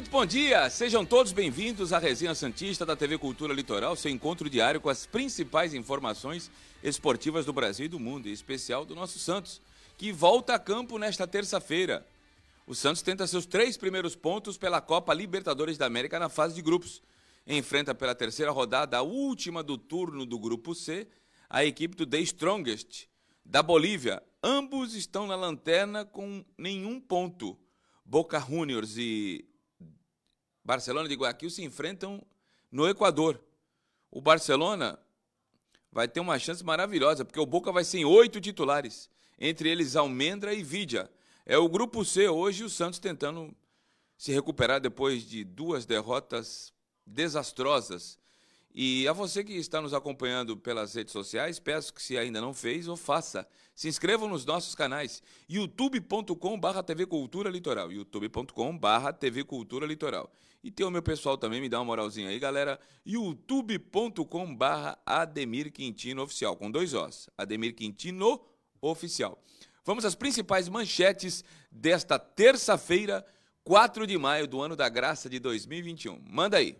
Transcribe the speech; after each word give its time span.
Muito 0.00 0.10
bom 0.10 0.24
dia, 0.24 0.70
sejam 0.70 1.04
todos 1.04 1.30
bem-vindos 1.30 1.92
à 1.92 1.98
Resenha 1.98 2.34
Santista 2.34 2.86
da 2.86 2.96
TV 2.96 3.18
Cultura 3.18 3.52
Litoral, 3.52 3.94
seu 3.94 4.10
encontro 4.10 4.48
diário 4.48 4.80
com 4.80 4.88
as 4.88 5.04
principais 5.04 5.74
informações 5.74 6.50
esportivas 6.82 7.44
do 7.44 7.52
Brasil 7.52 7.84
e 7.84 7.88
do 7.88 8.00
mundo, 8.00 8.26
em 8.26 8.32
especial 8.32 8.86
do 8.86 8.94
nosso 8.94 9.18
Santos, 9.18 9.60
que 9.98 10.10
volta 10.10 10.54
a 10.54 10.58
campo 10.58 10.96
nesta 10.96 11.26
terça-feira. 11.26 12.06
O 12.66 12.74
Santos 12.74 13.02
tenta 13.02 13.26
seus 13.26 13.44
três 13.44 13.76
primeiros 13.76 14.16
pontos 14.16 14.56
pela 14.56 14.80
Copa 14.80 15.12
Libertadores 15.12 15.76
da 15.76 15.84
América 15.84 16.18
na 16.18 16.30
fase 16.30 16.54
de 16.54 16.62
grupos. 16.62 17.02
Enfrenta 17.46 17.94
pela 17.94 18.14
terceira 18.14 18.50
rodada, 18.50 18.96
a 18.96 19.02
última 19.02 19.62
do 19.62 19.76
turno 19.76 20.24
do 20.24 20.38
Grupo 20.38 20.74
C, 20.74 21.06
a 21.46 21.62
equipe 21.62 21.94
do 21.94 22.06
The 22.06 22.20
Strongest, 22.20 23.06
da 23.44 23.62
Bolívia. 23.62 24.22
Ambos 24.42 24.94
estão 24.94 25.26
na 25.26 25.36
lanterna 25.36 26.06
com 26.06 26.42
nenhum 26.56 26.98
ponto. 26.98 27.58
Boca 28.02 28.40
Juniors 28.40 28.96
e 28.96 29.49
Barcelona 30.64 31.08
de 31.08 31.14
Guayaquil 31.14 31.50
se 31.50 31.62
enfrentam 31.62 32.24
no 32.70 32.88
Equador. 32.88 33.40
O 34.10 34.20
Barcelona 34.20 34.98
vai 35.90 36.06
ter 36.06 36.20
uma 36.20 36.38
chance 36.38 36.64
maravilhosa, 36.64 37.24
porque 37.24 37.40
o 37.40 37.46
Boca 37.46 37.72
vai 37.72 37.84
ser 37.84 37.98
em 37.98 38.04
oito 38.04 38.40
titulares, 38.40 39.08
entre 39.38 39.68
eles 39.68 39.96
Almendra 39.96 40.54
e 40.54 40.62
Vidia. 40.62 41.10
É 41.44 41.58
o 41.58 41.68
grupo 41.68 42.04
C 42.04 42.28
hoje, 42.28 42.64
o 42.64 42.70
Santos 42.70 42.98
tentando 42.98 43.54
se 44.16 44.32
recuperar 44.32 44.80
depois 44.80 45.22
de 45.22 45.44
duas 45.44 45.86
derrotas 45.86 46.72
desastrosas 47.06 48.20
e 48.72 49.08
a 49.08 49.12
você 49.12 49.42
que 49.42 49.54
está 49.54 49.80
nos 49.80 49.92
acompanhando 49.92 50.56
pelas 50.56 50.94
redes 50.94 51.12
sociais, 51.12 51.58
peço 51.58 51.92
que 51.92 52.00
se 52.00 52.16
ainda 52.16 52.40
não 52.40 52.54
fez, 52.54 52.86
ou 52.86 52.96
faça. 52.96 53.46
Se 53.74 53.88
inscrevam 53.88 54.28
nos 54.28 54.44
nossos 54.44 54.76
canais 54.76 55.22
youtube.com/barra 55.48 56.82
TV 56.82 57.04
Cultura 57.04 57.50
Litoral, 57.50 57.90
youtube.com/barra 57.90 59.12
TV 59.12 59.42
Cultura 59.42 59.86
Litoral. 59.86 60.30
E 60.62 60.70
tem 60.70 60.84
o 60.86 60.90
meu 60.90 61.02
pessoal 61.02 61.38
também, 61.38 61.60
me 61.60 61.68
dá 61.68 61.78
uma 61.78 61.86
moralzinha 61.86 62.28
aí, 62.28 62.38
galera. 62.38 62.78
youtube.com/barra 63.04 64.98
Ademir 65.06 65.72
Quintino 65.72 66.22
Oficial, 66.22 66.54
com 66.56 66.70
dois 66.70 66.92
Os. 66.92 67.30
Ademir 67.36 67.74
Quintino 67.74 68.40
Oficial. 68.80 69.42
Vamos 69.84 70.04
às 70.04 70.14
principais 70.14 70.68
manchetes 70.68 71.42
desta 71.70 72.18
terça-feira, 72.18 73.24
4 73.64 74.06
de 74.06 74.18
maio 74.18 74.46
do 74.46 74.60
ano 74.60 74.76
da 74.76 74.88
graça 74.88 75.30
de 75.30 75.38
2021. 75.38 76.22
Manda 76.28 76.58
aí. 76.58 76.76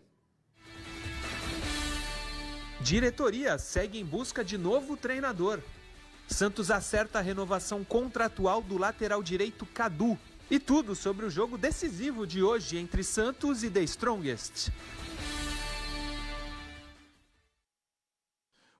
Diretoria 2.82 3.58
segue 3.58 3.98
em 3.98 4.04
busca 4.04 4.44
de 4.44 4.56
novo 4.56 4.96
treinador. 4.96 5.60
Santos 6.28 6.70
acerta 6.70 7.18
a 7.18 7.22
renovação 7.22 7.82
contratual 7.84 8.62
do 8.62 8.78
lateral 8.78 9.22
direito 9.22 9.66
Cadu. 9.66 10.18
E 10.50 10.58
tudo 10.58 10.96
sobre 10.96 11.24
o 11.24 11.30
jogo 11.30 11.56
decisivo 11.56 12.26
de 12.26 12.42
hoje 12.42 12.76
entre 12.76 13.04
Santos 13.04 13.62
e 13.62 13.70
The 13.70 13.84
Strongest. 13.84 14.72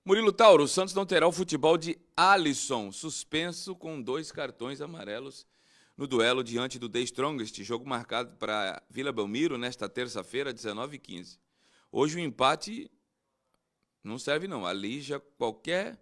Murilo 0.03 0.33
Tauro, 0.33 0.65
o 0.65 0.67
Santos 0.67 0.93
não 0.93 1.05
terá 1.05 1.25
o 1.25 1.31
futebol 1.31 1.77
de 1.77 1.97
Alisson, 2.17 2.91
suspenso 2.91 3.73
com 3.73 4.01
dois 4.01 4.33
cartões 4.33 4.81
amarelos 4.81 5.47
no 5.95 6.05
duelo 6.05 6.43
diante 6.43 6.77
do 6.77 6.89
The 6.89 6.99
Strongest, 7.01 7.63
jogo 7.63 7.87
marcado 7.87 8.35
para 8.35 8.83
Vila 8.89 9.13
Belmiro 9.13 9.57
nesta 9.57 9.87
terça-feira, 9.87 10.53
19h15. 10.53 11.39
Hoje 11.89 12.17
o 12.17 12.19
empate 12.19 12.91
não 14.03 14.19
serve 14.19 14.45
não. 14.45 14.65
Ali 14.65 14.99
já 14.99 15.21
qualquer 15.37 15.97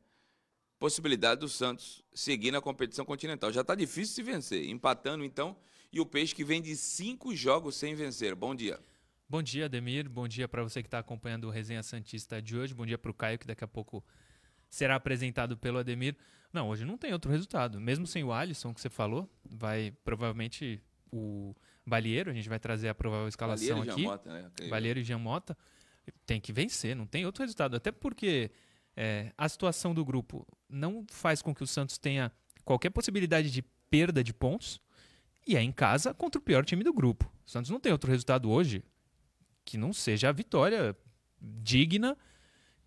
possibilidade 0.79 1.41
do 1.41 1.49
Santos 1.49 2.01
seguir 2.13 2.51
na 2.51 2.61
competição 2.61 3.05
continental. 3.05 3.51
Já 3.51 3.61
está 3.61 3.75
difícil 3.75 4.15
se 4.15 4.23
vencer. 4.23 4.69
Empatando 4.69 5.23
então. 5.23 5.55
E 5.91 5.99
o 5.99 6.05
Peixe 6.05 6.33
que 6.33 6.43
vem 6.43 6.61
de 6.61 6.75
cinco 6.75 7.35
jogos 7.35 7.75
sem 7.75 7.93
vencer. 7.93 8.33
Bom 8.33 8.55
dia. 8.55 8.79
Bom 9.27 9.43
dia, 9.43 9.65
Ademir. 9.65 10.09
Bom 10.09 10.27
dia 10.27 10.47
para 10.47 10.63
você 10.63 10.81
que 10.81 10.87
está 10.87 10.99
acompanhando 10.99 11.45
o 11.45 11.49
Resenha 11.49 11.83
Santista 11.83 12.41
de 12.41 12.55
hoje. 12.55 12.73
Bom 12.73 12.85
dia 12.85 12.97
para 12.97 13.11
o 13.11 13.13
Caio, 13.13 13.37
que 13.37 13.45
daqui 13.45 13.63
a 13.63 13.67
pouco 13.67 14.03
será 14.69 14.95
apresentado 14.95 15.57
pelo 15.57 15.77
Ademir. 15.77 16.15
Não, 16.53 16.69
hoje 16.69 16.85
não 16.85 16.97
tem 16.97 17.11
outro 17.11 17.29
resultado. 17.29 17.79
Mesmo 17.79 18.07
sem 18.07 18.23
o 18.23 18.31
Alisson 18.31 18.73
que 18.73 18.81
você 18.81 18.89
falou, 18.89 19.29
vai 19.43 19.93
provavelmente 20.03 20.81
o 21.11 21.53
Balieiro, 21.85 22.31
a 22.31 22.33
gente 22.33 22.47
vai 22.47 22.59
trazer 22.59 22.87
a 22.87 22.95
provável 22.95 23.27
escalação 23.27 23.79
Balieiro 23.79 23.91
aqui. 23.91 24.01
E 24.01 24.05
Mota, 24.05 24.31
né? 24.31 24.51
Balieiro 24.69 24.99
e 24.99 25.03
Jean 25.03 25.17
Mota 25.17 25.57
tem 26.25 26.39
que 26.39 26.53
vencer, 26.53 26.95
não 26.95 27.05
tem 27.05 27.25
outro 27.25 27.43
resultado. 27.43 27.75
Até 27.75 27.91
porque 27.91 28.51
é, 29.01 29.31
a 29.37 29.47
situação 29.47 29.93
do 29.93 30.03
grupo 30.03 30.45
não 30.67 31.05
faz 31.09 31.41
com 31.41 31.55
que 31.55 31.63
o 31.63 31.67
Santos 31.67 31.97
tenha 31.97 32.29
qualquer 32.65 32.89
possibilidade 32.89 33.49
de 33.49 33.61
perda 33.89 34.21
de 34.21 34.33
pontos 34.33 34.81
e 35.47 35.55
é 35.55 35.61
em 35.61 35.71
casa 35.71 36.13
contra 36.13 36.37
o 36.37 36.43
pior 36.43 36.65
time 36.65 36.83
do 36.83 36.91
grupo. 36.91 37.31
O 37.47 37.49
Santos 37.49 37.71
não 37.71 37.79
tem 37.79 37.93
outro 37.93 38.11
resultado 38.11 38.51
hoje 38.51 38.83
que 39.63 39.77
não 39.77 39.93
seja 39.93 40.27
a 40.27 40.31
vitória 40.33 40.93
digna, 41.39 42.17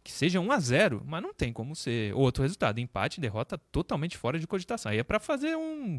que 0.05 0.13
seja 0.13 0.39
1 0.39 0.53
a 0.53 0.61
0 0.61 1.03
mas 1.07 1.23
não 1.23 1.33
tem 1.33 1.51
como 1.51 1.75
ser 1.75 2.15
outro 2.15 2.43
resultado. 2.43 2.79
Empate, 2.79 3.19
derrota 3.19 3.57
totalmente 3.57 4.19
fora 4.19 4.39
de 4.39 4.47
cogitação. 4.47 4.93
Aí 4.93 4.99
é 4.99 5.03
para 5.03 5.19
fazer 5.19 5.57
um. 5.57 5.99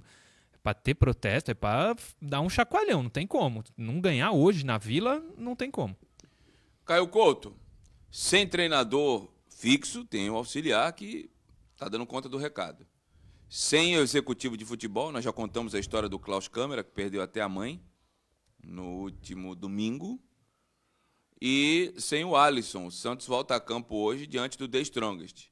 É 0.54 0.58
para 0.62 0.76
ter 0.76 0.94
protesto, 0.94 1.50
é 1.50 1.56
para 1.56 1.96
dar 2.22 2.42
um 2.42 2.50
chacoalhão, 2.50 3.02
não 3.02 3.10
tem 3.10 3.26
como. 3.26 3.64
Não 3.76 4.00
ganhar 4.00 4.32
hoje 4.32 4.64
na 4.64 4.78
vila, 4.78 5.24
não 5.36 5.56
tem 5.56 5.72
como. 5.72 5.98
Caio 6.86 7.08
Couto, 7.08 7.56
sem 8.12 8.48
treinador 8.48 9.33
fixo, 9.64 10.04
tem 10.04 10.30
o 10.30 10.36
auxiliar 10.36 10.92
que 10.92 11.32
está 11.74 11.88
dando 11.88 12.06
conta 12.06 12.28
do 12.28 12.38
recado. 12.38 12.86
Sem 13.48 13.94
executivo 13.94 14.58
de 14.58 14.66
futebol, 14.66 15.10
nós 15.10 15.24
já 15.24 15.32
contamos 15.32 15.74
a 15.74 15.80
história 15.80 16.10
do 16.10 16.20
Klaus 16.20 16.50
Câmara, 16.50 16.84
que 16.84 16.92
perdeu 16.92 17.22
até 17.22 17.40
a 17.40 17.48
mãe 17.48 17.82
no 18.62 18.84
último 18.84 19.56
domingo. 19.56 20.22
E 21.42 21.94
sem 21.98 22.26
o 22.26 22.36
Alisson, 22.36 22.88
o 22.88 22.92
Santos 22.92 23.26
volta 23.26 23.56
a 23.56 23.60
campo 23.60 23.96
hoje 23.96 24.28
diante 24.28 24.58
do 24.58 24.68
The 24.68 24.82
Strongest. 24.82 25.50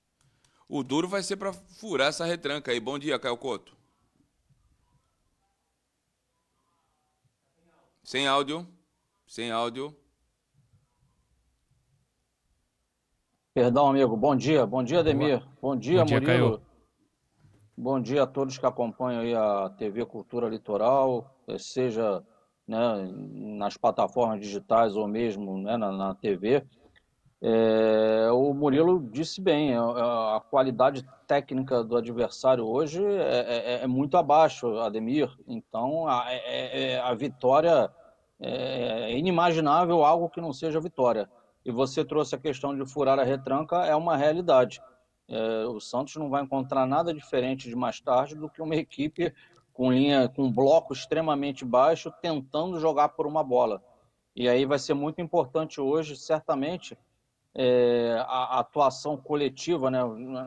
O 0.67 0.83
duro 0.83 1.07
vai 1.07 1.23
ser 1.23 1.37
para 1.37 1.53
furar 1.53 2.09
essa 2.09 2.25
retranca 2.25 2.73
aí. 2.73 2.81
Bom 2.81 2.99
dia, 2.99 3.17
Caio 3.17 3.37
Couto. 3.37 3.77
Sem 8.03 8.27
áudio. 8.27 8.67
Sem 9.25 9.51
áudio. 9.51 9.95
Perdão, 13.53 13.87
amigo. 13.89 14.15
Bom 14.15 14.35
dia. 14.35 14.65
Bom 14.65 14.83
dia, 14.83 14.99
Ademir. 14.99 15.43
Bom 15.61 15.75
dia, 15.75 15.99
Bom 15.99 16.05
dia, 16.05 16.19
Murilo. 16.21 16.49
Caio. 16.51 16.61
Bom 17.77 17.99
dia 18.01 18.23
a 18.23 18.27
todos 18.27 18.57
que 18.57 18.65
acompanham 18.65 19.21
aí 19.21 19.33
a 19.35 19.69
TV 19.77 20.05
Cultura 20.05 20.47
Litoral, 20.47 21.33
eh, 21.47 21.57
seja 21.57 22.23
né, 22.67 23.11
nas 23.57 23.75
plataformas 23.75 24.39
digitais 24.39 24.95
ou 24.95 25.07
mesmo 25.07 25.57
né, 25.57 25.75
na, 25.77 25.91
na 25.91 26.15
TV. 26.15 26.63
É, 27.43 28.29
o 28.31 28.53
Murilo 28.53 28.99
disse 29.11 29.41
bem, 29.41 29.75
a, 29.75 30.37
a 30.37 30.41
qualidade 30.41 31.03
técnica 31.27 31.83
do 31.83 31.97
adversário 31.97 32.65
hoje 32.65 33.03
é, 33.03 33.79
é- 33.79 33.83
é 33.83 33.87
muito 33.87 34.15
abaixo, 34.15 34.77
Ademir. 34.77 35.29
Então, 35.47 36.07
a, 36.07 36.25
é- 36.31 36.91
é- 36.93 36.99
a 36.99 37.13
vitória 37.15 37.89
é 38.39 39.17
inimaginável 39.17 40.03
algo 40.05 40.29
que 40.29 40.39
não 40.39 40.53
seja 40.53 40.79
vitória. 40.79 41.27
E 41.63 41.71
você 41.71 42.03
trouxe 42.03 42.35
a 42.35 42.39
questão 42.39 42.75
de 42.75 42.85
furar 42.85 43.19
a 43.19 43.23
retranca, 43.23 43.85
é 43.85 43.95
uma 43.95 44.17
realidade. 44.17 44.81
É, 45.27 45.65
o 45.65 45.79
Santos 45.79 46.15
não 46.15 46.29
vai 46.29 46.43
encontrar 46.43 46.85
nada 46.85 47.13
diferente 47.13 47.69
de 47.69 47.75
mais 47.75 47.99
tarde 48.01 48.35
do 48.35 48.49
que 48.49 48.61
uma 48.61 48.75
equipe 48.75 49.33
com 49.71 49.91
linha, 49.91 50.27
com 50.27 50.51
bloco 50.51 50.93
extremamente 50.93 51.63
baixo, 51.63 52.11
tentando 52.21 52.79
jogar 52.79 53.09
por 53.09 53.25
uma 53.25 53.43
bola. 53.43 53.81
E 54.35 54.47
aí 54.47 54.65
vai 54.65 54.79
ser 54.79 54.93
muito 54.93 55.21
importante 55.21 55.79
hoje, 55.79 56.15
certamente, 56.15 56.97
é, 57.53 58.15
a, 58.27 58.57
a 58.57 58.59
atuação 58.59 59.17
coletiva, 59.17 59.91
né, 59.91 59.99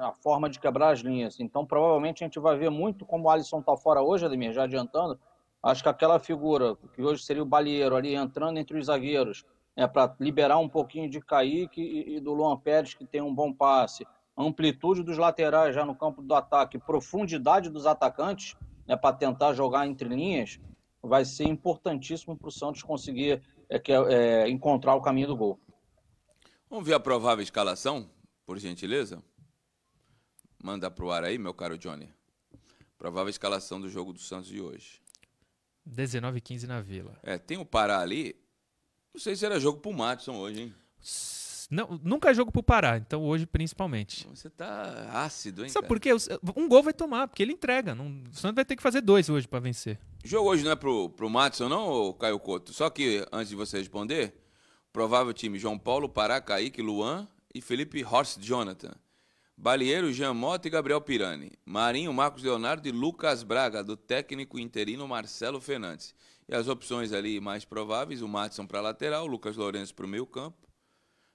a 0.02 0.12
forma 0.12 0.49
de 0.49 0.58
quebrar 0.58 0.93
as 0.93 1.00
linhas. 1.00 1.38
Então, 1.38 1.64
provavelmente 1.66 2.22
a 2.22 2.26
gente 2.26 2.38
vai 2.38 2.56
ver 2.56 2.70
muito 2.70 3.05
como 3.05 3.25
o 3.25 3.31
Alisson 3.31 3.61
está 3.61 3.76
fora 3.76 4.02
hoje, 4.02 4.25
Ademir, 4.25 4.52
já 4.52 4.64
adiantando. 4.64 5.19
Acho 5.62 5.82
que 5.82 5.88
aquela 5.88 6.19
figura 6.19 6.76
que 6.94 7.02
hoje 7.02 7.22
seria 7.22 7.43
o 7.43 7.46
Balieiro 7.46 7.96
ali 7.96 8.14
entrando 8.14 8.58
entre 8.58 8.78
os 8.78 8.87
zagueiros, 8.87 9.44
é, 9.76 9.87
para 9.87 10.15
liberar 10.21 10.59
um 10.59 10.69
pouquinho 10.69 11.09
de 11.09 11.21
Kaique 11.21 11.81
e, 11.81 12.17
e 12.17 12.21
do 12.21 12.32
Luan 12.32 12.56
Pérez, 12.56 12.94
que 12.94 13.05
tem 13.05 13.21
um 13.21 13.35
bom 13.35 13.53
passe, 13.53 14.06
amplitude 14.37 15.03
dos 15.03 15.19
laterais 15.19 15.75
já 15.75 15.85
no 15.85 15.94
campo 15.94 16.23
do 16.23 16.35
ataque, 16.35 16.79
profundidade 16.79 17.71
dos 17.71 17.87
atacantes, 17.87 18.56
né, 18.87 18.97
para 18.97 19.15
tentar 19.15 19.53
jogar 19.55 19.87
entre 19.87 20.09
linhas, 20.09 20.61
vai 21.03 21.25
ser 21.25 21.44
importantíssimo 21.44 22.37
para 22.37 22.49
o 22.49 22.53
Santos 22.53 22.82
conseguir 22.82 23.43
é, 23.69 23.79
que, 23.79 23.93
é, 23.93 24.49
encontrar 24.49 24.94
o 24.94 25.03
caminho 25.03 25.29
do 25.29 25.37
gol. 25.37 25.61
Vamos 26.69 26.87
ver 26.87 26.94
a 26.94 27.00
provável 27.00 27.43
escalação, 27.43 28.09
por 28.44 28.59
gentileza? 28.59 29.23
Manda 30.62 30.91
pro 30.91 31.11
ar 31.11 31.25
aí, 31.25 31.38
meu 31.38 31.53
caro 31.55 31.76
Johnny. 31.76 32.09
Provável 32.99 33.29
escalação 33.29 33.81
do 33.81 33.88
jogo 33.88 34.12
do 34.12 34.19
Santos 34.19 34.49
de 34.49 34.61
hoje. 34.61 35.03
19 35.85 36.38
e 36.38 36.41
15 36.41 36.67
na 36.67 36.81
Vila. 36.81 37.19
É, 37.23 37.37
tem 37.37 37.59
o 37.59 37.67
Pará 37.67 38.00
ali. 38.00 38.35
Não 39.14 39.20
sei 39.20 39.37
se 39.37 39.46
era 39.46 39.61
jogo 39.61 39.78
pro 39.78 39.93
Matson 39.93 40.34
hoje, 40.34 40.62
hein? 40.62 40.75
Não, 41.70 42.00
nunca 42.02 42.31
é 42.31 42.34
jogo 42.34 42.50
pro 42.50 42.62
Pará, 42.62 42.99
então 42.99 43.22
hoje 43.22 43.46
principalmente. 43.46 44.26
Você 44.28 44.50
tá 44.50 45.08
ácido, 45.12 45.62
hein? 45.62 45.69
Sabe 45.69 45.87
cara? 45.87 45.88
por 45.88 46.00
quê? 46.00 46.11
Um 46.56 46.69
gol 46.69 46.82
vai 46.82 46.93
tomar, 46.93 47.28
porque 47.28 47.43
ele 47.43 47.52
entrega. 47.52 47.94
Não, 47.94 48.06
o 48.08 48.34
Santos 48.34 48.56
vai 48.56 48.64
ter 48.64 48.76
que 48.76 48.82
fazer 48.82 49.00
dois 49.00 49.31
hoje 49.31 49.46
para 49.46 49.61
vencer. 49.61 49.99
O 50.25 50.28
jogo 50.28 50.50
hoje 50.50 50.64
não 50.64 50.72
é 50.72 50.76
pro, 50.76 51.08
pro 51.11 51.31
Matson, 51.31 51.69
não, 51.69 52.12
Caio 52.14 52.38
Couto? 52.40 52.72
Só 52.72 52.90
que, 52.90 53.25
antes 53.32 53.49
de 53.50 53.56
você 53.56 53.78
responder, 53.78 54.34
provável 54.93 55.32
time 55.32 55.58
João 55.58 55.78
Paulo, 55.78 56.08
Pará, 56.08 56.40
Kaique, 56.40 56.82
Luan 56.82 57.28
e 57.55 57.61
Felipe 57.61 58.05
Horst 58.05 58.40
Jonathan. 58.40 58.93
Balieiro, 59.56 60.12
Jean 60.12 60.34
Mota 60.34 60.66
e 60.66 60.70
Gabriel 60.70 61.00
Pirani. 61.00 61.52
Marinho, 61.64 62.12
Marcos 62.12 62.43
Leonardo 62.43 62.88
e 62.88 62.93
Lucas 62.93 63.44
Braga, 63.44 63.84
do 63.84 63.96
técnico 63.96 64.58
interino 64.58 65.06
Marcelo 65.06 65.61
Fernandes. 65.61 66.14
E 66.49 66.55
as 66.55 66.69
opções 66.69 67.12
ali 67.12 67.41
mais 67.41 67.64
prováveis, 67.64 68.20
o 68.23 68.29
Matson 68.29 68.67
para 68.67 68.81
lateral, 68.81 69.26
Lucas 69.26 69.56
Lourenço 69.56 69.94
para 69.94 70.05
o 70.05 70.08
meio 70.08 70.26
campo. 70.26 70.69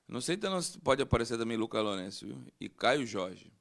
Não 0.08 0.22
sei 0.22 0.38
se 0.62 0.80
pode 0.80 1.02
aparecer 1.02 1.38
também 1.38 1.58
Lucas 1.58 1.84
Lourenço, 1.84 2.26
viu? 2.26 2.44
E 2.60 2.68
Caio 2.68 3.06
Jorge. 3.06 3.52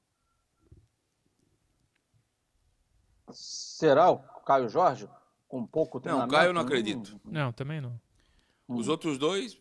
Será 3.30 4.10
o 4.10 4.18
Caio 4.18 4.68
Jorge? 4.68 5.08
Com 5.46 5.66
pouco 5.66 6.00
treinamento? 6.00 6.32
Não, 6.32 6.38
Caio 6.38 6.48
eu 6.50 6.52
não 6.54 6.62
acredito. 6.62 7.20
Não, 7.24 7.52
também 7.52 7.80
não. 7.80 8.00
Os 8.66 8.88
outros 8.88 9.16
dois, 9.18 9.58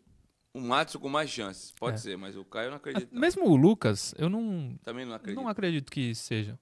o 0.54 0.60
Matson 0.60 1.00
com 1.00 1.10
mais 1.10 1.30
chances. 1.30 1.72
Pode 1.72 1.96
é. 1.96 1.98
ser, 1.98 2.18
mas 2.18 2.36
o 2.36 2.44
Caio 2.44 2.68
eu 2.68 2.72
não 2.72 2.78
acredito. 2.78 3.14
Não. 3.14 3.22
Mesmo 3.22 3.50
o 3.50 3.56
Lucas, 3.56 4.14
eu 4.18 4.30
não. 4.30 4.78
Também 4.84 5.06
não 5.06 5.14
acredito. 5.14 5.42
Não 5.42 5.50
acredito 5.50 5.92
que 5.92 6.14
seja. 6.16 6.60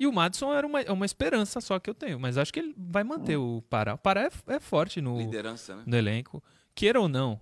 E 0.00 0.06
o 0.06 0.12
Madison 0.12 0.50
era 0.54 0.66
uma, 0.66 0.80
é 0.80 0.90
uma 0.90 1.04
esperança 1.04 1.60
só 1.60 1.78
que 1.78 1.90
eu 1.90 1.94
tenho, 1.94 2.18
mas 2.18 2.38
acho 2.38 2.50
que 2.50 2.58
ele 2.58 2.74
vai 2.74 3.04
manter 3.04 3.36
hum. 3.36 3.58
o 3.58 3.62
Pará. 3.62 3.92
O 3.92 3.98
Pará 3.98 4.22
é, 4.22 4.54
é 4.54 4.58
forte 4.58 4.98
no, 4.98 5.18
Liderança, 5.18 5.76
né? 5.76 5.82
no 5.86 5.94
elenco. 5.94 6.42
Queira 6.74 6.98
ou 6.98 7.06
não, 7.06 7.38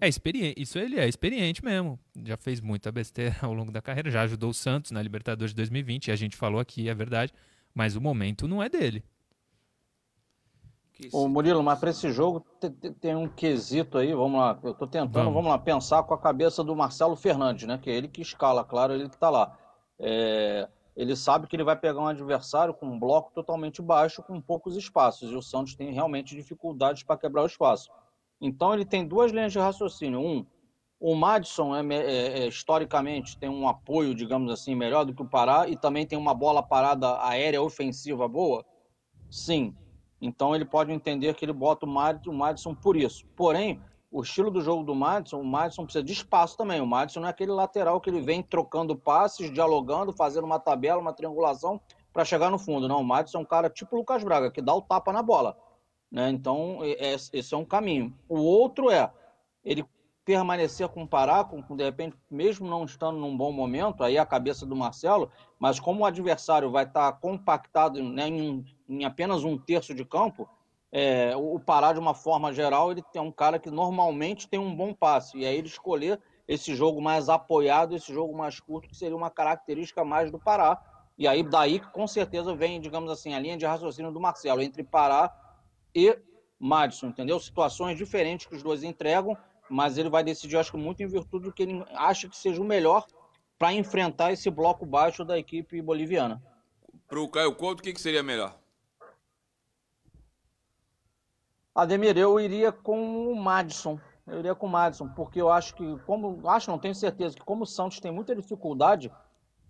é 0.00 0.08
experiente. 0.08 0.58
Isso 0.58 0.78
ele 0.78 0.98
é 0.98 1.06
experiente 1.06 1.62
mesmo. 1.62 2.00
Já 2.24 2.38
fez 2.38 2.62
muita 2.62 2.90
besteira 2.90 3.36
ao 3.42 3.52
longo 3.52 3.70
da 3.70 3.82
carreira, 3.82 4.10
já 4.10 4.22
ajudou 4.22 4.48
o 4.48 4.54
Santos 4.54 4.90
na 4.90 5.02
Libertadores 5.02 5.52
de 5.52 5.56
2020, 5.56 6.10
a 6.10 6.16
gente 6.16 6.34
falou 6.34 6.58
aqui, 6.58 6.88
é 6.88 6.94
verdade. 6.94 7.30
Mas 7.74 7.94
o 7.94 8.00
momento 8.00 8.48
não 8.48 8.62
é 8.62 8.70
dele. 8.70 9.04
Ô 11.12 11.28
Murilo, 11.28 11.62
mas 11.62 11.78
para 11.78 11.90
esse 11.90 12.10
jogo 12.10 12.40
tem, 12.58 12.72
tem, 12.72 13.14
um 13.14 13.28
quesito 13.28 13.98
aí, 13.98 14.12
vamos 14.12 14.40
lá, 14.40 14.58
eu 14.64 14.72
estou 14.72 14.88
tentando, 14.88 15.12
vamos. 15.12 15.34
vamos. 15.34 15.50
lá, 15.50 15.58
pensar 15.58 16.02
com 16.02 16.14
a 16.14 16.18
cabeça 16.18 16.64
do 16.64 16.74
Marcelo 16.74 17.14
Fernandes, 17.14 17.68
né? 17.68 17.78
Que 17.78 17.90
é 17.90 17.94
ele 17.94 18.08
que 18.08 18.22
escala, 18.22 18.64
claro, 18.64 18.94
ele 18.94 19.08
que 19.08 19.14
está 19.14 19.30
lá. 19.30 19.56
É, 20.00 20.68
ele 20.98 21.14
sabe 21.14 21.46
que 21.46 21.54
ele 21.54 21.62
vai 21.62 21.76
pegar 21.76 22.00
um 22.00 22.08
adversário 22.08 22.74
com 22.74 22.84
um 22.84 22.98
bloco 22.98 23.30
totalmente 23.32 23.80
baixo, 23.80 24.20
com 24.20 24.40
poucos 24.40 24.76
espaços, 24.76 25.30
e 25.30 25.34
o 25.36 25.40
Santos 25.40 25.76
tem 25.76 25.92
realmente 25.92 26.34
dificuldades 26.34 27.04
para 27.04 27.16
quebrar 27.16 27.44
o 27.44 27.46
espaço. 27.46 27.88
Então 28.40 28.74
ele 28.74 28.84
tem 28.84 29.06
duas 29.06 29.30
linhas 29.30 29.52
de 29.52 29.60
raciocínio. 29.60 30.18
Um, 30.18 30.44
o 30.98 31.14
Madison 31.14 31.72
é, 31.76 31.86
é, 31.94 32.38
é, 32.40 32.48
historicamente 32.48 33.38
tem 33.38 33.48
um 33.48 33.68
apoio, 33.68 34.12
digamos 34.12 34.50
assim, 34.50 34.74
melhor 34.74 35.04
do 35.04 35.14
que 35.14 35.22
o 35.22 35.28
Pará 35.28 35.68
e 35.68 35.76
também 35.76 36.04
tem 36.04 36.18
uma 36.18 36.34
bola 36.34 36.64
parada 36.64 37.22
aérea 37.22 37.62
ofensiva 37.62 38.26
boa. 38.26 38.64
Sim. 39.30 39.76
Então 40.20 40.52
ele 40.52 40.64
pode 40.64 40.90
entender 40.90 41.32
que 41.34 41.44
ele 41.44 41.52
bota 41.52 41.86
o 41.86 42.32
Madison, 42.32 42.74
por 42.74 42.96
isso. 42.96 43.24
Porém, 43.36 43.80
o 44.10 44.22
estilo 44.22 44.50
do 44.50 44.60
jogo 44.60 44.82
do 44.82 44.94
Madison, 44.94 45.40
o 45.40 45.44
Madison 45.44 45.84
precisa 45.84 46.02
de 46.02 46.12
espaço 46.12 46.56
também. 46.56 46.80
O 46.80 46.86
Madison 46.86 47.20
não 47.20 47.28
é 47.28 47.30
aquele 47.30 47.52
lateral 47.52 48.00
que 48.00 48.08
ele 48.08 48.20
vem 48.20 48.42
trocando 48.42 48.96
passes, 48.96 49.52
dialogando, 49.52 50.12
fazendo 50.12 50.44
uma 50.44 50.58
tabela, 50.58 51.00
uma 51.00 51.12
triangulação 51.12 51.80
para 52.12 52.24
chegar 52.24 52.50
no 52.50 52.58
fundo. 52.58 52.88
Não, 52.88 53.00
o 53.00 53.04
Madison 53.04 53.38
é 53.38 53.40
um 53.42 53.44
cara 53.44 53.68
tipo 53.68 53.94
o 53.94 53.98
Lucas 53.98 54.24
Braga, 54.24 54.50
que 54.50 54.62
dá 54.62 54.74
o 54.74 54.82
tapa 54.82 55.12
na 55.12 55.22
bola. 55.22 55.58
Né? 56.10 56.30
Então, 56.30 56.78
é, 56.82 57.14
esse 57.14 57.54
é 57.54 57.56
um 57.56 57.64
caminho. 57.64 58.14
O 58.28 58.38
outro 58.38 58.90
é 58.90 59.12
ele 59.62 59.84
permanecer 60.24 60.88
com 60.88 61.04
o 61.04 61.08
Pará, 61.08 61.42
com, 61.42 61.62
de 61.74 61.84
repente, 61.84 62.16
mesmo 62.30 62.68
não 62.68 62.84
estando 62.84 63.18
num 63.18 63.36
bom 63.36 63.50
momento, 63.50 64.04
aí 64.04 64.18
a 64.18 64.26
cabeça 64.26 64.66
do 64.66 64.76
Marcelo, 64.76 65.30
mas 65.58 65.80
como 65.80 66.02
o 66.02 66.04
adversário 66.04 66.70
vai 66.70 66.84
estar 66.84 67.10
compactado 67.14 68.02
né, 68.02 68.28
em, 68.28 68.64
em 68.86 69.04
apenas 69.06 69.42
um 69.42 69.56
terço 69.56 69.94
de 69.94 70.04
campo, 70.04 70.46
é, 70.90 71.36
o 71.36 71.58
Pará, 71.60 71.92
de 71.92 71.98
uma 71.98 72.14
forma 72.14 72.52
geral, 72.52 72.90
ele 72.90 73.02
tem 73.12 73.20
um 73.20 73.30
cara 73.30 73.58
que 73.58 73.70
normalmente 73.70 74.48
tem 74.48 74.58
um 74.58 74.74
bom 74.74 74.94
passe. 74.94 75.38
E 75.38 75.46
aí 75.46 75.56
ele 75.56 75.68
escolher 75.68 76.20
esse 76.46 76.74
jogo 76.74 77.00
mais 77.00 77.28
apoiado, 77.28 77.94
esse 77.94 78.12
jogo 78.12 78.36
mais 78.36 78.58
curto, 78.58 78.88
que 78.88 78.96
seria 78.96 79.16
uma 79.16 79.30
característica 79.30 80.04
mais 80.04 80.30
do 80.30 80.38
Pará. 80.38 80.80
E 81.18 81.26
aí 81.26 81.42
daí 81.42 81.78
com 81.80 82.06
certeza 82.06 82.54
vem, 82.54 82.80
digamos 82.80 83.10
assim, 83.10 83.34
a 83.34 83.38
linha 83.38 83.56
de 83.56 83.66
raciocínio 83.66 84.10
do 84.10 84.20
Marcelo, 84.20 84.62
entre 84.62 84.82
Pará 84.82 85.30
e 85.94 86.16
Madison, 86.58 87.08
entendeu? 87.08 87.38
Situações 87.38 87.98
diferentes 87.98 88.46
que 88.46 88.54
os 88.54 88.62
dois 88.62 88.82
entregam, 88.82 89.36
mas 89.68 89.98
ele 89.98 90.08
vai 90.08 90.24
decidir, 90.24 90.56
acho 90.56 90.70
que 90.70 90.78
muito 90.78 91.02
em 91.02 91.06
virtude 91.06 91.46
do 91.46 91.52
que 91.52 91.64
ele 91.64 91.84
acha 91.92 92.28
que 92.28 92.36
seja 92.36 92.62
o 92.62 92.64
melhor 92.64 93.06
para 93.58 93.72
enfrentar 93.72 94.32
esse 94.32 94.48
bloco 94.48 94.86
baixo 94.86 95.24
da 95.24 95.38
equipe 95.38 95.82
boliviana. 95.82 96.40
Para 97.06 97.20
o 97.20 97.28
Caio 97.28 97.54
Couto, 97.54 97.80
o 97.80 97.84
que, 97.84 97.92
que 97.92 98.00
seria 98.00 98.22
melhor? 98.22 98.56
Ademir, 101.78 102.18
eu 102.18 102.40
iria 102.40 102.72
com 102.72 103.30
o 103.30 103.36
Madison. 103.36 104.00
Eu 104.26 104.40
iria 104.40 104.52
com 104.52 104.66
o 104.66 104.68
Madison, 104.68 105.08
porque 105.10 105.40
eu 105.40 105.48
acho 105.48 105.76
que, 105.76 105.96
como. 106.00 106.48
Acho, 106.48 106.72
não 106.72 106.78
tenho 106.78 106.92
certeza, 106.92 107.36
que 107.36 107.44
como 107.44 107.62
o 107.62 107.66
Santos 107.66 108.00
tem 108.00 108.10
muita 108.10 108.34
dificuldade, 108.34 109.12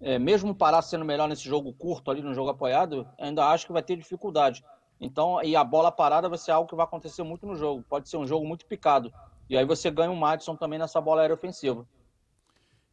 é, 0.00 0.18
mesmo 0.18 0.54
parar 0.54 0.80
sendo 0.80 1.04
melhor 1.04 1.28
nesse 1.28 1.46
jogo 1.46 1.70
curto 1.74 2.10
ali, 2.10 2.22
no 2.22 2.32
jogo 2.32 2.48
apoiado, 2.48 3.06
ainda 3.20 3.46
acho 3.48 3.66
que 3.66 3.74
vai 3.74 3.82
ter 3.82 3.94
dificuldade. 3.94 4.64
Então, 4.98 5.42
e 5.44 5.54
a 5.54 5.62
bola 5.62 5.92
parada 5.92 6.30
vai 6.30 6.38
ser 6.38 6.50
algo 6.50 6.66
que 6.66 6.74
vai 6.74 6.86
acontecer 6.86 7.22
muito 7.22 7.46
no 7.46 7.54
jogo. 7.54 7.84
Pode 7.86 8.08
ser 8.08 8.16
um 8.16 8.26
jogo 8.26 8.46
muito 8.46 8.64
picado. 8.64 9.12
E 9.50 9.54
aí 9.54 9.66
você 9.66 9.90
ganha 9.90 10.10
o 10.10 10.16
Madison 10.16 10.56
também 10.56 10.78
nessa 10.78 11.02
bola 11.02 11.20
aérea 11.20 11.34
ofensiva. 11.34 11.86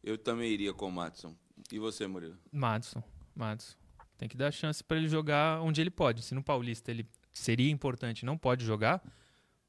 Eu 0.04 0.18
também 0.18 0.50
iria 0.50 0.74
com 0.74 0.88
o 0.88 0.92
Madison. 0.92 1.34
E 1.72 1.78
você, 1.78 2.06
Murilo? 2.06 2.36
Madison. 2.52 3.02
Madison. 3.34 3.78
Tem 4.18 4.28
que 4.28 4.36
dar 4.36 4.52
chance 4.52 4.84
para 4.84 4.98
ele 4.98 5.08
jogar 5.08 5.62
onde 5.62 5.80
ele 5.80 5.90
pode. 5.90 6.20
Se 6.20 6.34
no 6.34 6.42
Paulista 6.42 6.90
ele 6.90 7.08
seria 7.38 7.70
importante 7.70 8.24
não 8.24 8.36
pode 8.36 8.64
jogar, 8.64 9.02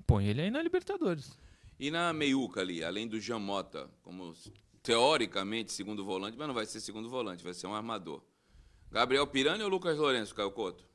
põe 0.05 0.25
ele 0.25 0.41
aí 0.41 0.51
na 0.51 0.61
Libertadores. 0.61 1.37
E 1.79 1.91
na 1.91 2.11
meiuca 2.13 2.61
ali, 2.61 2.83
além 2.83 3.07
do 3.07 3.19
Jamota, 3.19 3.89
como 4.01 4.33
teoricamente 4.81 5.71
segundo 5.71 6.03
volante, 6.03 6.37
mas 6.37 6.47
não 6.47 6.55
vai 6.55 6.65
ser 6.65 6.79
segundo 6.79 7.09
volante, 7.09 7.43
vai 7.43 7.53
ser 7.53 7.67
um 7.67 7.75
armador. 7.75 8.21
Gabriel 8.89 9.27
Pirani 9.27 9.63
ou 9.63 9.69
Lucas 9.69 9.97
Lourenço, 9.97 10.33
Caio 10.33 10.51
Couto? 10.51 10.85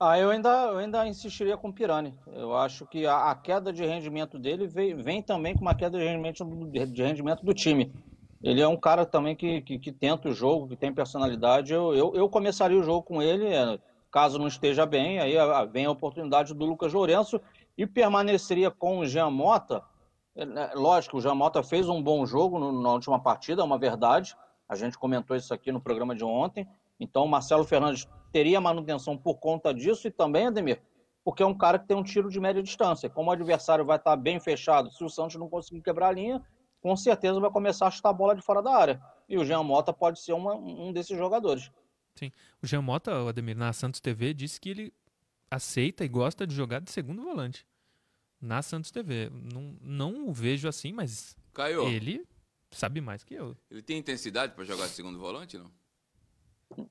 Ah, 0.00 0.18
eu 0.18 0.30
ainda, 0.30 0.48
eu 0.48 0.78
ainda 0.78 1.06
insistiria 1.06 1.56
com 1.56 1.68
o 1.68 1.72
Pirani. 1.72 2.14
Eu 2.28 2.56
acho 2.56 2.86
que 2.86 3.04
a, 3.04 3.30
a 3.30 3.34
queda 3.34 3.72
de 3.72 3.84
rendimento 3.84 4.38
dele 4.38 4.66
vem, 4.66 4.96
vem, 4.96 5.22
também 5.22 5.54
com 5.54 5.60
uma 5.60 5.74
queda 5.74 5.98
de 5.98 6.04
rendimento, 6.04 6.44
de 6.86 7.02
rendimento 7.02 7.44
do 7.44 7.52
time. 7.52 7.92
Ele 8.42 8.60
é 8.60 8.68
um 8.68 8.76
cara 8.76 9.04
também 9.04 9.34
que, 9.34 9.60
que, 9.62 9.78
que 9.78 9.92
tenta 9.92 10.28
o 10.28 10.32
jogo, 10.32 10.68
que 10.68 10.76
tem 10.76 10.94
personalidade. 10.94 11.72
Eu, 11.72 11.94
eu, 11.94 12.14
eu, 12.14 12.28
começaria 12.28 12.78
o 12.78 12.82
jogo 12.82 13.02
com 13.02 13.20
ele, 13.20 13.46
é, 13.46 13.78
caso 14.10 14.38
não 14.38 14.46
esteja 14.46 14.86
bem, 14.86 15.18
aí 15.18 15.34
vem 15.70 15.86
a 15.86 15.90
oportunidade 15.90 16.54
do 16.54 16.64
Lucas 16.64 16.92
Lourenço 16.92 17.40
e 17.76 17.86
permaneceria 17.86 18.70
com 18.70 18.98
o 18.98 19.06
Jean 19.06 19.30
Mota. 19.30 19.84
É, 20.34 20.44
né, 20.44 20.70
lógico, 20.74 21.18
o 21.18 21.20
Jean 21.20 21.34
Mota 21.34 21.62
fez 21.62 21.88
um 21.88 22.02
bom 22.02 22.24
jogo 22.26 22.58
na 22.72 22.92
última 22.92 23.20
partida, 23.20 23.62
é 23.62 23.64
uma 23.64 23.78
verdade. 23.78 24.36
A 24.68 24.74
gente 24.74 24.98
comentou 24.98 25.36
isso 25.36 25.52
aqui 25.52 25.72
no 25.72 25.80
programa 25.80 26.14
de 26.14 26.24
ontem. 26.24 26.68
Então, 27.00 27.24
o 27.24 27.28
Marcelo 27.28 27.64
Fernandes 27.64 28.08
teria 28.32 28.60
manutenção 28.60 29.16
por 29.16 29.38
conta 29.38 29.72
disso 29.72 30.08
e 30.08 30.10
também, 30.10 30.46
Ademir, 30.46 30.82
porque 31.24 31.42
é 31.42 31.46
um 31.46 31.56
cara 31.56 31.78
que 31.78 31.86
tem 31.86 31.96
um 31.96 32.02
tiro 32.02 32.28
de 32.28 32.40
média 32.40 32.62
distância. 32.62 33.08
Como 33.08 33.30
o 33.30 33.32
adversário 33.32 33.84
vai 33.84 33.96
estar 33.96 34.16
bem 34.16 34.40
fechado, 34.40 34.90
se 34.90 35.04
o 35.04 35.08
Santos 35.08 35.36
não 35.36 35.48
conseguir 35.48 35.82
quebrar 35.82 36.08
a 36.08 36.12
linha, 36.12 36.42
com 36.82 36.94
certeza 36.96 37.40
vai 37.40 37.50
começar 37.50 37.86
a 37.86 37.90
chutar 37.90 38.10
a 38.10 38.12
bola 38.12 38.34
de 38.34 38.42
fora 38.42 38.62
da 38.62 38.74
área. 38.74 39.02
E 39.28 39.36
o 39.38 39.44
Jean 39.44 39.62
Mota 39.62 39.92
pode 39.92 40.20
ser 40.20 40.32
uma, 40.32 40.54
um 40.54 40.92
desses 40.92 41.16
jogadores. 41.16 41.70
Sim. 42.18 42.32
O 42.60 42.66
Jean 42.66 42.82
Mota, 42.82 43.22
o 43.22 43.28
Ademir, 43.28 43.56
na 43.56 43.72
Santos 43.72 44.00
TV, 44.00 44.34
disse 44.34 44.60
que 44.60 44.70
ele 44.70 44.92
aceita 45.48 46.04
e 46.04 46.08
gosta 46.08 46.46
de 46.46 46.54
jogar 46.54 46.80
de 46.80 46.90
segundo 46.90 47.22
volante. 47.22 47.64
Na 48.40 48.60
Santos 48.60 48.90
TV. 48.90 49.30
Não, 49.30 49.76
não 49.80 50.28
o 50.28 50.32
vejo 50.32 50.68
assim, 50.68 50.92
mas 50.92 51.36
Caio, 51.54 51.86
ele 51.86 52.26
sabe 52.70 53.00
mais 53.00 53.22
que 53.22 53.34
eu. 53.34 53.56
Ele 53.70 53.82
tem 53.82 53.98
intensidade 53.98 54.54
para 54.54 54.64
jogar 54.64 54.86
de 54.86 54.92
segundo 54.92 55.18
volante, 55.18 55.56
não? 55.56 55.70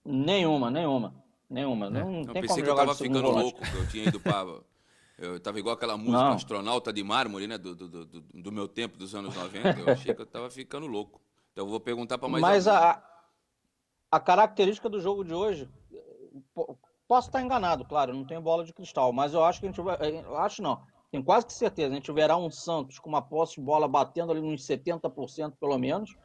Nenhuma, 0.04 0.72
nenhuma. 0.72 1.14
Nenhuma. 1.50 1.88
É. 1.88 1.90
Não, 1.90 2.12
não 2.12 2.26
tem 2.26 2.42
pensei 2.42 2.48
como 2.48 2.64
que 2.64 2.70
eu 2.70 2.76
tava 2.76 2.96
ficando 2.96 3.22
volante. 3.22 3.44
louco, 3.44 3.62
que 3.62 3.78
eu 3.78 3.88
tinha 3.88 4.06
ido 4.06 4.20
para. 4.20 4.62
Eu 5.20 5.40
tava 5.40 5.58
igual 5.58 5.74
aquela 5.74 5.98
música 5.98 6.26
não. 6.26 6.34
astronauta 6.34 6.94
de 6.94 7.04
mármore, 7.04 7.48
né? 7.48 7.58
Do, 7.58 7.74
do, 7.74 7.88
do, 7.88 8.06
do, 8.06 8.52
meu 8.52 8.68
tempo, 8.68 9.00
dos 9.00 9.16
anos 9.16 9.34
90. 9.34 9.80
Eu 9.80 9.90
achei 9.92 10.14
que 10.14 10.22
eu 10.22 10.28
tava 10.28 10.48
ficando 10.52 10.86
louco. 10.86 11.20
Então 11.52 11.66
eu 11.66 11.72
vou 11.72 11.80
perguntar 11.80 12.20
para 12.20 12.30
mais 12.30 12.40
Mas 12.40 12.68
a, 12.68 13.04
a 14.12 14.20
característica 14.20 14.90
do 14.90 15.00
jogo 15.00 15.24
de 15.24 15.34
hoje. 15.34 15.70
Posso 17.08 17.30
estar 17.30 17.42
enganado, 17.42 17.86
claro, 17.86 18.14
não 18.14 18.26
tenho 18.26 18.42
bola 18.42 18.66
de 18.66 18.74
cristal, 18.74 19.14
mas 19.14 19.34
eu 19.34 19.44
acho 19.44 19.60
que 19.60 19.66
a 19.66 19.70
gente 19.70 19.82
vai. 19.82 19.98
Eu 20.26 20.38
acho 20.38 20.62
não. 20.62 20.82
Tenho 21.10 21.24
quase 21.24 21.46
que 21.46 21.54
certeza. 21.54 21.92
A 21.92 21.96
gente 21.96 22.12
verá 22.12 22.36
um 22.36 22.52
Santos 22.52 23.00
com 23.00 23.10
uma 23.10 23.22
posse 23.22 23.56
de 23.56 23.62
bola 23.62 23.88
batendo 23.88 24.32
ali 24.32 24.42
nos 24.42 24.68
70% 24.68 25.54
pelo 25.60 25.78
menos 25.78 26.16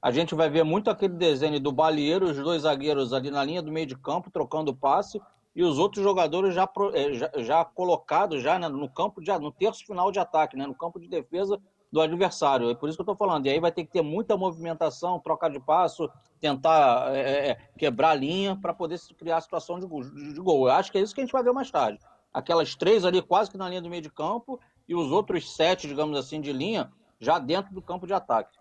a 0.00 0.10
gente 0.10 0.34
vai 0.34 0.48
ver 0.48 0.64
muito 0.64 0.90
aquele 0.90 1.14
desenho 1.14 1.58
do 1.58 1.72
Balieiro, 1.72 2.26
os 2.26 2.36
dois 2.36 2.62
zagueiros 2.62 3.12
ali 3.12 3.30
na 3.30 3.44
linha 3.44 3.60
do 3.60 3.72
meio 3.72 3.86
de 3.86 3.96
campo, 3.96 4.30
trocando 4.30 4.74
passe, 4.74 5.20
e 5.54 5.62
os 5.62 5.78
outros 5.78 6.04
jogadores 6.04 6.54
já, 6.54 6.68
eh, 6.94 7.14
já, 7.14 7.30
já 7.38 7.64
colocados 7.64 8.40
já 8.40 8.58
né, 8.58 8.68
no 8.68 8.88
campo, 8.88 9.20
de, 9.20 9.36
no 9.38 9.50
terço 9.50 9.84
final 9.84 10.12
de 10.12 10.20
ataque, 10.20 10.56
né, 10.56 10.66
no 10.66 10.74
campo 10.74 11.00
de 11.00 11.08
defesa, 11.08 11.60
do 11.90 12.00
adversário. 12.00 12.70
É 12.70 12.74
por 12.74 12.88
isso 12.88 12.96
que 12.96 13.00
eu 13.00 13.04
estou 13.04 13.16
falando. 13.16 13.46
E 13.46 13.50
aí 13.50 13.60
vai 13.60 13.72
ter 13.72 13.84
que 13.84 13.92
ter 13.92 14.02
muita 14.02 14.36
movimentação, 14.36 15.18
trocar 15.18 15.50
de 15.50 15.60
passo, 15.60 16.10
tentar 16.40 17.14
é, 17.14 17.20
é, 17.20 17.50
é 17.50 17.54
quebrar 17.78 18.10
a 18.10 18.14
linha 18.14 18.56
para 18.56 18.74
poder 18.74 18.98
criar 19.16 19.38
a 19.38 19.40
situação 19.40 19.78
de 19.78 19.86
gol, 19.86 20.02
de 20.04 20.40
gol. 20.40 20.68
Eu 20.68 20.74
acho 20.74 20.92
que 20.92 20.98
é 20.98 21.00
isso 21.00 21.14
que 21.14 21.20
a 21.20 21.24
gente 21.24 21.32
vai 21.32 21.42
ver 21.42 21.52
mais 21.52 21.70
tarde. 21.70 21.98
Aquelas 22.32 22.74
três 22.74 23.04
ali 23.04 23.22
quase 23.22 23.50
que 23.50 23.56
na 23.56 23.68
linha 23.68 23.80
do 23.80 23.88
meio 23.88 24.02
de 24.02 24.10
campo 24.10 24.60
e 24.86 24.94
os 24.94 25.10
outros 25.10 25.54
sete, 25.54 25.88
digamos 25.88 26.18
assim, 26.18 26.40
de 26.40 26.52
linha 26.52 26.92
já 27.20 27.38
dentro 27.38 27.74
do 27.74 27.82
campo 27.82 28.06
de 28.06 28.12
ataque. 28.12 28.56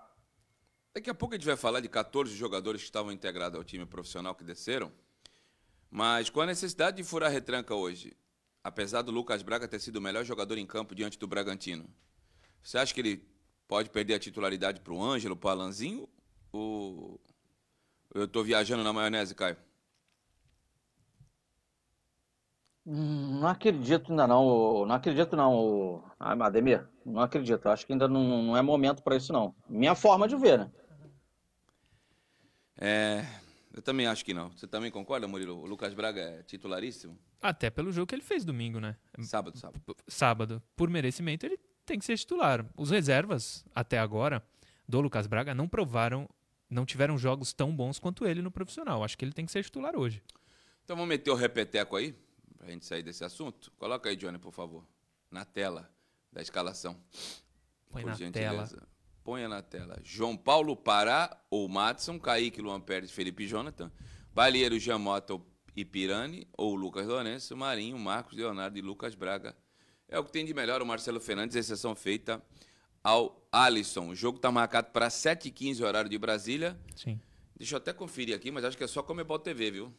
Daqui 0.93 1.10
a 1.10 1.13
pouco 1.13 1.36
a 1.36 1.38
gente 1.38 1.46
vai 1.46 1.55
falar 1.55 1.79
de 1.79 1.88
14 1.88 2.36
jogadores 2.36 2.81
que 2.81 2.88
estavam 2.88 3.12
integrados 3.12 3.57
ao 3.57 3.63
time 3.63 3.86
profissional 3.86 4.34
que 4.34 4.43
desceram. 4.43 4.91
Mas 5.91 6.29
com 6.29 6.41
a 6.41 6.46
necessidade 6.46 6.98
de 6.98 7.03
furar 7.03 7.31
retranca 7.31 7.75
hoje, 7.75 8.17
apesar 8.63 9.03
do 9.03 9.12
Lucas 9.12 9.41
Braga 9.41 9.67
ter 9.67 9.79
sido 9.79 9.98
o 9.98 10.01
melhor 10.01 10.25
jogador 10.25 10.57
em 10.57 10.65
campo 10.65 10.96
diante 10.96 11.17
do 11.19 11.27
Bragantino, 11.27 11.88
você 12.67 12.77
acha 12.79 12.93
que 12.93 13.00
ele 13.00 13.24
pode 13.65 13.89
perder 13.89 14.15
a 14.15 14.19
titularidade 14.19 14.81
para 14.81 14.91
o 14.91 15.01
Ângelo, 15.01 15.38
para 15.38 15.47
o 15.47 15.51
Alanzinho? 15.51 16.09
Ou 16.51 17.17
eu 18.13 18.25
estou 18.25 18.43
viajando 18.43 18.83
na 18.83 18.91
maionese, 18.91 19.33
Caio? 19.33 19.55
Hum, 22.86 23.39
não 23.39 23.47
acredito 23.47 24.12
ainda 24.12 24.27
não, 24.27 24.86
não 24.86 24.95
acredito 24.95 25.33
não, 25.38 26.03
Ademir, 26.19 26.86
não 27.05 27.21
acredito, 27.21 27.69
acho 27.69 27.86
que 27.86 27.93
ainda 27.93 28.05
não, 28.05 28.43
não 28.43 28.57
é 28.57 28.62
momento 28.62 29.01
para 29.01 29.15
isso 29.15 29.31
não. 29.31 29.55
Minha 29.69 29.95
forma 29.95 30.27
de 30.27 30.36
ver, 30.36 30.59
né? 30.59 30.71
É, 32.77 33.25
eu 33.74 33.81
também 33.81 34.07
acho 34.07 34.25
que 34.25 34.33
não. 34.33 34.51
Você 34.51 34.67
também 34.67 34.91
concorda, 34.91 35.25
Murilo? 35.25 35.57
O 35.57 35.65
Lucas 35.65 35.93
Braga 35.93 36.19
é 36.19 36.43
titularíssimo? 36.43 37.17
Até 37.41 37.69
pelo 37.69 37.93
jogo 37.93 38.07
que 38.07 38.15
ele 38.15 38.21
fez 38.21 38.43
domingo, 38.43 38.81
né? 38.81 38.97
Sábado, 39.21 39.57
sábado. 39.57 39.81
Sábado. 40.05 40.62
Por 40.75 40.89
merecimento, 40.89 41.45
ele 41.45 41.57
tem 41.88 41.98
que 41.98 42.06
ser 42.06 42.17
titular. 42.17 42.65
Os 42.75 42.91
reservas, 42.91 43.65
até 43.74 43.98
agora, 43.98 44.44
do 44.88 45.00
Lucas 45.00 45.25
Braga, 45.25 45.56
não 45.56 45.67
provaram, 45.67 46.29
não 46.70 46.86
tiveram 46.86 47.17
jogos 47.17 47.53
tão 47.53 47.75
bons 47.75 47.98
quanto 47.98 48.27
ele 48.27 48.41
no 48.41 48.51
profissional. 48.51 49.03
Acho 49.03 49.17
que 49.17 49.25
ele 49.25 49.34
tem 49.34 49.46
que 49.46 49.51
ser 49.51 49.63
titular 49.63 49.96
hoje. 49.96 50.22
Então 50.84 50.96
vamos 50.96 51.10
meter 51.10 51.32
o 51.32 51.36
repeteco 51.36 51.96
aí, 51.96 52.13
pra 52.58 52.67
gente 52.70 52.86
sair 52.86 53.03
desse 53.03 53.24
assunto. 53.24 53.72
Coloca 53.77 54.10
aí, 54.10 54.15
Johnny, 54.15 54.38
por 54.38 54.51
favor, 54.51 54.86
na 55.32 55.44
tela 55.44 55.89
da 56.32 56.41
escalação. 56.41 56.96
Põe 57.89 58.03
por 58.03 58.10
na 58.10 58.15
gentileza. 58.15 58.75
tela. 58.75 58.88
Ponha 59.24 59.50
na 59.50 59.62
tela. 59.62 60.00
João 60.03 60.38
Paulo 60.38 60.75
Pará 60.75 61.38
ou 61.50 61.67
Matson, 61.67 62.17
Kaique, 62.17 62.62
Luan 62.62 62.79
Pérez, 62.79 63.12
Felipe 63.12 63.46
Jonathan, 63.46 63.91
Balieiro, 64.34 64.79
Jamota 64.79 65.38
e 65.75 65.84
Pirani, 65.84 66.48
ou 66.58 66.75
Lucas 66.75 67.06
Lourenço, 67.06 67.56
Marinho, 67.58 68.00
Marcos, 68.00 68.38
Leonardo 68.38 68.77
e 68.77 68.82
Lucas 68.82 69.15
Braga. 69.15 69.53
É 70.09 70.17
o 70.17 70.23
que 70.23 70.31
tem 70.31 70.45
de 70.45 70.53
melhor 70.53 70.81
o 70.81 70.85
Marcelo 70.85 71.19
Fernandes, 71.19 71.55
exceção 71.55 71.95
feita 71.95 72.41
ao 73.03 73.41
Alisson. 73.51 74.09
O 74.09 74.15
jogo 74.15 74.37
está 74.37 74.51
marcado 74.51 74.91
para 74.91 75.07
7h15, 75.09 75.83
horário 75.83 76.09
de 76.09 76.17
Brasília. 76.17 76.77
Sim. 76.95 77.19
Deixa 77.57 77.75
eu 77.75 77.77
até 77.77 77.91
conferir 77.91 78.35
aqui, 78.35 78.51
mas 78.51 78.63
acho 78.63 78.77
que 78.77 78.83
é 78.83 78.87
só 78.87 79.01
Comebol 79.01 79.39
TV, 79.39 79.71
viu? 79.71 79.93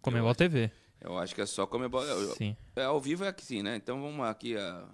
Comebol 0.00 0.34
TV. 0.34 0.70
Eu 1.00 1.16
acho 1.18 1.34
que 1.34 1.40
é 1.40 1.46
só 1.46 1.66
Comebol. 1.66 2.02
Sim. 2.36 2.56
É, 2.76 2.84
ao 2.84 3.00
vivo 3.00 3.24
é 3.24 3.28
aqui 3.28 3.44
sim, 3.44 3.62
né? 3.62 3.76
Então 3.76 4.00
vamos 4.00 4.26
aqui. 4.26 4.56
A... 4.56 4.88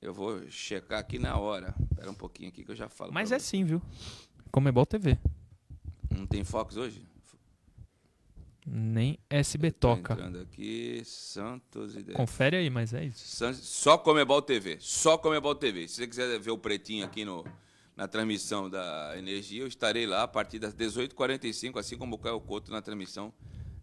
Eu 0.00 0.14
vou 0.14 0.48
checar 0.50 0.98
aqui 0.98 1.18
na 1.18 1.36
hora. 1.36 1.74
Espera 1.90 2.10
um 2.10 2.14
pouquinho 2.14 2.48
aqui 2.48 2.64
que 2.64 2.70
eu 2.70 2.76
já 2.76 2.88
falo. 2.88 3.12
Mas 3.12 3.32
é 3.32 3.38
sim, 3.38 3.64
viu? 3.64 3.82
Comebol 4.50 4.86
TV. 4.86 5.18
Não 6.10 6.26
tem 6.26 6.44
Fox 6.44 6.76
hoje? 6.76 7.06
Nem 8.66 9.16
SB 9.30 9.70
toca. 9.70 10.14
Aqui, 10.42 11.00
Santos 11.04 11.94
e 11.94 12.02
Confere 12.02 12.56
aí, 12.56 12.68
mas 12.68 12.92
é 12.92 13.04
isso. 13.04 13.24
Só 13.54 13.96
Comebol 13.96 14.42
TV. 14.42 14.78
Só 14.80 15.16
Comebol 15.16 15.54
TV. 15.54 15.86
Se 15.86 15.94
você 15.94 16.06
quiser 16.08 16.40
ver 16.40 16.50
o 16.50 16.58
pretinho 16.58 17.04
aqui 17.04 17.24
no, 17.24 17.44
na 17.96 18.08
transmissão 18.08 18.68
da 18.68 19.14
Energia, 19.16 19.62
eu 19.62 19.68
estarei 19.68 20.04
lá 20.04 20.24
a 20.24 20.28
partir 20.28 20.58
das 20.58 20.74
18h45, 20.74 21.78
assim 21.78 21.96
como 21.96 22.16
o 22.16 22.18
Caio 22.18 22.40
Couto 22.40 22.72
na 22.72 22.82
transmissão 22.82 23.32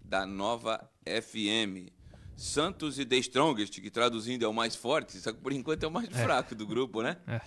da 0.04 0.26
Nova 0.26 0.90
FM. 1.06 1.90
Santos 2.36 3.00
e 3.00 3.06
The 3.06 3.18
Strongest, 3.18 3.80
que 3.80 3.90
traduzindo 3.90 4.44
é 4.44 4.48
o 4.48 4.54
mais 4.54 4.76
forte, 4.76 5.18
só 5.20 5.32
que 5.32 5.40
por 5.40 5.54
enquanto 5.54 5.84
é 5.84 5.88
o 5.88 5.92
mais 5.92 6.10
é. 6.10 6.24
fraco 6.24 6.56
do 6.56 6.68
grupo, 6.68 7.02
né? 7.02 7.18
É. 7.28 7.40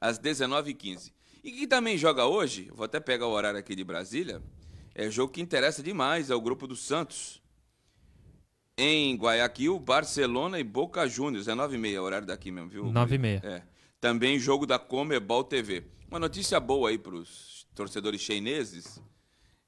Às 0.00 0.18
19h15. 0.18 1.12
E 1.42 1.50
que 1.52 1.66
também 1.66 1.98
joga 1.98 2.24
hoje, 2.26 2.70
vou 2.74 2.84
até 2.84 3.00
pegar 3.00 3.26
o 3.26 3.30
horário 3.30 3.58
aqui 3.58 3.74
de 3.74 3.82
Brasília, 3.84 4.42
é 4.94 5.10
jogo 5.10 5.32
que 5.32 5.40
interessa 5.40 5.82
demais 5.82 6.30
ao 6.30 6.40
grupo 6.40 6.66
do 6.66 6.76
Santos. 6.76 7.42
Em 8.78 9.16
Guayaquil, 9.16 9.78
Barcelona 9.78 10.58
e 10.58 10.64
Boca 10.64 11.06
Juniors. 11.08 11.48
É 11.48 11.52
9h30, 11.52 12.02
horário 12.02 12.26
daqui 12.26 12.50
mesmo, 12.50 12.68
viu? 12.68 12.84
9h30. 12.86 13.44
É. 13.44 13.62
Também 14.00 14.38
jogo 14.38 14.66
da 14.66 14.78
Comebol 14.78 15.42
TV. 15.42 15.84
Uma 16.08 16.18
notícia 16.18 16.60
boa 16.60 16.90
aí 16.90 16.98
para 16.98 17.14
os 17.14 17.66
torcedores 17.74 18.20
chineses 18.20 19.00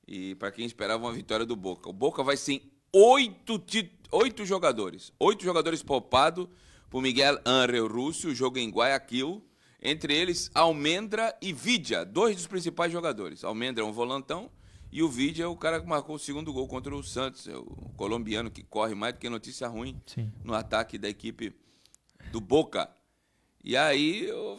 e 0.06 0.34
para 0.36 0.52
quem 0.52 0.64
esperava 0.64 1.04
uma 1.04 1.12
vitória 1.12 1.44
do 1.44 1.56
Boca. 1.56 1.88
O 1.88 1.92
Boca 1.92 2.22
vai 2.22 2.36
sem 2.36 2.62
oito, 2.92 3.62
oito 4.12 4.44
jogadores. 4.44 5.12
Oito 5.18 5.42
jogadores 5.42 5.82
poupados 5.82 6.48
por 6.88 7.02
Miguel 7.02 7.40
Angel 7.44 7.88
Rússio, 7.88 8.34
jogo 8.34 8.58
em 8.58 8.70
Guayaquil. 8.70 9.42
Entre 9.82 10.14
eles, 10.14 10.50
Almendra 10.54 11.36
e 11.40 11.52
Vidia, 11.52 12.04
dois 12.04 12.36
dos 12.36 12.46
principais 12.46 12.90
jogadores. 12.92 13.44
Almendra 13.44 13.84
é 13.84 13.86
um 13.86 13.92
volantão 13.92 14.50
e 14.96 15.02
o 15.02 15.10
vídeo 15.10 15.44
é 15.44 15.46
o 15.46 15.54
cara 15.54 15.78
que 15.78 15.86
marcou 15.86 16.16
o 16.16 16.18
segundo 16.18 16.50
gol 16.54 16.66
contra 16.66 16.96
o 16.96 17.02
Santos, 17.02 17.46
é 17.46 17.54
o 17.54 17.66
colombiano 17.98 18.50
que 18.50 18.62
corre 18.62 18.94
mais 18.94 19.12
do 19.12 19.20
que 19.20 19.28
notícia 19.28 19.68
ruim 19.68 20.00
Sim. 20.06 20.32
no 20.42 20.54
ataque 20.54 20.96
da 20.96 21.06
equipe 21.06 21.54
do 22.32 22.40
Boca. 22.40 22.88
E 23.62 23.76
aí 23.76 24.24
eu, 24.24 24.56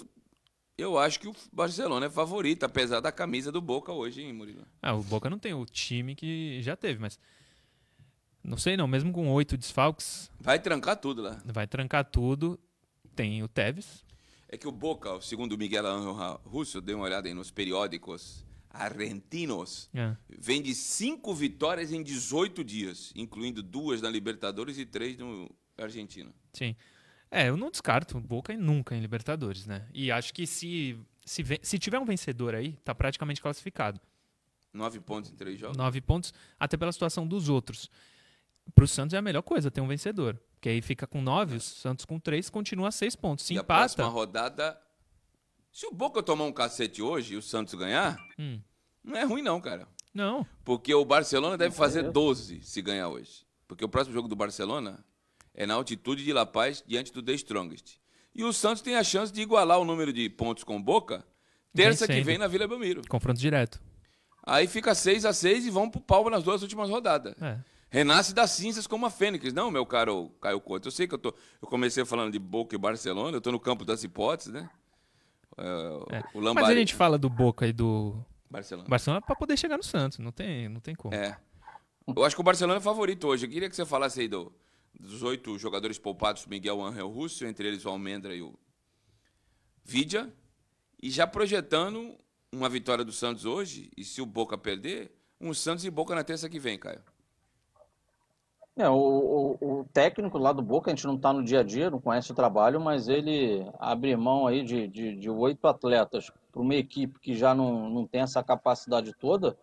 eu 0.77 0.99
acho 0.99 1.19
que 1.19 1.27
o 1.27 1.33
Barcelona 1.51 2.05
é 2.05 2.09
favorito, 2.11 2.65
apesar 2.65 2.99
da 2.99 3.11
camisa 3.11 3.51
do 3.51 3.59
Boca 3.59 3.91
hoje, 3.91 4.21
hein, 4.21 4.31
Murilo? 4.31 4.63
Ah, 4.79 4.93
o 4.93 5.01
Boca 5.01 5.27
não 5.27 5.39
tem 5.39 5.55
o 5.55 5.65
time 5.65 6.13
que 6.13 6.61
já 6.61 6.75
teve, 6.75 6.99
mas. 6.99 7.19
Não 8.43 8.57
sei 8.57 8.77
não, 8.77 8.87
mesmo 8.87 9.11
com 9.11 9.27
oito 9.31 9.57
desfalques. 9.57 10.29
Vai 10.39 10.59
trancar 10.59 10.97
tudo 10.97 11.23
lá. 11.23 11.41
Vai 11.45 11.65
trancar 11.65 12.05
tudo. 12.05 12.59
Tem 13.15 13.41
o 13.41 13.47
Tevez. 13.47 14.05
É 14.47 14.55
que 14.55 14.67
o 14.67 14.71
Boca, 14.71 15.19
segundo 15.19 15.53
o 15.53 15.57
Miguel 15.57 15.87
Angel 15.87 16.39
Russo, 16.45 16.79
dei 16.79 16.93
uma 16.93 17.05
olhada 17.05 17.27
aí 17.27 17.33
nos 17.33 17.49
periódicos 17.49 18.45
argentinos, 18.77 19.89
é. 19.93 20.15
vem 20.29 20.61
de 20.61 20.73
cinco 20.73 21.33
vitórias 21.33 21.91
em 21.91 22.01
18 22.03 22.63
dias, 22.63 23.11
incluindo 23.15 23.61
duas 23.61 24.01
na 24.01 24.09
Libertadores 24.09 24.77
e 24.77 24.85
três 24.85 25.17
no 25.17 25.49
Argentina. 25.77 26.31
Sim. 26.53 26.75
É, 27.29 27.49
eu 27.49 27.57
não 27.57 27.69
descarto 27.69 28.19
Boca 28.19 28.55
nunca 28.55 28.95
em 28.95 29.01
Libertadores, 29.01 29.65
né? 29.65 29.87
E 29.93 30.11
acho 30.11 30.33
que 30.33 30.47
se, 30.47 30.97
se, 31.25 31.43
se 31.61 31.77
tiver 31.77 31.99
um 31.99 32.05
vencedor 32.05 32.55
aí, 32.55 32.73
tá 32.83 32.95
praticamente 32.95 33.41
classificado. 33.41 33.99
Nove 34.73 34.99
pontos 34.99 35.31
em 35.31 35.35
três 35.35 35.59
jogos? 35.59 35.75
Nove 35.75 35.99
pontos, 36.01 36.33
até 36.59 36.77
pela 36.77 36.91
situação 36.91 37.27
dos 37.27 37.49
outros. 37.49 37.89
Para 38.73 38.83
o 38.83 38.87
Santos 38.87 39.13
é 39.13 39.17
a 39.17 39.21
melhor 39.21 39.41
coisa 39.41 39.71
ter 39.71 39.81
um 39.81 39.87
vencedor. 39.87 40.39
Porque 40.53 40.69
aí 40.69 40.81
fica 40.81 41.05
com 41.07 41.21
nove, 41.21 41.57
o 41.57 41.59
Santos 41.59 42.05
com 42.05 42.19
três, 42.19 42.49
continua 42.49 42.91
seis 42.91 43.15
pontos. 43.15 43.45
Se 43.45 43.53
e 43.53 43.57
empata. 43.57 43.73
A 43.73 43.77
próxima 43.77 44.07
rodada 44.07 44.79
se 45.77 45.85
o 45.85 45.91
Boca 45.91 46.23
tomar 46.23 46.45
um 46.45 46.51
cacete 46.51 47.03
hoje 47.03 47.35
e 47.35 47.37
o 47.37 47.41
Santos 47.41 47.75
ganhar, 47.75 48.17
hum. 48.39 48.59
não 49.03 49.15
é 49.15 49.23
ruim 49.23 49.43
não, 49.43 49.61
cara. 49.61 49.87
Não. 50.11 50.43
Porque 50.65 50.91
o 50.91 51.05
Barcelona 51.05 51.55
deve 51.55 51.75
fazer 51.75 52.09
12 52.09 52.63
se 52.63 52.81
ganhar 52.81 53.09
hoje. 53.09 53.45
Porque 53.67 53.85
o 53.85 53.87
próximo 53.87 54.11
jogo 54.11 54.27
do 54.27 54.35
Barcelona 54.35 55.05
é 55.53 55.67
na 55.67 55.75
altitude 55.75 56.25
de 56.25 56.33
La 56.33 56.47
Paz 56.47 56.83
diante 56.87 57.13
do 57.13 57.21
The 57.21 57.33
Strongest. 57.33 57.99
E 58.33 58.43
o 58.43 58.51
Santos 58.51 58.81
tem 58.81 58.95
a 58.95 59.03
chance 59.03 59.31
de 59.31 59.39
igualar 59.39 59.79
o 59.79 59.85
número 59.85 60.11
de 60.11 60.27
pontos 60.31 60.63
com 60.63 60.77
o 60.77 60.81
Boca 60.81 61.23
terça 61.75 62.07
que 62.07 62.21
vem 62.21 62.39
na 62.39 62.47
Vila 62.47 62.67
Belmiro. 62.67 63.03
Confronto 63.07 63.39
direto. 63.39 63.79
Aí 64.47 64.65
fica 64.65 64.95
6 64.95 65.25
a 65.25 65.31
6 65.31 65.67
e 65.67 65.69
vão 65.69 65.91
pro 65.91 66.01
palmo 66.01 66.31
nas 66.31 66.43
duas 66.43 66.63
últimas 66.63 66.89
rodadas. 66.89 67.35
É. 67.39 67.59
Renasce 67.91 68.33
das 68.33 68.49
cinzas 68.49 68.87
como 68.87 69.05
a 69.05 69.11
Fênix. 69.11 69.53
Não, 69.53 69.69
meu 69.69 69.85
caro 69.85 70.31
Caio 70.41 70.59
Couto. 70.59 70.87
Eu 70.87 70.91
sei 70.91 71.07
que 71.07 71.13
eu, 71.13 71.19
tô, 71.19 71.35
eu 71.61 71.67
comecei 71.67 72.03
falando 72.03 72.31
de 72.31 72.39
Boca 72.39 72.73
e 72.73 72.79
Barcelona, 72.79 73.37
eu 73.37 73.41
tô 73.41 73.51
no 73.51 73.59
campo 73.59 73.85
das 73.85 74.03
hipóteses, 74.03 74.51
né? 74.51 74.67
É, 75.57 76.23
o 76.33 76.39
Lambari... 76.39 76.67
Mas 76.67 76.69
a 76.69 76.79
gente 76.79 76.93
fala 76.93 77.17
do 77.17 77.29
Boca 77.29 77.67
e 77.67 77.73
do 77.73 78.15
Barcelona, 78.49 78.87
Barcelona 78.87 79.21
para 79.21 79.35
poder 79.35 79.57
chegar 79.57 79.77
no 79.77 79.83
Santos, 79.83 80.19
não 80.19 80.31
tem, 80.31 80.69
não 80.69 80.79
tem 80.79 80.95
como. 80.95 81.13
É. 81.13 81.37
Eu 82.07 82.23
acho 82.23 82.35
que 82.35 82.41
o 82.41 82.43
Barcelona 82.43 82.79
é 82.79 82.81
favorito 82.81 83.27
hoje. 83.27 83.45
Eu 83.45 83.49
queria 83.49 83.69
que 83.69 83.75
você 83.75 83.85
falasse 83.85 84.21
aí 84.21 84.27
do, 84.27 84.53
dos 84.97 85.23
oito 85.23 85.57
jogadores 85.57 85.97
poupados, 85.97 86.45
Miguel 86.45 86.81
Angel 86.81 87.09
Russo, 87.09 87.45
entre 87.45 87.67
eles 87.67 87.85
o 87.85 87.89
Almendra 87.89 88.33
e 88.33 88.41
o 88.41 88.57
Vidia, 89.83 90.31
e 91.01 91.09
já 91.09 91.25
projetando 91.27 92.17
uma 92.51 92.69
vitória 92.69 93.03
do 93.03 93.11
Santos 93.11 93.45
hoje, 93.45 93.89
e 93.95 94.03
se 94.03 94.21
o 94.21 94.25
Boca 94.25 94.57
perder, 94.57 95.11
um 95.39 95.53
Santos 95.53 95.85
e 95.85 95.89
Boca 95.89 96.15
na 96.15 96.23
terça 96.23 96.49
que 96.49 96.59
vem, 96.59 96.77
Caio. 96.77 97.01
É, 98.77 98.87
o, 98.87 99.57
o, 99.59 99.79
o, 99.79 99.85
técnico 99.91 100.37
lá 100.37 100.53
do 100.53 100.61
Boca, 100.61 100.91
a 100.91 100.95
gente 100.95 101.07
não 101.07 101.15
está 101.15 101.33
no 101.33 101.43
dia 101.43 101.61
a 101.61 101.63
dia, 101.63 101.89
não 101.89 101.99
conhece 101.99 102.31
o 102.31 102.35
trabalho, 102.35 102.79
mas 102.79 103.07
ele 103.07 103.65
abre 103.79 104.15
mão 104.15 104.45
aí 104.45 104.63
de, 104.63 104.87
de, 104.87 105.15
de 105.15 105.29
oito 105.29 105.67
atletas 105.67 106.31
para 106.51 106.61
uma 106.61 106.75
equipe 106.75 107.19
que 107.19 107.33
já 107.33 107.55
não, 107.55 107.89
não 107.89 108.05
tem 108.05 108.21
essa 108.21 108.43
capacidade 108.43 109.13
toda, 109.19 109.57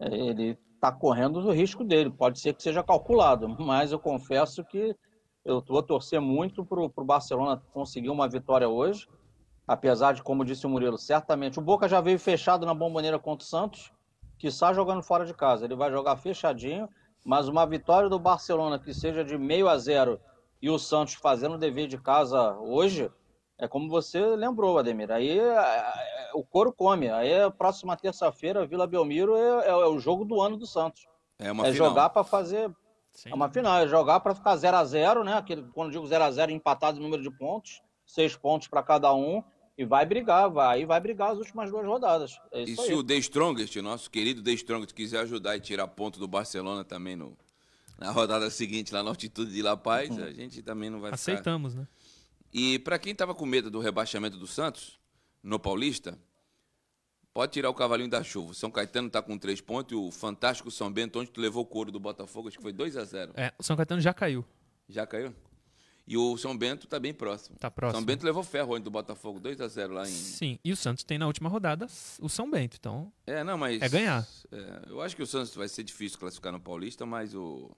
é, 0.00 0.06
ele 0.14 0.58
está 0.74 0.90
correndo 0.90 1.40
o 1.40 1.52
risco 1.52 1.84
dele. 1.84 2.10
Pode 2.10 2.40
ser 2.40 2.54
que 2.54 2.62
seja 2.62 2.82
calculado, 2.82 3.48
mas 3.60 3.92
eu 3.92 3.98
confesso 3.98 4.64
que 4.64 4.96
eu 5.44 5.62
vou 5.66 5.82
torcer 5.82 6.20
muito 6.20 6.64
para 6.64 6.80
o 6.80 7.04
Barcelona 7.04 7.62
conseguir 7.72 8.08
uma 8.08 8.26
vitória 8.26 8.68
hoje 8.68 9.06
apesar 9.66 10.12
de, 10.12 10.22
como 10.22 10.44
disse 10.44 10.66
o 10.66 10.70
Murilo, 10.70 10.98
certamente 10.98 11.58
o 11.58 11.62
Boca 11.62 11.88
já 11.88 12.00
veio 12.00 12.18
fechado 12.18 12.66
na 12.66 12.74
bomboneira 12.74 13.18
contra 13.18 13.44
o 13.44 13.48
Santos, 13.48 13.92
que 14.38 14.46
está 14.46 14.72
jogando 14.72 15.02
fora 15.02 15.24
de 15.24 15.32
casa. 15.34 15.64
Ele 15.64 15.74
vai 15.74 15.90
jogar 15.90 16.16
fechadinho, 16.16 16.88
mas 17.24 17.48
uma 17.48 17.66
vitória 17.66 18.08
do 18.08 18.18
Barcelona 18.18 18.78
que 18.78 18.92
seja 18.92 19.24
de 19.24 19.38
meio 19.38 19.68
a 19.68 19.78
zero 19.78 20.20
e 20.60 20.68
o 20.68 20.78
Santos 20.78 21.14
fazendo 21.14 21.54
o 21.54 21.58
dever 21.58 21.88
de 21.88 21.98
casa 21.98 22.52
hoje, 22.58 23.10
é 23.58 23.68
como 23.68 23.88
você 23.88 24.20
lembrou, 24.20 24.78
Ademir. 24.78 25.10
Aí 25.10 25.38
é, 25.38 25.44
é, 25.44 26.30
o 26.34 26.44
couro 26.44 26.72
come. 26.72 27.08
Aí 27.08 27.40
a 27.40 27.50
próxima 27.50 27.96
terça-feira, 27.96 28.66
Vila 28.66 28.86
Belmiro 28.86 29.36
é, 29.36 29.66
é, 29.66 29.70
é, 29.70 29.86
o 29.86 29.98
jogo 29.98 30.24
do 30.24 30.40
ano 30.40 30.56
do 30.56 30.66
Santos. 30.66 31.06
É 31.38 31.50
uma 31.50 31.66
é 31.66 31.72
final. 31.72 31.88
jogar 31.88 32.10
para 32.10 32.24
fazer. 32.24 32.70
Sim. 33.12 33.30
É 33.30 33.34
uma 33.34 33.48
final, 33.48 33.78
é 33.78 33.86
jogar 33.86 34.20
para 34.20 34.34
ficar 34.34 34.56
0 34.56 34.76
a 34.76 34.84
0 34.84 35.24
né? 35.24 35.34
Aquele, 35.34 35.62
quando 35.72 35.92
digo 35.92 36.06
0 36.06 36.24
a 36.24 36.30
0 36.30 36.50
empatado 36.50 36.98
em 36.98 37.02
número 37.02 37.22
de 37.22 37.30
pontos, 37.30 37.80
seis 38.04 38.36
pontos 38.36 38.66
para 38.68 38.82
cada 38.82 39.14
um. 39.14 39.42
E 39.76 39.84
vai 39.84 40.06
brigar, 40.06 40.48
vai, 40.48 40.78
aí 40.78 40.84
vai 40.84 41.00
brigar 41.00 41.32
as 41.32 41.38
últimas 41.38 41.70
duas 41.70 41.84
rodadas. 41.84 42.38
É 42.52 42.62
e 42.62 42.76
se 42.76 42.92
aí. 42.92 42.94
o 42.94 43.02
The 43.02 43.16
Strongest, 43.16 43.74
nosso 43.76 44.08
querido 44.10 44.42
The 44.42 44.52
Strongest, 44.52 44.94
quiser 44.94 45.20
ajudar 45.20 45.56
e 45.56 45.60
tirar 45.60 45.88
ponto 45.88 46.18
do 46.18 46.28
Barcelona 46.28 46.84
também 46.84 47.16
no, 47.16 47.36
na 47.98 48.10
rodada 48.10 48.48
seguinte, 48.50 48.92
lá 48.92 49.02
na 49.02 49.10
altitude 49.10 49.52
de 49.52 49.62
La 49.62 49.76
Paz, 49.76 50.10
uhum. 50.10 50.24
a 50.24 50.32
gente 50.32 50.62
também 50.62 50.90
não 50.90 51.00
vai 51.00 51.12
Aceitamos, 51.12 51.72
ficar... 51.72 51.82
né? 51.82 51.88
E 52.52 52.78
para 52.78 53.00
quem 53.00 53.12
estava 53.12 53.34
com 53.34 53.44
medo 53.44 53.68
do 53.68 53.80
rebaixamento 53.80 54.36
do 54.38 54.46
Santos, 54.46 54.96
no 55.42 55.58
Paulista, 55.58 56.16
pode 57.32 57.52
tirar 57.52 57.68
o 57.68 57.74
cavalinho 57.74 58.08
da 58.08 58.22
chuva. 58.22 58.52
O 58.52 58.54
São 58.54 58.70
Caetano 58.70 59.08
está 59.08 59.20
com 59.20 59.36
três 59.36 59.60
pontos 59.60 59.92
e 59.92 59.96
o 59.96 60.12
fantástico 60.12 60.70
São 60.70 60.90
Bento, 60.90 61.18
onde 61.18 61.30
tu 61.30 61.40
levou 61.40 61.64
o 61.64 61.66
couro 61.66 61.90
do 61.90 61.98
Botafogo, 61.98 62.46
acho 62.46 62.56
que 62.56 62.62
foi 62.62 62.72
2 62.72 62.96
a 62.96 63.04
0 63.04 63.32
É, 63.34 63.52
o 63.58 63.62
São 63.64 63.76
Caetano 63.76 64.00
já 64.00 64.14
caiu. 64.14 64.44
Já 64.88 65.04
caiu? 65.04 65.34
E 66.06 66.16
o 66.18 66.36
São 66.36 66.56
Bento 66.56 66.84
está 66.86 67.00
bem 67.00 67.14
próximo. 67.14 67.56
Tá 67.58 67.70
próximo. 67.70 67.98
São 67.98 68.04
Bento 68.04 68.24
levou 68.24 68.42
ferro 68.42 68.74
onde 68.74 68.84
do 68.84 68.90
Botafogo, 68.90 69.40
2 69.40 69.60
a 69.60 69.68
0 69.68 69.94
lá 69.94 70.02
em. 70.02 70.12
Sim, 70.12 70.58
e 70.62 70.70
o 70.70 70.76
Santos 70.76 71.02
tem 71.02 71.16
na 71.16 71.26
última 71.26 71.48
rodada 71.48 71.86
o 72.20 72.28
São 72.28 72.50
Bento, 72.50 72.76
então. 72.78 73.10
É, 73.26 73.42
não, 73.42 73.56
mas. 73.56 73.80
É 73.80 73.88
ganhar. 73.88 74.26
É, 74.52 74.82
eu 74.90 75.00
acho 75.00 75.16
que 75.16 75.22
o 75.22 75.26
Santos 75.26 75.54
vai 75.54 75.68
ser 75.68 75.82
difícil 75.82 76.18
classificar 76.18 76.52
no 76.52 76.60
Paulista, 76.60 77.06
mas 77.06 77.34
o. 77.34 77.74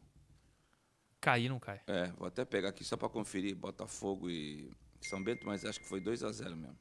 Cair 1.20 1.48
não 1.48 1.60
cai. 1.60 1.80
É, 1.86 2.08
vou 2.18 2.26
até 2.26 2.44
pegar 2.44 2.70
aqui 2.70 2.84
só 2.84 2.96
para 2.96 3.08
conferir 3.08 3.54
Botafogo 3.54 4.28
e 4.28 4.70
são 5.00 5.22
Bento, 5.22 5.46
mas 5.46 5.64
acho 5.64 5.80
que 5.80 5.86
foi 5.86 6.00
2 6.00 6.22
a 6.24 6.32
0 6.32 6.56
mesmo. 6.56 6.78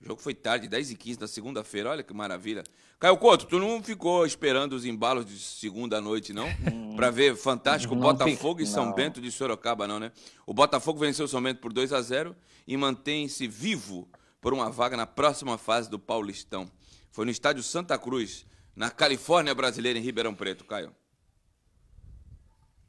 O 0.00 0.06
jogo 0.06 0.22
foi 0.22 0.32
tarde, 0.32 0.68
10 0.68 0.92
e 0.92 0.96
15 0.96 1.18
da 1.18 1.26
segunda-feira. 1.26 1.90
Olha 1.90 2.02
que 2.02 2.14
maravilha. 2.14 2.62
Caio 3.00 3.16
Couto, 3.16 3.46
tu 3.46 3.58
não 3.58 3.82
ficou 3.82 4.24
esperando 4.24 4.74
os 4.74 4.84
embalos 4.84 5.26
de 5.26 5.38
segunda 5.38 6.00
noite, 6.00 6.32
não? 6.32 6.46
Hum. 6.72 6.94
para 6.94 7.10
ver 7.10 7.36
fantástico 7.36 7.94
não 7.94 8.02
Botafogo 8.02 8.58
fico, 8.58 8.62
e 8.62 8.66
São. 8.66 8.92
Bento 8.92 9.20
de 9.20 9.30
Sorocaba, 9.30 9.86
não, 9.86 10.00
né? 10.00 10.12
O 10.46 10.54
Botafogo 10.54 10.98
venceu 10.98 11.24
o 11.24 11.28
São 11.28 11.42
Bento 11.42 11.60
por 11.60 11.72
2 11.72 11.92
a 11.92 12.00
0 12.00 12.34
e 12.66 12.76
mantém-se 12.76 13.46
vivo 13.46 14.08
por 14.40 14.52
uma 14.52 14.70
vaga 14.70 14.96
na 14.96 15.06
próxima 15.06 15.58
fase 15.58 15.90
do 15.90 15.98
Paulistão. 15.98 16.70
Foi 17.10 17.24
no 17.24 17.30
estádio 17.30 17.62
Santa 17.62 17.98
Cruz, 17.98 18.46
na 18.74 18.90
Califórnia 18.90 19.54
brasileira, 19.54 19.98
em 19.98 20.02
Ribeirão 20.02 20.34
Preto, 20.34 20.64
Caio. 20.64 20.92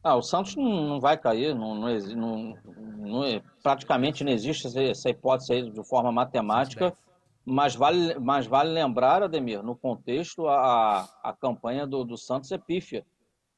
Ah, 0.03 0.15
o 0.15 0.21
Santos 0.21 0.55
não, 0.55 0.87
não 0.87 0.99
vai 0.99 1.17
cair, 1.17 1.53
não, 1.53 1.75
não, 1.75 2.55
não, 2.97 3.41
praticamente 3.61 4.23
não 4.23 4.31
existe 4.31 4.67
essa 4.79 5.09
hipótese 5.09 5.53
aí 5.53 5.69
de 5.69 5.83
forma 5.83 6.11
matemática, 6.11 6.93
mas 7.45 7.75
vale, 7.75 8.17
mas 8.17 8.47
vale 8.47 8.69
lembrar, 8.69 9.21
Ademir, 9.21 9.61
no 9.61 9.75
contexto, 9.75 10.47
a, 10.47 11.01
a 11.21 11.33
campanha 11.33 11.85
do, 11.85 12.05
do 12.05 12.17
Santos 12.17 12.51
é 12.51 12.57
pífia. 12.57 13.05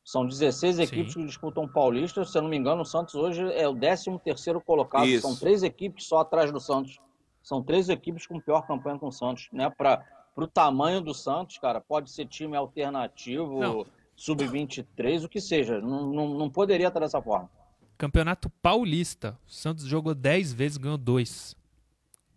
São 0.04 0.26
16 0.26 0.80
equipes 0.80 1.14
Sim. 1.14 1.20
que 1.20 1.28
disputam 1.28 1.68
Paulista, 1.68 2.26
se 2.26 2.36
eu 2.36 2.42
não 2.42 2.50
me 2.50 2.58
engano, 2.58 2.82
o 2.82 2.86
Santos 2.86 3.14
hoje 3.14 3.44
é 3.54 3.68
o 3.68 3.76
13 3.76 4.18
terceiro 4.24 4.60
colocado, 4.60 5.06
Isso. 5.06 5.28
são 5.28 5.38
três 5.38 5.62
equipes 5.62 6.08
só 6.08 6.20
atrás 6.20 6.52
do 6.52 6.60
Santos. 6.60 7.00
São 7.44 7.62
três 7.62 7.88
equipes 7.88 8.26
com 8.26 8.40
pior 8.40 8.66
campanha 8.66 8.98
com 8.98 9.08
o 9.08 9.12
Santos, 9.12 9.48
né? 9.52 9.70
Para 9.70 10.04
o 10.36 10.48
tamanho 10.48 11.02
do 11.02 11.14
Santos, 11.14 11.60
cara, 11.60 11.80
pode 11.80 12.10
ser 12.12 12.26
time 12.26 12.58
alternativo... 12.58 13.60
Não 13.60 13.86
sub-23, 14.22 15.24
o 15.24 15.30
que 15.30 15.42
seja. 15.42 15.82
Não, 15.82 16.14
não, 16.14 16.38
não 16.38 16.50
poderia 16.50 16.88
estar 16.88 17.00
dessa 17.00 17.20
forma. 17.20 17.50
Campeonato 17.98 18.52
Paulista. 18.62 19.38
O 19.48 19.52
Santos 19.52 19.86
jogou 19.86 20.14
10 20.14 20.54
vezes, 20.54 20.78
ganhou 20.78 20.98
2. 20.98 21.56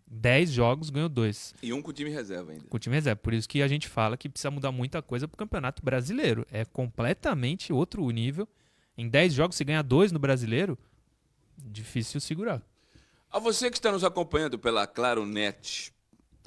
10 0.07 0.51
jogos, 0.51 0.89
ganhou 0.89 1.09
2. 1.09 1.53
E 1.61 1.71
um 1.71 1.83
com 1.83 1.91
o 1.91 1.93
time 1.93 2.09
reserva 2.09 2.53
ainda. 2.53 2.65
Com 2.67 2.77
o 2.77 2.79
time 2.79 2.95
reserva. 2.95 3.19
Por 3.21 3.33
isso 3.33 3.47
que 3.47 3.61
a 3.61 3.67
gente 3.67 3.87
fala 3.87 4.17
que 4.17 4.27
precisa 4.27 4.49
mudar 4.49 4.71
muita 4.71 4.99
coisa 5.03 5.27
pro 5.27 5.37
Campeonato 5.37 5.85
Brasileiro. 5.85 6.47
É 6.51 6.65
completamente 6.65 7.71
outro 7.71 8.09
nível. 8.09 8.47
Em 8.97 9.07
10 9.07 9.33
jogos, 9.33 9.55
se 9.55 9.63
ganhar 9.63 9.83
2 9.83 10.11
no 10.11 10.17
Brasileiro, 10.17 10.79
difícil 11.55 12.19
segurar. 12.19 12.63
A 13.29 13.37
você 13.37 13.69
que 13.69 13.77
está 13.77 13.91
nos 13.91 14.03
acompanhando 14.03 14.57
pela 14.57 14.87
Claro 14.87 15.23
Net, 15.23 15.93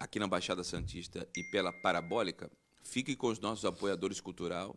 aqui 0.01 0.18
na 0.18 0.27
Baixada 0.27 0.64
Santista, 0.64 1.29
e 1.37 1.44
pela 1.44 1.72
Parabólica, 1.72 2.51
fique 2.83 3.14
com 3.14 3.29
os 3.29 3.38
nossos 3.38 3.64
apoiadores 3.64 4.20
cultural, 4.20 4.77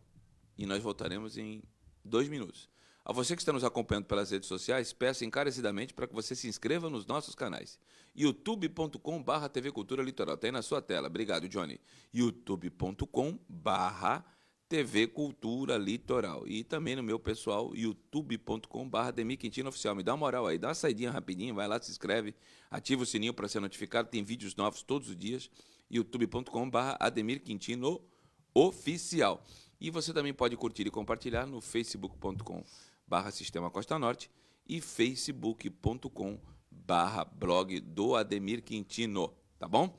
e 0.63 0.65
nós 0.65 0.81
voltaremos 0.81 1.37
em 1.37 1.63
dois 2.03 2.29
minutos. 2.29 2.69
A 3.03 3.11
você 3.11 3.35
que 3.35 3.41
está 3.41 3.51
nos 3.51 3.63
acompanhando 3.63 4.05
pelas 4.05 4.29
redes 4.29 4.47
sociais, 4.47 4.93
peço 4.93 5.25
encarecidamente 5.25 5.93
para 5.93 6.07
que 6.07 6.13
você 6.13 6.35
se 6.35 6.47
inscreva 6.47 6.87
nos 6.89 7.05
nossos 7.05 7.33
canais. 7.33 7.79
youtube.com.br 8.15 9.47
TV 9.51 9.71
Cultura 9.71 10.03
Litoral. 10.03 10.35
Está 10.35 10.47
aí 10.47 10.51
na 10.51 10.61
sua 10.61 10.81
tela. 10.81 11.07
Obrigado, 11.07 11.49
Johnny. 11.49 11.81
youtube.com.br 12.13 13.41
TV 14.69 15.07
Cultura 15.07 15.77
Litoral. 15.77 16.47
E 16.47 16.63
também 16.63 16.95
no 16.95 17.01
meu 17.01 17.19
pessoal, 17.19 17.75
youtube.com.br 17.75 19.11
Demi 19.15 19.35
Quintino 19.35 19.69
Oficial. 19.69 19.95
Me 19.95 20.03
dá 20.03 20.13
uma 20.13 20.19
moral 20.19 20.45
aí, 20.45 20.59
dá 20.59 20.67
uma 20.67 20.75
saidinha 20.75 21.09
rapidinho, 21.09 21.55
vai 21.55 21.67
lá, 21.67 21.81
se 21.81 21.89
inscreve, 21.89 22.35
ativa 22.69 23.01
o 23.01 23.05
sininho 23.05 23.33
para 23.33 23.47
ser 23.47 23.59
notificado. 23.59 24.09
Tem 24.09 24.23
vídeos 24.23 24.55
novos 24.55 24.83
todos 24.83 25.09
os 25.09 25.17
dias. 25.17 25.49
youtube.com.br 25.89 26.77
Ademir 26.99 27.41
Quintino 27.41 27.99
Oficial. 28.53 29.43
E 29.81 29.89
você 29.89 30.13
também 30.13 30.31
pode 30.31 30.55
curtir 30.55 30.85
e 30.85 30.91
compartilhar 30.91 31.47
no 31.47 31.59
facebook.com 31.59 32.63
barra 33.07 33.31
Sistema 33.31 33.71
Costa 33.71 33.97
Norte 33.97 34.29
e 34.69 34.79
facebook.com 34.79 36.39
barra 36.69 37.25
blog 37.25 37.79
do 37.79 38.15
Ademir 38.15 38.61
Quintino, 38.61 39.33
tá 39.57 39.67
bom? 39.67 39.97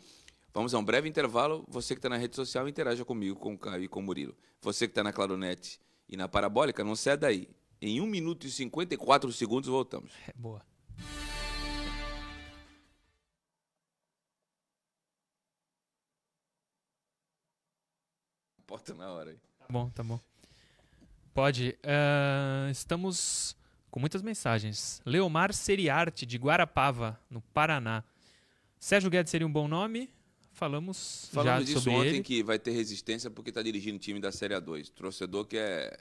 Vamos 0.54 0.72
a 0.72 0.78
um 0.78 0.84
breve 0.84 1.08
intervalo. 1.08 1.64
Você 1.66 1.96
que 1.96 1.98
está 1.98 2.08
na 2.08 2.16
rede 2.16 2.36
social, 2.36 2.68
interaja 2.68 3.04
comigo, 3.04 3.34
com 3.34 3.54
o 3.54 3.58
Caio 3.58 3.82
e 3.82 3.88
com 3.88 3.98
o 3.98 4.02
Murilo. 4.04 4.36
Você 4.60 4.86
que 4.86 4.92
está 4.92 5.02
na 5.02 5.12
Claronet 5.12 5.80
e 6.08 6.16
na 6.16 6.28
Parabólica, 6.28 6.84
não 6.84 6.94
sai 6.94 7.16
daí. 7.16 7.48
Em 7.80 8.00
1 8.00 8.06
minuto 8.06 8.46
e 8.46 8.50
54 8.52 9.32
segundos 9.32 9.68
voltamos. 9.68 10.12
É 10.28 10.32
boa. 10.36 10.64
Porta 18.64 18.94
na 18.94 19.10
hora 19.10 19.30
aí 19.30 19.51
bom, 19.72 19.88
tá 19.90 20.02
bom. 20.02 20.20
Pode. 21.34 21.76
Uh, 21.82 22.70
estamos 22.70 23.56
com 23.90 23.98
muitas 23.98 24.20
mensagens. 24.20 25.00
Leomar 25.04 25.52
Seriarte, 25.54 26.26
de 26.26 26.36
Guarapava, 26.36 27.18
no 27.30 27.40
Paraná. 27.40 28.04
Sérgio 28.78 29.10
Guedes 29.10 29.30
seria 29.30 29.46
um 29.46 29.52
bom 29.52 29.66
nome? 29.66 30.10
Falamos 30.52 31.30
Falamos 31.32 31.60
já 31.60 31.66
disso 31.66 31.80
sobre 31.80 31.98
ontem 31.98 32.08
ele. 32.16 32.22
que 32.22 32.42
vai 32.42 32.58
ter 32.58 32.72
resistência 32.72 33.30
porque 33.30 33.48
está 33.48 33.62
dirigindo 33.62 33.96
o 33.96 33.98
time 33.98 34.20
da 34.20 34.30
Série 34.30 34.54
A2. 34.54 34.90
Torcedor 34.90 35.46
que 35.46 35.56
é 35.56 35.98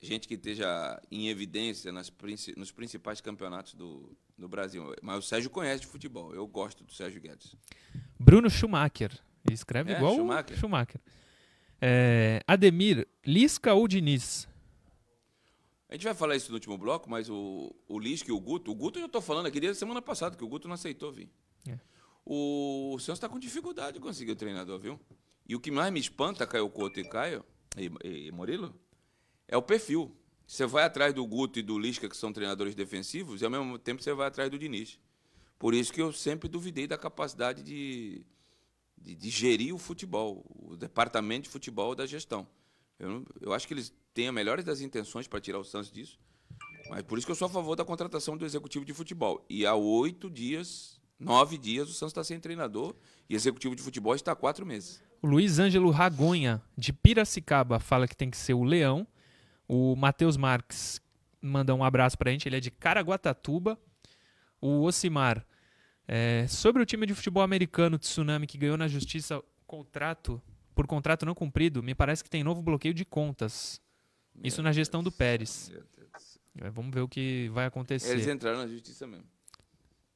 gente 0.00 0.28
que 0.28 0.34
esteja 0.34 1.00
em 1.10 1.28
evidência 1.28 1.90
nas, 1.90 2.12
nos 2.56 2.70
principais 2.70 3.20
campeonatos 3.20 3.74
do, 3.74 4.16
do 4.38 4.48
Brasil. 4.48 4.94
Mas 5.02 5.18
o 5.18 5.22
Sérgio 5.22 5.50
conhece 5.50 5.80
de 5.80 5.86
futebol. 5.88 6.32
Eu 6.32 6.46
gosto 6.46 6.84
do 6.84 6.92
Sérgio 6.92 7.20
Guedes. 7.20 7.56
Bruno 8.18 8.48
Schumacher. 8.48 9.10
Ele 9.44 9.54
escreve 9.54 9.92
é, 9.92 9.96
igual 9.96 10.14
Schumacher. 10.14 10.56
Schumacher. 10.56 11.00
É, 11.80 12.42
Ademir, 12.46 13.06
Lisca 13.24 13.74
ou 13.74 13.86
Diniz? 13.86 14.48
A 15.88 15.94
gente 15.94 16.04
vai 16.04 16.14
falar 16.14 16.36
isso 16.36 16.50
no 16.50 16.56
último 16.56 16.76
bloco, 16.76 17.08
mas 17.08 17.30
o, 17.30 17.74
o 17.86 17.98
Lisca 17.98 18.30
e 18.30 18.32
o 18.32 18.40
Guto, 18.40 18.70
o 18.70 18.74
Guto 18.74 18.98
eu 18.98 19.02
já 19.02 19.06
estou 19.06 19.22
falando 19.22 19.46
aqui 19.46 19.60
desde 19.60 19.78
semana 19.78 20.02
passada, 20.02 20.36
que 20.36 20.44
o 20.44 20.48
Guto 20.48 20.66
não 20.66 20.74
aceitou 20.74 21.12
vir. 21.12 21.28
É. 21.68 21.78
O, 22.24 22.94
o 22.94 22.98
Santos 22.98 23.18
está 23.18 23.28
com 23.28 23.38
dificuldade 23.38 23.94
de 23.94 24.00
conseguir 24.00 24.32
o 24.32 24.36
treinador, 24.36 24.80
viu? 24.80 25.00
E 25.48 25.54
o 25.54 25.60
que 25.60 25.70
mais 25.70 25.92
me 25.92 26.00
espanta, 26.00 26.46
Caio 26.46 26.68
Couto 26.68 26.98
e 26.98 27.04
Caio, 27.08 27.44
e, 27.76 27.90
e, 28.04 28.26
e 28.26 28.32
Murilo, 28.32 28.74
é 29.46 29.56
o 29.56 29.62
perfil. 29.62 30.16
Você 30.44 30.66
vai 30.66 30.84
atrás 30.84 31.14
do 31.14 31.24
Guto 31.24 31.58
e 31.58 31.62
do 31.62 31.78
Lisca, 31.78 32.08
que 32.08 32.16
são 32.16 32.32
treinadores 32.32 32.74
defensivos, 32.74 33.42
e 33.42 33.44
ao 33.44 33.50
mesmo 33.50 33.78
tempo 33.78 34.02
você 34.02 34.12
vai 34.12 34.26
atrás 34.26 34.50
do 34.50 34.58
Diniz. 34.58 34.98
Por 35.58 35.72
isso 35.72 35.92
que 35.92 36.02
eu 36.02 36.12
sempre 36.12 36.48
duvidei 36.48 36.86
da 36.86 36.98
capacidade 36.98 37.62
de, 37.62 38.24
de, 38.96 39.14
de, 39.14 39.30
gerir 39.30 39.74
o 39.74 39.78
futebol, 39.78 40.44
o 40.48 40.76
departamento 40.76 41.44
de 41.44 41.50
futebol 41.50 41.94
da 41.94 42.06
gestão. 42.06 42.46
Eu, 42.98 43.24
eu 43.40 43.52
acho 43.52 43.66
que 43.66 43.74
eles 43.74 43.92
têm 44.14 44.28
a 44.28 44.32
melhores 44.32 44.64
das 44.64 44.80
intenções 44.80 45.28
para 45.28 45.40
tirar 45.40 45.58
o 45.58 45.64
Santos 45.64 45.90
disso, 45.90 46.18
mas 46.88 47.02
por 47.02 47.18
isso 47.18 47.26
que 47.26 47.30
eu 47.30 47.36
sou 47.36 47.46
a 47.46 47.50
favor 47.50 47.76
da 47.76 47.84
contratação 47.84 48.36
do 48.36 48.44
executivo 48.44 48.84
de 48.84 48.94
futebol. 48.94 49.44
E 49.48 49.66
há 49.66 49.74
oito 49.74 50.30
dias, 50.30 51.00
nove 51.18 51.58
dias, 51.58 51.88
o 51.88 51.92
Santos 51.92 52.12
está 52.12 52.24
sem 52.24 52.40
treinador 52.40 52.94
e 53.28 53.34
executivo 53.34 53.76
de 53.76 53.82
futebol 53.82 54.14
está 54.14 54.32
há 54.32 54.36
quatro 54.36 54.64
meses. 54.64 55.02
O 55.22 55.26
Luiz 55.26 55.58
Ângelo 55.58 55.90
Ragonha, 55.90 56.62
de 56.76 56.92
Piracicaba, 56.92 57.80
fala 57.80 58.06
que 58.06 58.16
tem 58.16 58.30
que 58.30 58.36
ser 58.36 58.54
o 58.54 58.64
Leão. 58.64 59.06
O 59.68 59.96
Matheus 59.96 60.36
Marques 60.36 61.00
manda 61.40 61.74
um 61.74 61.84
abraço 61.84 62.16
para 62.16 62.30
a 62.30 62.32
gente, 62.32 62.48
ele 62.48 62.56
é 62.56 62.60
de 62.60 62.70
Caraguatatuba. 62.70 63.78
O 64.60 64.82
Ocimar 64.82 65.45
É, 66.08 66.46
sobre 66.48 66.82
o 66.82 66.86
time 66.86 67.06
de 67.06 67.14
futebol 67.14 67.42
americano 67.42 67.98
Tsunami 67.98 68.46
que 68.46 68.56
ganhou 68.56 68.76
na 68.76 68.86
justiça 68.86 69.42
contrato 69.66 70.40
por 70.76 70.86
contrato 70.86 71.24
não 71.24 71.34
cumprido, 71.34 71.82
me 71.82 71.94
parece 71.94 72.22
que 72.22 72.28
tem 72.28 72.44
novo 72.44 72.60
bloqueio 72.60 72.92
de 72.92 73.04
contas. 73.04 73.80
Isso 74.44 74.62
na 74.62 74.72
gestão 74.72 75.02
do 75.02 75.10
Pérez. 75.10 75.72
É, 76.60 76.68
vamos 76.68 76.94
ver 76.94 77.00
o 77.00 77.08
que 77.08 77.48
vai 77.48 77.64
acontecer. 77.64 78.12
Eles 78.12 78.28
entraram 78.28 78.58
na 78.58 78.66
justiça 78.66 79.06
mesmo. 79.06 79.24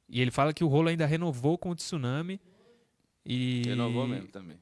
E 0.07 0.21
ele 0.21 0.31
fala 0.31 0.53
que 0.53 0.63
o 0.63 0.69
rolo 0.69 0.89
ainda 0.89 1.07
renovou 1.07 1.57
com 1.57 1.71
o 1.71 1.75
Tsunami. 1.75 2.39
E... 3.25 3.63
Renovou 3.65 4.07
mesmo 4.07 4.29
também. 4.29 4.59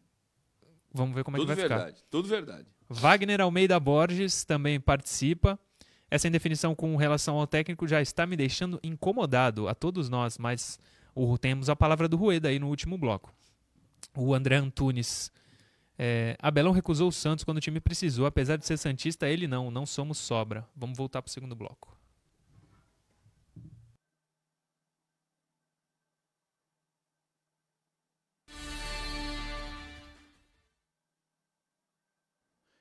Vamos 0.92 1.16
ver 1.16 1.24
como 1.24 1.36
tudo 1.36 1.50
é 1.50 1.54
que 1.56 1.60
vai 1.60 1.68
verdade, 1.68 1.96
ficar. 1.96 2.08
Tudo 2.10 2.28
verdade. 2.28 2.66
Wagner 2.88 3.40
Almeida 3.40 3.78
Borges 3.80 4.44
também 4.44 4.78
participa. 4.78 5.58
Essa 6.08 6.28
indefinição 6.28 6.76
com 6.76 6.94
relação 6.96 7.36
ao 7.36 7.46
técnico 7.46 7.88
já 7.88 8.00
está 8.00 8.24
me 8.24 8.36
deixando 8.36 8.78
incomodado 8.84 9.68
a 9.68 9.74
todos 9.74 10.08
nós, 10.08 10.38
mas 10.38 10.78
o, 11.14 11.36
temos 11.36 11.68
a 11.68 11.76
palavra 11.76 12.08
do 12.08 12.16
Rueda 12.16 12.48
aí 12.48 12.58
no 12.58 12.68
último 12.68 12.96
bloco. 12.96 13.32
O 14.16 14.34
André 14.34 14.56
Antunes. 14.56 15.30
É, 15.98 16.36
Abelão 16.40 16.72
recusou 16.72 17.08
o 17.08 17.12
Santos 17.12 17.44
quando 17.44 17.58
o 17.58 17.60
time 17.60 17.80
precisou, 17.80 18.24
apesar 18.24 18.56
de 18.56 18.64
ser 18.64 18.76
Santista, 18.76 19.28
ele 19.28 19.48
não, 19.48 19.70
não 19.70 19.84
somos 19.84 20.18
sobra. 20.18 20.64
Vamos 20.76 20.96
voltar 20.96 21.20
para 21.20 21.28
o 21.28 21.32
segundo 21.32 21.56
bloco. 21.56 21.97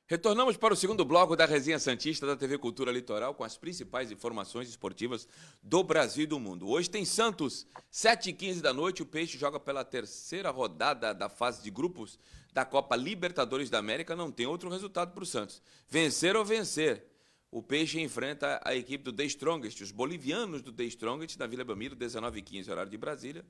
Retornamos 0.10 0.56
para 0.56 0.74
o 0.74 0.78
segundo 0.78 1.04
bloco 1.04 1.36
da 1.36 1.46
Resenha 1.46 1.78
Santista 1.78 2.26
da 2.26 2.38
TV 2.38 2.58
Cultura 2.58 2.94
Litoral 2.94 3.36
com 3.36 3.44
as 3.44 3.58
principais 3.58 4.10
informações 4.10 4.70
esportivas 4.70 5.28
do 5.62 5.84
Brasil 5.84 6.24
e 6.24 6.28
do 6.28 6.40
mundo. 6.40 6.66
Hoje 6.70 6.90
tem 6.90 7.04
Santos, 7.04 7.68
7h15 7.92 8.62
da 8.62 8.72
noite. 8.72 9.04
O 9.04 9.06
Peixe 9.06 9.38
joga 9.38 9.60
pela 9.60 9.84
terceira 9.84 10.50
rodada 10.50 11.14
da 11.14 11.28
fase 11.28 11.62
de 11.62 11.70
grupos 11.70 12.18
da 12.54 12.64
Copa 12.64 12.96
Libertadores 12.96 13.70
da 13.70 13.80
América. 13.80 14.16
Não 14.16 14.32
tem 14.32 14.46
outro 14.46 14.70
resultado 14.70 15.12
para 15.12 15.24
o 15.24 15.28
Santos. 15.28 15.62
Vencer 15.90 16.38
ou 16.38 16.46
vencer. 16.46 17.06
O 17.52 17.62
Peixe 17.62 18.00
enfrenta 18.00 18.62
a 18.64 18.74
equipe 18.74 19.04
do 19.04 19.12
The 19.12 19.26
Strongest, 19.26 19.82
os 19.82 19.92
bolivianos 19.92 20.62
do 20.62 20.72
The 20.72 20.86
Strongest, 20.86 21.38
na 21.38 21.48
Vila 21.48 21.66
Belmiro, 21.66 21.98
19h15, 21.98 22.72
horário 22.72 22.92
de 22.92 22.98
Brasília. 22.98 23.46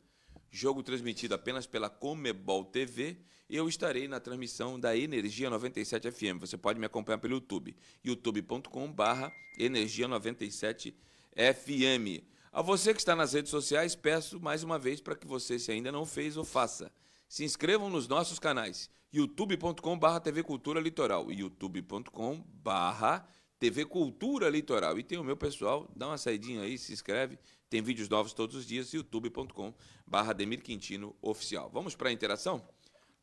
Jogo 0.49 0.81
transmitido 0.83 1.35
apenas 1.35 1.65
pela 1.67 1.89
Comebol 1.89 2.65
TV. 2.65 3.17
Eu 3.49 3.67
estarei 3.69 4.07
na 4.07 4.19
transmissão 4.19 4.79
da 4.79 4.95
Energia 4.95 5.49
97 5.49 6.11
FM. 6.11 6.39
Você 6.39 6.57
pode 6.57 6.79
me 6.79 6.85
acompanhar 6.85 7.17
pelo 7.17 7.35
YouTube, 7.35 7.75
youtube.com/barra 8.03 9.31
Energia 9.57 10.07
97 10.07 10.95
FM. 11.35 12.23
A 12.51 12.61
você 12.61 12.93
que 12.93 12.99
está 12.99 13.15
nas 13.15 13.33
redes 13.33 13.51
sociais, 13.51 13.95
peço 13.95 14.39
mais 14.39 14.63
uma 14.63 14.79
vez 14.79 14.99
para 14.99 15.15
que 15.15 15.27
você, 15.27 15.59
se 15.59 15.71
ainda 15.71 15.91
não 15.91 16.05
fez, 16.05 16.37
o 16.37 16.43
faça. 16.43 16.91
Se 17.29 17.43
inscrevam 17.43 17.89
nos 17.89 18.07
nossos 18.07 18.39
canais, 18.39 18.89
youtube.com/barra 19.13 20.19
TV 20.19 20.43
Cultura 20.43 20.79
Litoral, 20.79 21.31
youtube.com/barra 21.31 23.27
TV 23.59 23.85
Cultura 23.85 24.49
Litoral. 24.49 24.97
E 24.99 25.03
tem 25.03 25.17
o 25.17 25.23
meu 25.23 25.37
pessoal, 25.37 25.89
dá 25.95 26.07
uma 26.07 26.17
saidinha 26.17 26.61
aí, 26.61 26.77
se 26.77 26.93
inscreve. 26.93 27.37
Tem 27.69 27.81
vídeos 27.81 28.07
novos 28.07 28.33
todos 28.33 28.55
os 28.55 28.65
dias, 28.65 28.93
youtube.com 28.93 29.73
barra 30.05 30.33
Demir 30.33 30.61
Quintino 30.61 31.15
Oficial. 31.21 31.69
Vamos 31.69 31.95
para 31.95 32.09
a 32.09 32.11
interação? 32.11 32.65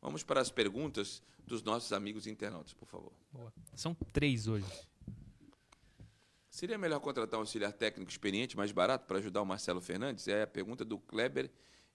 Vamos 0.02 0.22
para 0.22 0.40
as 0.40 0.50
perguntas 0.50 1.22
dos 1.46 1.62
nossos 1.62 1.92
amigos 1.92 2.26
internautas, 2.26 2.74
por 2.74 2.86
favor. 2.86 3.12
Boa. 3.32 3.52
São 3.74 3.94
três 4.12 4.46
hoje. 4.46 4.66
Seria 6.50 6.78
melhor 6.78 7.00
contratar 7.00 7.38
um 7.38 7.42
auxiliar 7.42 7.72
técnico 7.72 8.10
experiente, 8.10 8.56
mais 8.56 8.70
barato, 8.70 9.06
para 9.06 9.18
ajudar 9.18 9.42
o 9.42 9.46
Marcelo 9.46 9.80
Fernandes? 9.80 10.28
É 10.28 10.42
a 10.42 10.46
pergunta 10.46 10.84
do 10.84 10.98
Kleber 10.98 11.50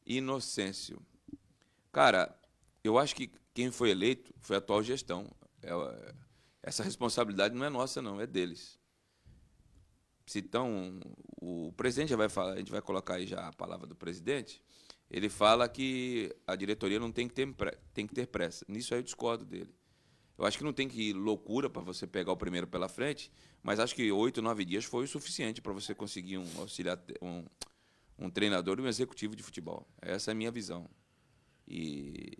Inocêncio. 0.05 1.01
Cara, 1.91 2.35
eu 2.83 2.97
acho 2.97 3.15
que 3.15 3.31
quem 3.53 3.71
foi 3.71 3.91
eleito 3.91 4.33
foi 4.39 4.55
a 4.55 4.59
atual 4.59 4.83
gestão. 4.83 5.29
É, 5.61 5.71
essa 6.61 6.83
responsabilidade 6.83 7.55
não 7.55 7.65
é 7.65 7.69
nossa, 7.69 8.01
não, 8.01 8.19
é 8.19 8.27
deles. 8.27 8.79
Então, 10.35 10.99
o 11.41 11.73
presidente 11.73 12.09
já 12.09 12.15
vai 12.15 12.29
falar, 12.29 12.53
a 12.53 12.57
gente 12.57 12.71
vai 12.71 12.81
colocar 12.81 13.15
aí 13.15 13.25
já 13.25 13.47
a 13.47 13.53
palavra 13.53 13.87
do 13.87 13.95
presidente, 13.95 14.63
ele 15.09 15.27
fala 15.27 15.67
que 15.67 16.35
a 16.45 16.55
diretoria 16.55 16.99
não 16.99 17.11
tem 17.11 17.27
que 17.27 17.33
ter, 17.33 17.47
tem 17.93 18.05
que 18.05 18.13
ter 18.13 18.27
pressa. 18.27 18.63
Nisso 18.67 18.93
aí 18.93 18.99
eu 18.99 19.03
discordo 19.03 19.43
dele. 19.43 19.73
Eu 20.37 20.45
acho 20.45 20.57
que 20.57 20.63
não 20.63 20.71
tem 20.71 20.87
que 20.87 21.09
ir 21.09 21.13
loucura 21.13 21.69
para 21.69 21.81
você 21.81 22.05
pegar 22.07 22.31
o 22.31 22.37
primeiro 22.37 22.67
pela 22.67 22.87
frente, 22.87 23.31
mas 23.61 23.79
acho 23.79 23.95
que 23.95 24.09
oito, 24.11 24.41
nove 24.41 24.63
dias 24.63 24.85
foi 24.85 25.03
o 25.03 25.07
suficiente 25.07 25.61
para 25.61 25.73
você 25.73 25.95
conseguir 25.95 26.37
um 26.37 26.47
auxiliar, 26.59 26.97
um, 27.21 27.43
um 28.17 28.29
treinador 28.29 28.79
e 28.79 28.81
um 28.83 28.87
executivo 28.87 29.35
de 29.35 29.43
futebol. 29.43 29.87
Essa 30.01 30.31
é 30.31 30.33
a 30.33 30.35
minha 30.35 30.51
visão. 30.51 30.89
E 31.67 32.37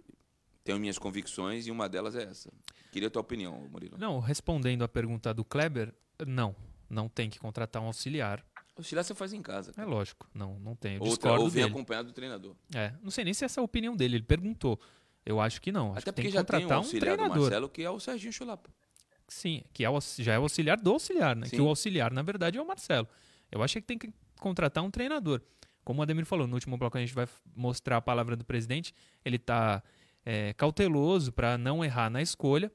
tenho 0.63 0.79
minhas 0.79 0.97
convicções 0.97 1.67
e 1.67 1.71
uma 1.71 1.87
delas 1.87 2.15
é 2.15 2.23
essa. 2.23 2.51
Queria 2.91 3.07
a 3.07 3.11
tua 3.11 3.21
opinião, 3.21 3.67
Murilo. 3.69 3.97
Não, 3.97 4.19
respondendo 4.19 4.83
à 4.83 4.87
pergunta 4.87 5.33
do 5.33 5.43
Kleber, 5.43 5.93
não. 6.25 6.55
Não 6.89 7.07
tem 7.07 7.29
que 7.29 7.39
contratar 7.39 7.81
um 7.81 7.85
auxiliar. 7.85 8.43
Auxiliar 8.75 9.03
você 9.03 9.13
faz 9.13 9.33
em 9.33 9.41
casa. 9.41 9.73
É 9.77 9.85
lógico, 9.85 10.27
não, 10.33 10.57
não 10.59 10.75
tem. 10.75 10.95
Eu 10.95 11.01
ou, 11.01 11.09
discordo 11.09 11.43
ou 11.43 11.49
vem 11.49 11.63
dele. 11.63 11.73
acompanhado 11.75 12.07
do 12.07 12.13
treinador. 12.13 12.55
É, 12.73 12.93
não 13.03 13.11
sei 13.11 13.25
nem 13.25 13.33
se 13.33 13.45
essa 13.45 13.59
é 13.59 13.61
a 13.61 13.63
opinião 13.63 13.95
dele. 13.95 14.17
Ele 14.17 14.23
perguntou. 14.23 14.79
Eu 15.25 15.39
acho 15.39 15.61
que 15.61 15.71
não. 15.71 15.91
Acho 15.91 15.99
Até 15.99 16.11
que 16.11 16.15
tem 16.15 16.25
porque 16.25 16.27
que 16.29 16.33
já 16.33 16.43
tem 16.43 16.59
um 16.59 16.61
contratar 16.61 16.77
um 16.77 16.81
auxiliar 16.81 17.11
do 17.11 17.17
treinador. 17.17 17.41
Marcelo, 17.43 17.69
que 17.69 17.83
é 17.83 17.89
o 17.89 17.99
Serginho 17.99 18.33
Chulapa. 18.33 18.69
Sim, 19.27 19.63
que 19.73 19.85
é 19.85 19.89
o, 19.89 19.99
já 20.17 20.33
é 20.33 20.39
o 20.39 20.43
auxiliar 20.43 20.77
do 20.79 20.91
auxiliar, 20.91 21.35
né? 21.35 21.45
Sim. 21.45 21.57
Que 21.57 21.61
o 21.61 21.67
auxiliar, 21.67 22.11
na 22.11 22.23
verdade, 22.23 22.57
é 22.57 22.61
o 22.61 22.65
Marcelo. 22.65 23.07
Eu 23.51 23.61
acho 23.61 23.75
que 23.75 23.81
tem 23.81 23.97
que 23.97 24.11
contratar 24.39 24.83
um 24.83 24.89
treinador. 24.89 25.41
Como 25.83 25.99
o 25.99 26.03
Ademir 26.03 26.25
falou, 26.25 26.47
no 26.47 26.55
último 26.55 26.77
bloco 26.77 26.97
a 26.97 27.01
gente 27.01 27.13
vai 27.13 27.27
mostrar 27.55 27.97
a 27.97 28.01
palavra 28.01 28.35
do 28.35 28.45
presidente. 28.45 28.93
Ele 29.23 29.35
está 29.35 29.83
cauteloso 30.58 31.32
para 31.32 31.58
não 31.58 31.84
errar 31.84 32.10
na 32.10 32.21
escolha. 32.21 32.71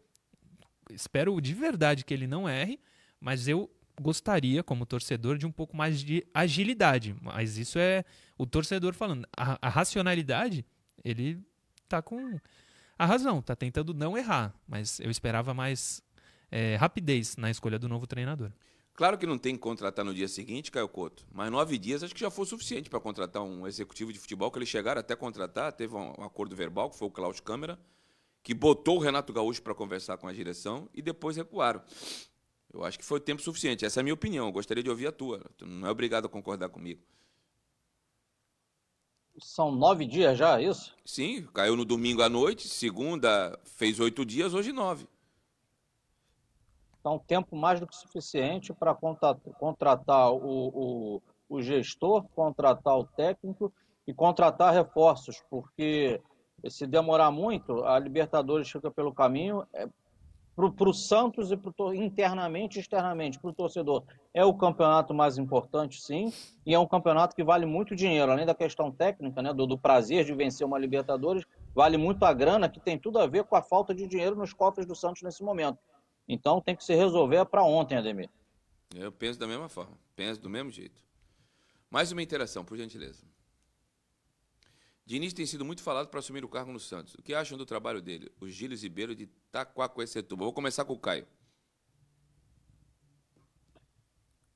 Espero 0.91 1.41
de 1.41 1.55
verdade 1.55 2.05
que 2.05 2.13
ele 2.13 2.27
não 2.27 2.49
erre, 2.49 2.79
mas 3.21 3.49
eu 3.49 3.71
gostaria, 4.01 4.63
como 4.63 4.87
torcedor, 4.87 5.39
de 5.39 5.47
um 5.47 5.53
pouco 5.53 5.77
mais 5.77 6.01
de 6.01 6.27
agilidade. 6.35 7.15
Mas 7.21 7.57
isso 7.57 7.79
é 7.79 8.05
o 8.37 8.47
torcedor 8.47 8.95
falando. 8.95 9.27
A, 9.37 9.59
a 9.63 9.69
racionalidade, 9.69 10.65
ele 11.05 11.41
tá 11.89 12.03
com 12.03 12.39
a 12.99 13.07
razão, 13.07 13.41
tá 13.41 13.55
tentando 13.55 13.95
não 13.95 14.17
errar. 14.17 14.55
Mas 14.67 15.01
eu 15.01 15.11
esperava 15.11 15.55
mais 15.55 16.03
é, 16.51 16.77
rapidez 16.77 17.37
na 17.37 17.51
escolha 17.51 17.79
do 17.79 17.89
novo 17.89 18.07
treinador. 18.07 18.51
Claro 18.95 19.19
que 19.19 19.27
não 19.27 19.37
tem 19.37 19.57
que 19.57 19.61
contratar 19.61 20.05
no 20.05 20.15
dia 20.15 20.29
seguinte, 20.29 20.71
Caio 20.71 20.89
Couto, 20.89 21.27
mas 21.33 21.51
nove 21.51 21.77
dias 21.79 22.05
acho 22.05 22.15
que 22.15 22.21
já 22.21 22.31
foi 22.31 22.47
suficiente 22.47 22.89
para 22.89 23.01
contratar 23.01 23.43
um 23.43 23.67
executivo 23.67 24.13
de 24.13 24.21
futebol, 24.21 24.53
que 24.53 24.59
eles 24.59 24.69
chegaram 24.69 25.01
até 25.01 25.17
contratar, 25.17 25.73
teve 25.73 25.97
um, 25.97 26.13
acordo 26.23 26.55
verbal, 26.55 26.89
que 26.89 26.97
foi 26.97 27.09
o 27.09 27.11
Klaus 27.11 27.41
Câmara, 27.41 27.77
que 28.41 28.55
botou 28.55 28.99
o 28.99 29.01
Renato 29.01 29.33
Gaúcho 29.33 29.63
para 29.63 29.75
conversar 29.75 30.17
com 30.17 30.29
a 30.29 30.33
direção 30.33 30.89
e 30.95 31.03
depois 31.03 31.37
recuaram. 31.37 31.83
Eu 32.73 32.85
acho 32.85 32.99
que 32.99 33.05
foi 33.05 33.19
tempo 33.19 33.43
suficiente. 33.43 33.85
Essa 33.85 34.01
é 34.01 34.03
a 34.03 34.05
minha 34.05 34.15
opinião. 34.15 34.47
Eu 34.47 34.53
gostaria 34.53 34.83
de 34.83 34.91
ouvir 34.91 35.07
a 35.07 35.13
tua. 35.13 35.41
Tu 35.57 35.65
não 35.65 35.87
é 35.87 35.91
obrigado 35.91 36.27
a 36.27 36.29
concordar 36.29 36.69
comigo. 36.69 37.01
São 39.39 39.73
nove 39.73 40.07
dias 40.07 40.39
já, 40.39 40.61
é 40.61 40.65
isso? 40.65 40.95
Sim, 41.05 41.47
caiu 41.53 41.75
no 41.75 41.85
domingo 41.85 42.23
à 42.23 42.29
noite, 42.29 42.69
segunda 42.69 43.59
fez 43.65 43.99
oito 43.99 44.25
dias, 44.25 44.55
hoje 44.55 44.73
nove. 44.73 45.07
Então, 47.05 47.19
tempo 47.19 47.55
mais 47.55 47.79
do 47.79 47.87
que 47.87 47.95
suficiente 47.95 48.73
para 48.73 48.97
contratar 49.59 50.33
o, 50.33 50.39
o, 50.41 51.23
o, 51.51 51.61
gestor, 51.61 52.25
contratar 52.35 52.99
o 52.99 53.05
técnico 53.05 53.71
e 54.07 54.15
contratar 54.15 54.73
reforços, 54.73 55.45
porque 55.51 56.19
se 56.67 56.87
demorar 56.87 57.31
muito, 57.31 57.85
a 57.85 57.99
Libertadores 57.99 58.71
fica 58.71 58.91
pelo 58.91 59.13
caminho. 59.13 59.67
É, 59.75 59.87
para 60.57 60.89
o 60.89 60.95
Santos 60.95 61.51
e 61.51 61.57
pro, 61.57 61.93
internamente 61.93 62.79
e 62.79 62.81
externamente 62.81 63.41
para 63.41 63.51
o 63.51 63.53
torcedor. 63.53 64.05
É 64.33 64.45
o 64.45 64.55
campeonato 64.55 65.13
mais 65.13 65.37
importante, 65.37 66.01
sim, 66.01 66.33
e 66.65 66.73
é 66.73 66.79
um 66.79 66.87
campeonato 66.87 67.35
que 67.35 67.43
vale 67.43 67.67
muito 67.67 67.97
dinheiro, 67.97 68.31
além 68.31 68.47
da 68.47 68.55
questão 68.55 68.89
técnica, 68.91 69.43
né, 69.43 69.53
do, 69.53 69.67
do 69.67 69.77
prazer 69.77 70.25
de 70.25 70.33
vencer 70.33 70.65
uma 70.65 70.79
Libertadores, 70.79 71.45
vale 71.75 71.97
muito 71.97 72.25
a 72.25 72.33
grana, 72.33 72.69
que 72.69 72.79
tem 72.79 72.97
tudo 72.97 73.19
a 73.19 73.27
ver 73.27 73.43
com 73.45 73.57
a 73.57 73.63
falta 73.63 73.93
de 73.93 74.07
dinheiro 74.07 74.37
nos 74.37 74.53
cofres 74.53 74.87
do 74.87 74.95
Santos 74.95 75.23
nesse 75.23 75.43
momento. 75.43 75.79
Então 76.29 76.61
tem 76.61 76.75
que 76.75 76.85
se 76.85 76.95
resolver 76.95 77.45
para 77.47 77.63
ontem, 77.63 77.97
Ademir. 77.97 78.31
Eu 78.95 79.13
penso 79.13 79.39
da 79.39 79.47
mesma 79.47 79.69
forma, 79.69 79.99
penso 80.15 80.41
do 80.41 80.49
mesmo 80.49 80.71
jeito. 80.71 81.03
Mais 81.91 82.13
uma 82.13 82.23
interação, 82.23 82.65
por 82.65 82.77
gentileza. 82.77 83.25
Diniz 85.07 85.35
tem 85.35 85.45
sido 85.45 85.65
muito 85.65 85.83
falado 85.83 86.09
para 86.09 86.19
assumir 86.19 86.45
o 86.45 86.49
cargo 86.49 86.73
no 86.73 86.81
Santos. 86.81 87.15
O 87.15 87.23
que 87.23 87.35
acham 87.35 87.59
do 87.59 87.67
trabalho 87.67 88.01
dele? 88.01 88.33
O 88.41 88.49
Gílio 88.49 88.79
Ribeiro 88.79 89.15
de 89.15 89.27
Taquaquecetuba. 89.53 90.45
Vou 90.45 90.53
começar 90.53 90.85
com 90.85 90.95
o 90.95 90.99
Caio. 90.99 91.27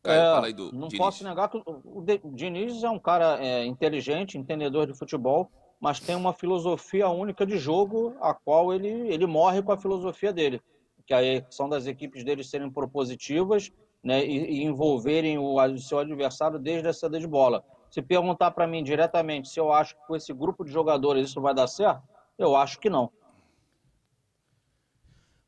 Caio, 0.03 0.21
é, 0.21 0.35
fala 0.35 0.47
aí 0.47 0.55
do 0.55 0.73
Não 0.73 0.89
Diniz. 0.89 0.99
posso 0.99 1.23
negar 1.25 1.51
que 1.51 1.63
o 1.67 2.33
Diniz 2.33 2.83
é 2.83 2.89
um 2.89 2.99
cara 2.99 3.45
é, 3.45 3.67
inteligente, 3.67 4.39
entendedor 4.39 4.87
de 4.87 4.95
futebol, 4.95 5.51
mas 5.79 6.01
tem 6.01 6.17
uma 6.17 6.33
filosofia 6.33 7.09
única 7.11 7.45
de 7.45 7.59
jogo, 7.59 8.17
a 8.21 8.33
qual 8.33 8.73
ele, 8.73 8.89
ele 8.89 9.27
morre 9.27 9.61
com 9.63 9.73
a 9.73 9.77
filosofia 9.77 10.33
dele. 10.33 10.63
Que 11.09 11.15
a 11.15 11.21
são 11.51 11.69
das 11.69 11.89
equipes 11.89 12.23
dele 12.23 12.45
serem 12.45 12.71
propositivas 12.71 13.73
né, 14.05 14.25
e, 14.25 14.61
e 14.61 14.63
envolverem 14.63 15.39
o, 15.39 15.57
o 15.61 15.79
seu 15.79 15.99
adversário 15.99 16.61
desde 16.61 16.87
a 16.87 16.93
saída 16.93 17.19
de 17.19 17.27
bola 17.27 17.65
se 17.91 18.03
perguntar 18.03 18.51
para 18.51 18.67
mim 18.67 18.83
diretamente 18.83 19.49
se 19.49 19.59
eu 19.59 19.73
acho 19.73 19.95
que 19.95 20.07
com 20.07 20.17
esse 20.17 20.33
grupo 20.33 20.65
de 20.65 20.71
jogadores 20.71 21.31
isso 21.31 21.41
vai 21.41 21.55
dar 21.55 21.67
certo, 21.67 22.03
eu 22.37 22.55
acho 22.55 22.79
que 22.79 22.91
não. 22.91 23.11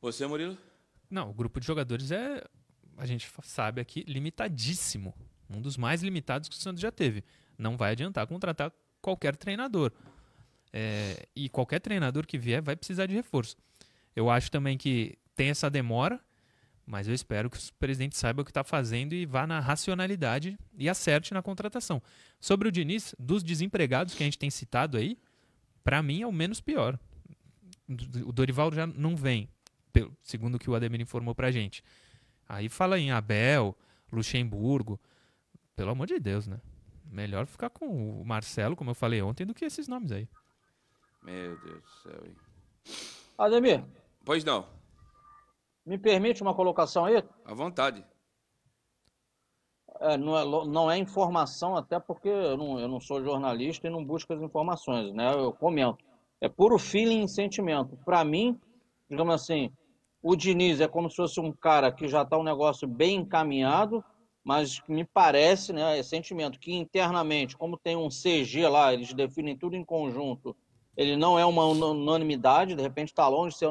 Você, 0.00 0.26
Murilo? 0.26 0.56
Não, 1.10 1.30
o 1.30 1.34
grupo 1.34 1.60
de 1.60 1.66
jogadores 1.66 2.10
é, 2.10 2.42
a 2.96 3.06
gente 3.06 3.30
sabe 3.42 3.80
aqui, 3.80 4.04
limitadíssimo. 4.04 5.14
Um 5.48 5.60
dos 5.60 5.76
mais 5.76 6.02
limitados 6.02 6.48
que 6.48 6.54
o 6.54 6.58
Santos 6.58 6.80
já 6.80 6.90
teve. 6.90 7.24
Não 7.58 7.76
vai 7.76 7.92
adiantar 7.92 8.26
contratar 8.26 8.72
qualquer 9.02 9.36
treinador. 9.36 9.92
É, 10.72 11.26
e 11.34 11.48
qualquer 11.48 11.80
treinador 11.80 12.26
que 12.26 12.38
vier 12.38 12.62
vai 12.62 12.76
precisar 12.76 13.06
de 13.06 13.14
reforço. 13.14 13.56
Eu 14.14 14.30
acho 14.30 14.50
também 14.50 14.78
que 14.78 15.18
tem 15.40 15.48
essa 15.48 15.70
demora, 15.70 16.20
mas 16.84 17.08
eu 17.08 17.14
espero 17.14 17.48
que 17.48 17.56
o 17.56 17.74
presidente 17.78 18.14
saiba 18.14 18.42
o 18.42 18.44
que 18.44 18.50
está 18.50 18.62
fazendo 18.62 19.14
e 19.14 19.24
vá 19.24 19.46
na 19.46 19.58
racionalidade 19.58 20.58
e 20.76 20.86
acerte 20.86 21.32
na 21.32 21.40
contratação. 21.40 22.02
Sobre 22.38 22.68
o 22.68 22.70
Diniz, 22.70 23.14
dos 23.18 23.42
desempregados 23.42 24.14
que 24.14 24.22
a 24.22 24.26
gente 24.26 24.38
tem 24.38 24.50
citado 24.50 24.98
aí, 24.98 25.18
para 25.82 26.02
mim 26.02 26.20
é 26.20 26.26
o 26.26 26.32
menos 26.32 26.60
pior. 26.60 26.98
O 28.22 28.32
Dorival 28.32 28.70
já 28.70 28.86
não 28.86 29.16
vem, 29.16 29.48
segundo 30.20 30.56
o 30.56 30.58
que 30.58 30.68
o 30.68 30.74
Ademir 30.74 31.00
informou 31.00 31.34
para 31.34 31.46
a 31.46 31.50
gente. 31.50 31.82
Aí 32.46 32.68
fala 32.68 32.98
em 32.98 33.10
Abel, 33.10 33.74
Luxemburgo. 34.12 35.00
Pelo 35.74 35.92
amor 35.92 36.06
de 36.06 36.20
Deus, 36.20 36.46
né? 36.46 36.60
Melhor 37.06 37.46
ficar 37.46 37.70
com 37.70 38.20
o 38.20 38.26
Marcelo, 38.26 38.76
como 38.76 38.90
eu 38.90 38.94
falei 38.94 39.22
ontem, 39.22 39.46
do 39.46 39.54
que 39.54 39.64
esses 39.64 39.88
nomes 39.88 40.12
aí. 40.12 40.28
Meu 41.22 41.58
Deus 41.60 41.80
do 41.80 41.90
céu. 42.02 42.22
Hein? 42.26 42.36
Ademir. 43.38 43.82
Pois 44.22 44.44
não. 44.44 44.79
Me 45.90 45.98
permite 45.98 46.40
uma 46.40 46.54
colocação 46.54 47.04
aí? 47.04 47.20
À 47.44 47.52
vontade. 47.52 48.06
É, 49.98 50.16
não, 50.16 50.38
é, 50.38 50.68
não 50.68 50.88
é 50.88 50.96
informação, 50.96 51.76
até 51.76 51.98
porque 51.98 52.28
eu 52.28 52.56
não, 52.56 52.78
eu 52.78 52.86
não 52.86 53.00
sou 53.00 53.24
jornalista 53.24 53.88
e 53.88 53.90
não 53.90 54.04
busco 54.04 54.32
as 54.32 54.40
informações, 54.40 55.12
né? 55.12 55.34
Eu 55.34 55.52
comento. 55.52 55.98
É 56.40 56.48
puro 56.48 56.78
feeling 56.78 57.24
e 57.24 57.28
sentimento. 57.28 57.98
Para 58.04 58.22
mim, 58.24 58.56
digamos 59.10 59.34
assim, 59.34 59.72
o 60.22 60.36
Diniz 60.36 60.80
é 60.80 60.86
como 60.86 61.10
se 61.10 61.16
fosse 61.16 61.40
um 61.40 61.50
cara 61.50 61.90
que 61.90 62.06
já 62.06 62.22
está 62.22 62.38
um 62.38 62.44
negócio 62.44 62.86
bem 62.86 63.16
encaminhado, 63.16 64.04
mas 64.44 64.80
me 64.86 65.04
parece, 65.04 65.72
né, 65.72 65.98
é 65.98 66.04
sentimento 66.04 66.60
que 66.60 66.72
internamente, 66.72 67.56
como 67.56 67.76
tem 67.76 67.96
um 67.96 68.08
CG 68.08 68.68
lá, 68.68 68.94
eles 68.94 69.12
definem 69.12 69.58
tudo 69.58 69.74
em 69.74 69.84
conjunto, 69.84 70.56
ele 70.96 71.16
não 71.16 71.36
é 71.36 71.44
uma 71.44 71.64
unanimidade, 71.66 72.76
de 72.76 72.82
repente 72.82 73.08
está 73.08 73.26
longe 73.26 73.54
de 73.54 73.58
ser 73.58 73.68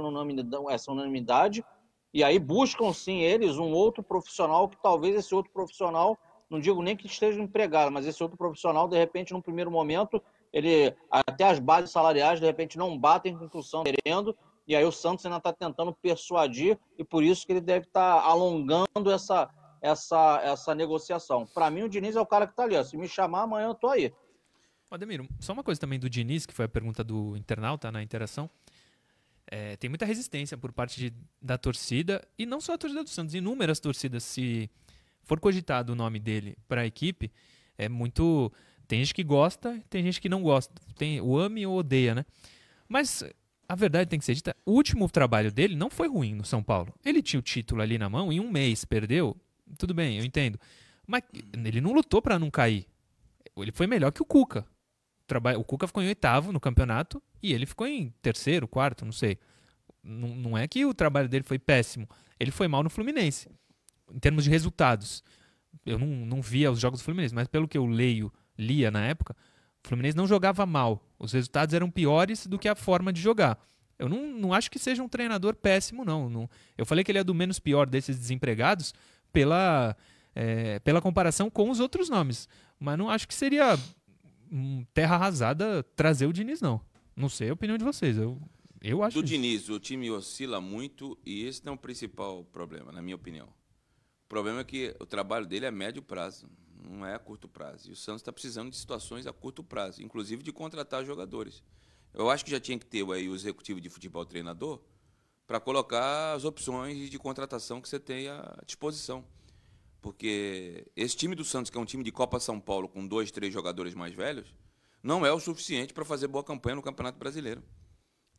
essa 0.70 0.92
unanimidade, 0.92 1.64
e 2.14 2.24
aí 2.24 2.40
buscam 2.40 2.92
sim 2.94 3.20
eles 3.20 3.58
um 3.58 3.72
outro 3.72 4.04
profissional 4.04 4.68
que 4.68 4.78
talvez 4.82 5.16
esse 5.16 5.34
outro 5.34 5.52
profissional, 5.52 6.18
não 6.50 6.60
digo 6.60 6.82
nem 6.82 6.96
que 6.96 7.08
esteja 7.08 7.40
empregado, 7.40 7.92
mas 7.92 8.06
esse 8.06 8.22
outro 8.24 8.38
profissional, 8.38 8.88
de 8.88 8.98
repente, 8.98 9.34
num 9.34 9.42
primeiro 9.42 9.70
momento, 9.70 10.22
ele 10.52 10.96
até 11.12 11.44
as 11.44 11.60
bases 11.60 11.92
salariais, 11.92 12.40
de 12.40 12.46
repente, 12.46 12.78
não 12.78 12.98
batem 12.98 13.38
com 13.38 13.46
o 13.46 13.50
que 13.50 13.58
o 13.58 13.64
Santos 13.64 13.94
querendo, 14.04 14.36
e 14.68 14.76
aí 14.76 14.84
o 14.84 14.92
Santos 14.92 15.26
ainda 15.26 15.38
está 15.38 15.54
tentando 15.54 15.94
persuadir, 15.94 16.80
e 16.98 17.04
por 17.04 17.24
isso 17.24 17.46
que 17.46 17.54
ele 17.54 17.62
deve 17.62 17.86
estar 17.86 18.22
tá 18.22 18.28
alongando 18.28 19.12
essa, 19.12 19.50
essa, 19.82 20.42
essa 20.44 20.76
negociação. 20.76 21.46
Para 21.46 21.70
mim, 21.70 21.84
o 21.84 21.90
Diniz 21.90 22.16
é 22.16 22.22
o 22.22 22.26
cara 22.26 22.46
que 22.46 22.54
está 22.54 22.64
ali. 22.64 22.76
Ó. 22.76 22.84
Se 22.84 22.98
me 22.98 23.08
chamar, 23.08 23.42
amanhã 23.44 23.68
eu 23.68 23.72
estou 23.74 23.90
aí. 23.90 24.14
Ademir, 24.92 25.28
só 25.40 25.54
uma 25.54 25.64
coisa 25.64 25.80
também 25.80 26.00
do 26.00 26.10
Diniz, 26.10 26.48
que 26.48 26.54
foi 26.54 26.66
a 26.66 26.70
pergunta 26.70 27.04
do 27.04 27.38
internauta 27.38 27.92
na 27.92 28.02
interação. 28.02 28.50
É, 29.52 29.76
tem 29.78 29.90
muita 29.90 30.06
resistência 30.06 30.56
por 30.56 30.72
parte 30.72 31.00
de, 31.00 31.14
da 31.42 31.58
torcida, 31.58 32.26
e 32.38 32.46
não 32.46 32.62
só 32.62 32.74
a 32.74 32.78
torcida 32.78 33.04
do 33.04 33.10
Santos, 33.10 33.34
inúmeras 33.34 33.80
torcidas. 33.80 34.24
Se 34.24 34.70
for 35.24 35.40
cogitado 35.40 35.94
o 35.94 35.96
nome 35.96 36.20
dele 36.20 36.56
para 36.68 36.82
a 36.82 36.86
equipe, 36.86 37.32
é 37.78 37.90
muito. 37.90 38.52
Tem 38.88 39.00
gente 39.00 39.14
que 39.14 39.24
gosta, 39.24 39.82
tem 39.90 40.04
gente 40.04 40.22
que 40.22 40.30
não 40.30 40.44
gosta. 40.44 40.74
Tem 40.96 41.20
o 41.20 41.38
ame 41.38 41.66
ou 41.66 41.78
odeia, 41.78 42.14
né? 42.14 42.26
Mas 42.88 43.24
a 43.68 43.76
verdade 43.76 44.10
tem 44.10 44.20
que 44.20 44.26
ser 44.26 44.36
dita: 44.36 44.56
o 44.64 44.74
último 44.74 45.10
trabalho 45.10 45.52
dele 45.52 45.76
não 45.76 45.90
foi 45.90 46.08
ruim 46.08 46.36
no 46.36 46.46
São 46.46 46.62
Paulo. 46.62 46.94
Ele 47.04 47.22
tinha 47.22 47.40
o 47.40 47.44
título 47.44 47.82
ali 47.82 47.98
na 47.98 48.08
mão, 48.10 48.32
em 48.32 48.40
um 48.40 48.52
mês 48.52 48.86
perdeu. 48.86 49.36
Tudo 49.80 49.96
bem, 49.96 50.20
eu 50.20 50.26
entendo. 50.26 50.60
Mas 51.08 51.24
ele 51.66 51.82
não 51.82 51.92
lutou 51.92 52.22
para 52.22 52.38
não 52.38 52.52
cair. 52.52 52.86
Ele 53.58 53.72
foi 53.72 53.88
melhor 53.88 54.12
que 54.12 54.22
o 54.22 54.26
Cuca 54.26 54.66
o 55.58 55.64
Cuca 55.64 55.88
ficou 55.88 56.02
em 56.02 56.08
oitavo 56.08 56.52
no 56.52 56.60
campeonato 56.60 57.22
e 57.42 57.54
ele 57.54 57.66
ficou 57.66 57.88
em 57.88 58.14
terceiro, 58.22 58.68
quarto, 58.68 59.06
não 59.06 59.12
sei. 59.12 59.38
Não, 60.04 60.30
não 60.30 60.58
é 60.58 60.68
que 60.68 60.86
o 60.86 60.94
trabalho 60.94 61.30
dele 61.30 61.44
foi 61.44 61.60
péssimo. 61.60 62.08
Ele 62.40 62.52
foi 62.52 62.68
mal 62.68 62.82
no 62.82 62.90
Fluminense, 62.90 63.50
em 64.12 64.20
termos 64.20 64.46
de 64.46 64.50
resultados. 64.50 65.24
Eu 65.86 66.00
não, 66.00 66.08
não 66.08 66.42
via 66.42 66.72
os 66.72 66.80
jogos 66.80 67.00
do 67.00 67.04
Fluminense, 67.04 67.36
mas 67.36 67.48
pelo 67.48 67.68
que 67.68 67.78
eu 67.78 67.86
leio, 67.86 68.32
lia 68.58 68.90
na 68.90 69.06
época, 69.06 69.36
o 69.84 69.88
Fluminense 69.88 70.18
não 70.18 70.28
jogava 70.28 70.66
mal. 70.66 71.04
Os 71.18 71.34
resultados 71.34 71.74
eram 71.74 71.90
piores 71.90 72.48
do 72.48 72.58
que 72.58 72.68
a 72.68 72.76
forma 72.76 73.14
de 73.14 73.22
jogar. 73.22 73.60
Eu 73.98 74.08
não, 74.08 74.32
não 74.32 74.54
acho 74.54 74.72
que 74.72 74.80
seja 74.80 75.04
um 75.04 75.10
treinador 75.10 75.56
péssimo, 75.56 76.06
não. 76.06 76.30
não. 76.30 76.50
Eu 76.78 76.86
falei 76.86 77.04
que 77.04 77.12
ele 77.12 77.20
é 77.20 77.24
do 77.24 77.36
menos 77.36 77.60
pior 77.60 77.88
desses 77.88 78.18
desempregados 78.18 78.94
pela, 79.32 79.96
é, 80.34 80.80
pela 80.80 81.02
comparação 81.02 81.50
com 81.50 81.70
os 81.70 81.82
outros 81.82 82.10
nomes. 82.10 82.48
Mas 82.80 82.98
não 82.98 83.10
acho 83.10 83.28
que 83.28 83.34
seria 83.34 83.78
terra 84.94 85.16
arrasada 85.16 85.84
trazer 85.96 86.26
o 86.26 86.34
Diniz, 86.34 86.62
não. 86.62 86.82
Não 87.16 87.30
sei 87.30 87.50
a 87.50 87.54
opinião 87.54 87.78
de 87.78 87.84
vocês. 87.84 88.18
Eu, 88.18 88.42
eu 88.82 89.04
acho. 89.04 89.16
Do 89.16 89.26
isso. 89.26 89.34
Diniz, 89.34 89.70
o 89.70 89.80
time 89.80 90.10
oscila 90.10 90.62
muito 90.62 91.18
e 91.26 91.44
esse 91.44 91.66
não 91.66 91.74
é 91.74 91.76
o 91.76 91.80
principal 91.80 92.44
problema, 92.46 92.92
na 92.92 93.02
minha 93.02 93.16
opinião. 93.16 93.48
O 93.48 94.30
problema 94.30 94.62
é 94.62 94.64
que 94.64 94.96
o 95.00 95.06
trabalho 95.06 95.46
dele 95.46 95.66
é 95.66 95.70
a 95.70 95.72
médio 95.72 96.02
prazo, 96.02 96.48
não 96.82 97.06
é 97.06 97.16
a 97.16 97.20
curto 97.20 97.48
prazo. 97.48 97.90
E 97.90 97.92
o 97.92 97.96
Santos 97.96 98.22
está 98.22 98.32
precisando 98.32 98.70
de 98.70 98.78
situações 98.78 99.28
a 99.28 99.34
curto 99.34 99.64
prazo, 99.64 100.02
inclusive 100.04 100.44
de 100.44 100.52
contratar 100.52 101.04
jogadores. 101.04 101.64
Eu 102.14 102.30
acho 102.30 102.46
que 102.46 102.52
já 102.52 102.60
tinha 102.60 102.78
que 102.78 102.86
ter 102.86 103.04
aí 103.12 103.28
o 103.28 103.36
executivo 103.36 103.82
de 103.82 103.90
futebol 103.90 104.26
treinador 104.26 104.80
para 105.46 105.60
colocar 105.60 106.34
as 106.34 106.46
opções 106.46 107.10
de 107.10 107.18
contratação 107.18 107.82
que 107.82 107.90
você 107.90 108.00
tem 108.00 108.28
à 108.28 108.62
disposição. 108.66 109.26
Porque 110.02 110.88
esse 110.96 111.16
time 111.16 111.36
do 111.36 111.44
Santos, 111.44 111.70
que 111.70 111.78
é 111.78 111.82
um 111.82 111.86
time 111.86 112.04
de 112.04 112.12
Copa 112.12 112.40
São 112.40 112.60
Paulo 112.60 112.88
com 112.88 113.06
dois, 113.06 113.32
três 113.32 113.54
jogadores 113.54 113.94
mais 113.94 114.14
velhos, 114.14 114.54
não 115.04 115.26
é 115.26 115.32
o 115.32 115.40
suficiente 115.40 115.94
para 115.94 116.06
fazer 116.06 116.28
boa 116.28 116.44
campanha 116.44 116.76
no 116.76 116.82
Campeonato 116.82 117.18
Brasileiro. 117.18 117.64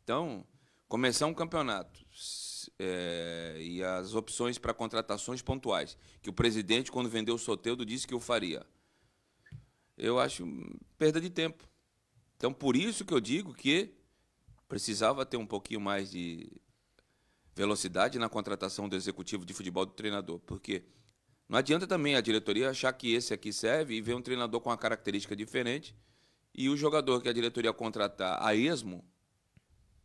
Então, 0.03 0.45
começar 0.87 1.25
um 1.25 1.33
campeonato 1.33 2.05
é, 2.79 3.57
e 3.59 3.83
as 3.83 4.13
opções 4.13 4.57
para 4.57 4.73
contratações 4.73 5.41
pontuais, 5.41 5.97
que 6.21 6.29
o 6.29 6.33
presidente, 6.33 6.91
quando 6.91 7.09
vendeu 7.09 7.35
o 7.35 7.39
Soteudo, 7.39 7.85
disse 7.85 8.07
que 8.07 8.13
eu 8.13 8.19
faria. 8.19 8.65
Eu 9.97 10.19
acho 10.19 10.47
perda 10.97 11.21
de 11.21 11.29
tempo. 11.29 11.63
Então, 12.37 12.51
por 12.51 12.75
isso 12.75 13.05
que 13.05 13.13
eu 13.13 13.21
digo 13.21 13.53
que 13.53 13.93
precisava 14.67 15.25
ter 15.25 15.37
um 15.37 15.45
pouquinho 15.45 15.79
mais 15.79 16.09
de 16.09 16.51
velocidade 17.55 18.17
na 18.17 18.29
contratação 18.29 18.89
do 18.89 18.95
executivo 18.95 19.45
de 19.45 19.53
futebol 19.53 19.85
do 19.85 19.91
treinador, 19.91 20.39
porque 20.39 20.83
não 21.51 21.57
adianta 21.57 21.85
também 21.85 22.15
a 22.15 22.21
diretoria 22.21 22.69
achar 22.69 22.93
que 22.93 23.13
esse 23.13 23.33
aqui 23.33 23.51
serve 23.51 23.93
e 23.95 24.01
ver 24.01 24.15
um 24.15 24.21
treinador 24.21 24.61
com 24.61 24.69
uma 24.69 24.77
característica 24.77 25.35
diferente 25.35 25.93
e 26.55 26.69
o 26.69 26.77
jogador 26.77 27.21
que 27.21 27.27
a 27.27 27.33
diretoria 27.33 27.73
contratar 27.73 28.41
a 28.41 28.55
esmo 28.55 29.03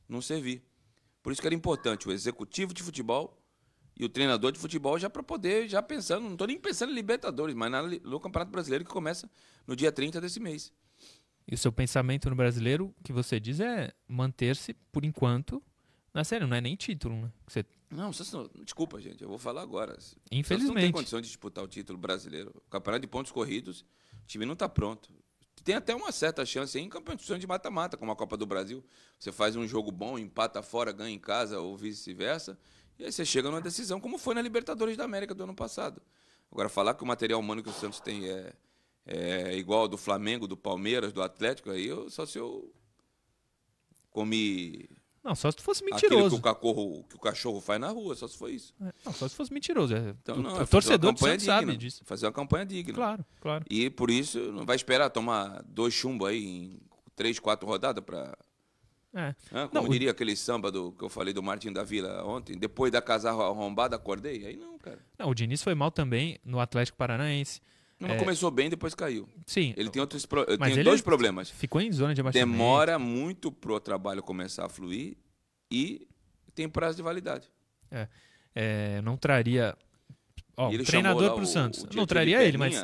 não 0.09 0.21
servir. 0.21 0.61
Por 1.23 1.31
isso 1.31 1.41
que 1.41 1.47
era 1.47 1.55
importante 1.55 2.09
o 2.09 2.11
executivo 2.11 2.75
de 2.75 2.83
futebol 2.83 3.41
e 3.97 4.05
o 4.05 4.09
treinador 4.09 4.51
de 4.51 4.59
futebol 4.59 4.99
já 4.99 5.09
para 5.09 5.23
poder, 5.23 5.69
já 5.69 5.81
pensando, 5.81 6.25
não 6.25 6.33
estou 6.33 6.49
nem 6.49 6.59
pensando 6.59 6.91
em 6.91 6.97
Libertadores, 6.97 7.55
mas 7.55 7.71
no 8.03 8.19
Campeonato 8.19 8.51
Brasileiro 8.51 8.85
que 8.85 8.91
começa 8.91 9.31
no 9.69 9.77
dia 9.77 9.93
30 9.93 10.21
desse 10.21 10.41
mês. 10.41 10.73
E 11.47 11.55
o 11.55 11.59
seu 11.59 11.71
pensamento 11.71 12.29
no 12.29 12.35
brasileiro, 12.35 12.93
que 13.05 13.13
você 13.13 13.39
diz, 13.39 13.61
é 13.61 13.93
manter-se, 14.09 14.75
por 14.91 15.05
enquanto, 15.05 15.63
na 16.17 16.25
série, 16.25 16.47
não 16.47 16.57
é 16.57 16.63
nem 16.63 16.75
título, 16.75 17.15
né? 17.15 17.31
Você 17.47 17.63
não, 17.91 18.11
desculpa, 18.65 18.99
gente, 18.99 19.23
eu 19.23 19.29
vou 19.29 19.37
falar 19.37 19.61
agora. 19.61 19.97
Infelizmente. 20.33 20.75
não 20.75 20.81
tem 20.81 20.91
condição 20.91 21.21
de 21.21 21.29
disputar 21.29 21.63
o 21.63 21.69
título 21.69 21.99
brasileiro. 21.99 22.55
O 22.67 22.71
campeonato 22.71 23.03
de 23.03 23.07
pontos 23.07 23.31
corridos, 23.31 23.83
o 24.25 24.27
time 24.27 24.47
não 24.47 24.55
está 24.55 24.67
pronto. 24.67 25.13
Tem 25.63 25.75
até 25.75 25.95
uma 25.95 26.11
certa 26.11 26.47
chance 26.47 26.79
em 26.79 26.89
campeonato 26.89 27.39
de 27.39 27.47
mata-mata, 27.47 27.99
como 27.99 28.11
a 28.11 28.17
Copa 28.17 28.35
do 28.35 28.47
Brasil. 28.47 28.83
Você 29.19 29.31
faz 29.31 29.57
um 29.57 29.67
jogo 29.67 29.93
bom, 29.93 30.19
empata 30.19 30.63
fora, 30.63 30.91
ganha 30.91 31.15
em 31.15 31.19
casa 31.19 31.61
ou 31.61 31.77
vice-versa. 31.77 32.59
E 32.99 33.05
aí 33.05 33.13
você 33.13 33.25
chega 33.25 33.51
numa 33.51 33.61
decisão, 33.61 34.01
como 34.01 34.17
foi 34.17 34.35
na 34.35 34.41
Libertadores 34.41 34.97
da 34.97 35.05
América 35.05 35.35
do 35.35 35.45
ano 35.45 35.55
passado. 35.55 36.01
Agora, 36.51 36.71
falar 36.71 36.95
que 36.95 37.03
o 37.03 37.07
material 37.07 37.41
humano 37.41 37.63
que 37.63 37.69
o 37.69 37.75
Santos 37.75 38.01
tem 38.01 38.27
é, 38.27 38.55
é 39.05 39.57
igual 39.59 39.81
ao 39.81 39.89
do 39.89 39.99
Flamengo, 39.99 40.49
do 40.49 40.57
Palmeiras, 40.57 41.13
do 41.13 41.23
Atlético, 41.23 41.71
aí 41.71 41.87
eu, 41.87 42.09
só 42.09 42.25
se 42.25 42.39
eu 42.39 42.73
comi 44.11 44.89
não, 45.27 45.35
só 45.35 45.51
se 45.51 45.61
fosse 45.61 45.85
mentiroso. 45.85 46.07
Aquilo 46.07 46.31
que 46.31 46.37
o, 46.37 46.41
cachorro, 46.41 47.05
que 47.09 47.17
o 47.17 47.19
cachorro 47.19 47.61
faz 47.61 47.81
na 47.81 47.89
rua, 47.89 48.15
só 48.15 48.29
se 48.29 48.39
foi 48.39 48.53
isso. 48.53 48.73
É, 48.81 48.93
não, 49.05 49.13
só 49.13 49.27
se 49.27 49.35
fosse 49.35 49.53
mentiroso. 49.53 49.93
É, 49.93 50.15
então, 50.23 50.37
não, 50.37 50.59
o, 50.59 50.63
é 50.63 50.67
torcedor 50.67 51.13
do 51.13 51.19
Santos 51.19 51.45
sabe 51.45 51.77
disso. 51.77 52.05
Fazer 52.05 52.27
uma 52.27 52.33
campanha 52.33 52.65
digna. 52.65 52.95
Claro, 52.95 53.27
claro. 53.41 53.65
E 53.69 53.91
por 53.91 54.09
isso 54.09 54.39
não 54.53 54.65
vai 54.65 54.77
esperar 54.77 55.11
tomar 55.11 55.65
dois 55.65 55.93
chumbos 55.93 56.29
aí 56.29 56.45
em 56.45 56.81
três, 57.17 57.41
quatro 57.41 57.67
rodadas 57.67 58.05
para... 58.05 58.39
É. 59.13 59.35
Ah, 59.51 59.67
como 59.69 59.85
não, 59.85 59.89
diria 59.89 60.11
aquele 60.11 60.37
samba 60.37 60.71
do, 60.71 60.93
que 60.93 61.03
eu 61.03 61.09
falei 61.09 61.33
do 61.33 61.43
Martin 61.43 61.73
da 61.73 61.83
Vila 61.83 62.23
ontem, 62.25 62.57
depois 62.57 62.93
da 62.93 63.01
casa 63.01 63.31
arrombada, 63.31 63.97
acordei? 63.97 64.47
Aí 64.47 64.57
não, 64.57 64.79
cara. 64.79 64.99
Não, 65.19 65.31
o 65.31 65.35
Diniz 65.35 65.63
foi 65.63 65.75
mal 65.75 65.91
também 65.91 66.39
no 66.45 66.61
Atlético 66.61 66.99
Paranaense. 66.99 67.61
Não, 67.99 68.09
mas 68.11 68.19
começou 68.19 68.51
bem, 68.51 68.69
depois 68.69 68.95
caiu. 68.95 69.27
Sim. 69.47 69.73
Ele 69.77 69.89
tem 69.89 70.01
outros 70.01 70.27
pro- 70.27 70.45
Mas 70.59 70.69
tem 70.69 70.73
ele 70.81 70.85
dois 70.85 71.01
problemas. 71.01 71.49
Ficou 71.51 71.81
em 71.81 71.91
zona 71.91 72.15
de 72.15 72.21
abaixamento. 72.21 72.51
Demora 72.53 72.99
muito 72.99 73.51
pro 73.51 73.81
trabalho 73.81 74.23
começar 74.23 74.67
a 74.67 74.69
fluir 74.69 75.17
e 75.71 76.07
tem 76.55 76.69
prazo 76.69 76.97
de 76.97 77.03
validade. 77.03 77.51
É, 78.55 79.01
não 79.03 79.17
traria. 79.17 79.77
Ó, 80.57 80.71
ele 80.71 80.85
treinador 80.85 81.35
pro 81.35 81.43
o- 81.45 81.47
Santos. 81.47 81.83
o 81.85 81.89
não 81.97 82.07
traria 82.07 82.43
ele, 82.43 82.57
mas 82.59 82.75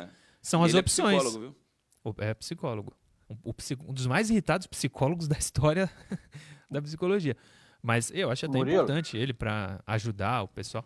são 0.41 0.63
as 0.63 0.69
ele 0.71 0.77
é 0.77 0.81
opções. 0.81 1.21
psicólogo, 1.21 1.55
viu? 2.03 2.15
É 2.19 2.33
psicólogo. 2.33 2.93
O- 3.43 3.53
um 3.87 3.93
dos 3.93 4.05
mais 4.07 4.29
irritados 4.29 4.67
psicólogos 4.67 5.27
da 5.29 5.37
história 5.37 5.89
da 6.69 6.81
psicologia. 6.81 7.35
Mas 7.81 8.11
eu 8.13 8.31
acho 8.31 8.45
até 8.45 8.57
Murilo. 8.57 8.77
importante 8.77 9.17
ele 9.17 9.33
pra 9.33 9.81
ajudar 9.85 10.43
o 10.43 10.47
pessoal. 10.47 10.85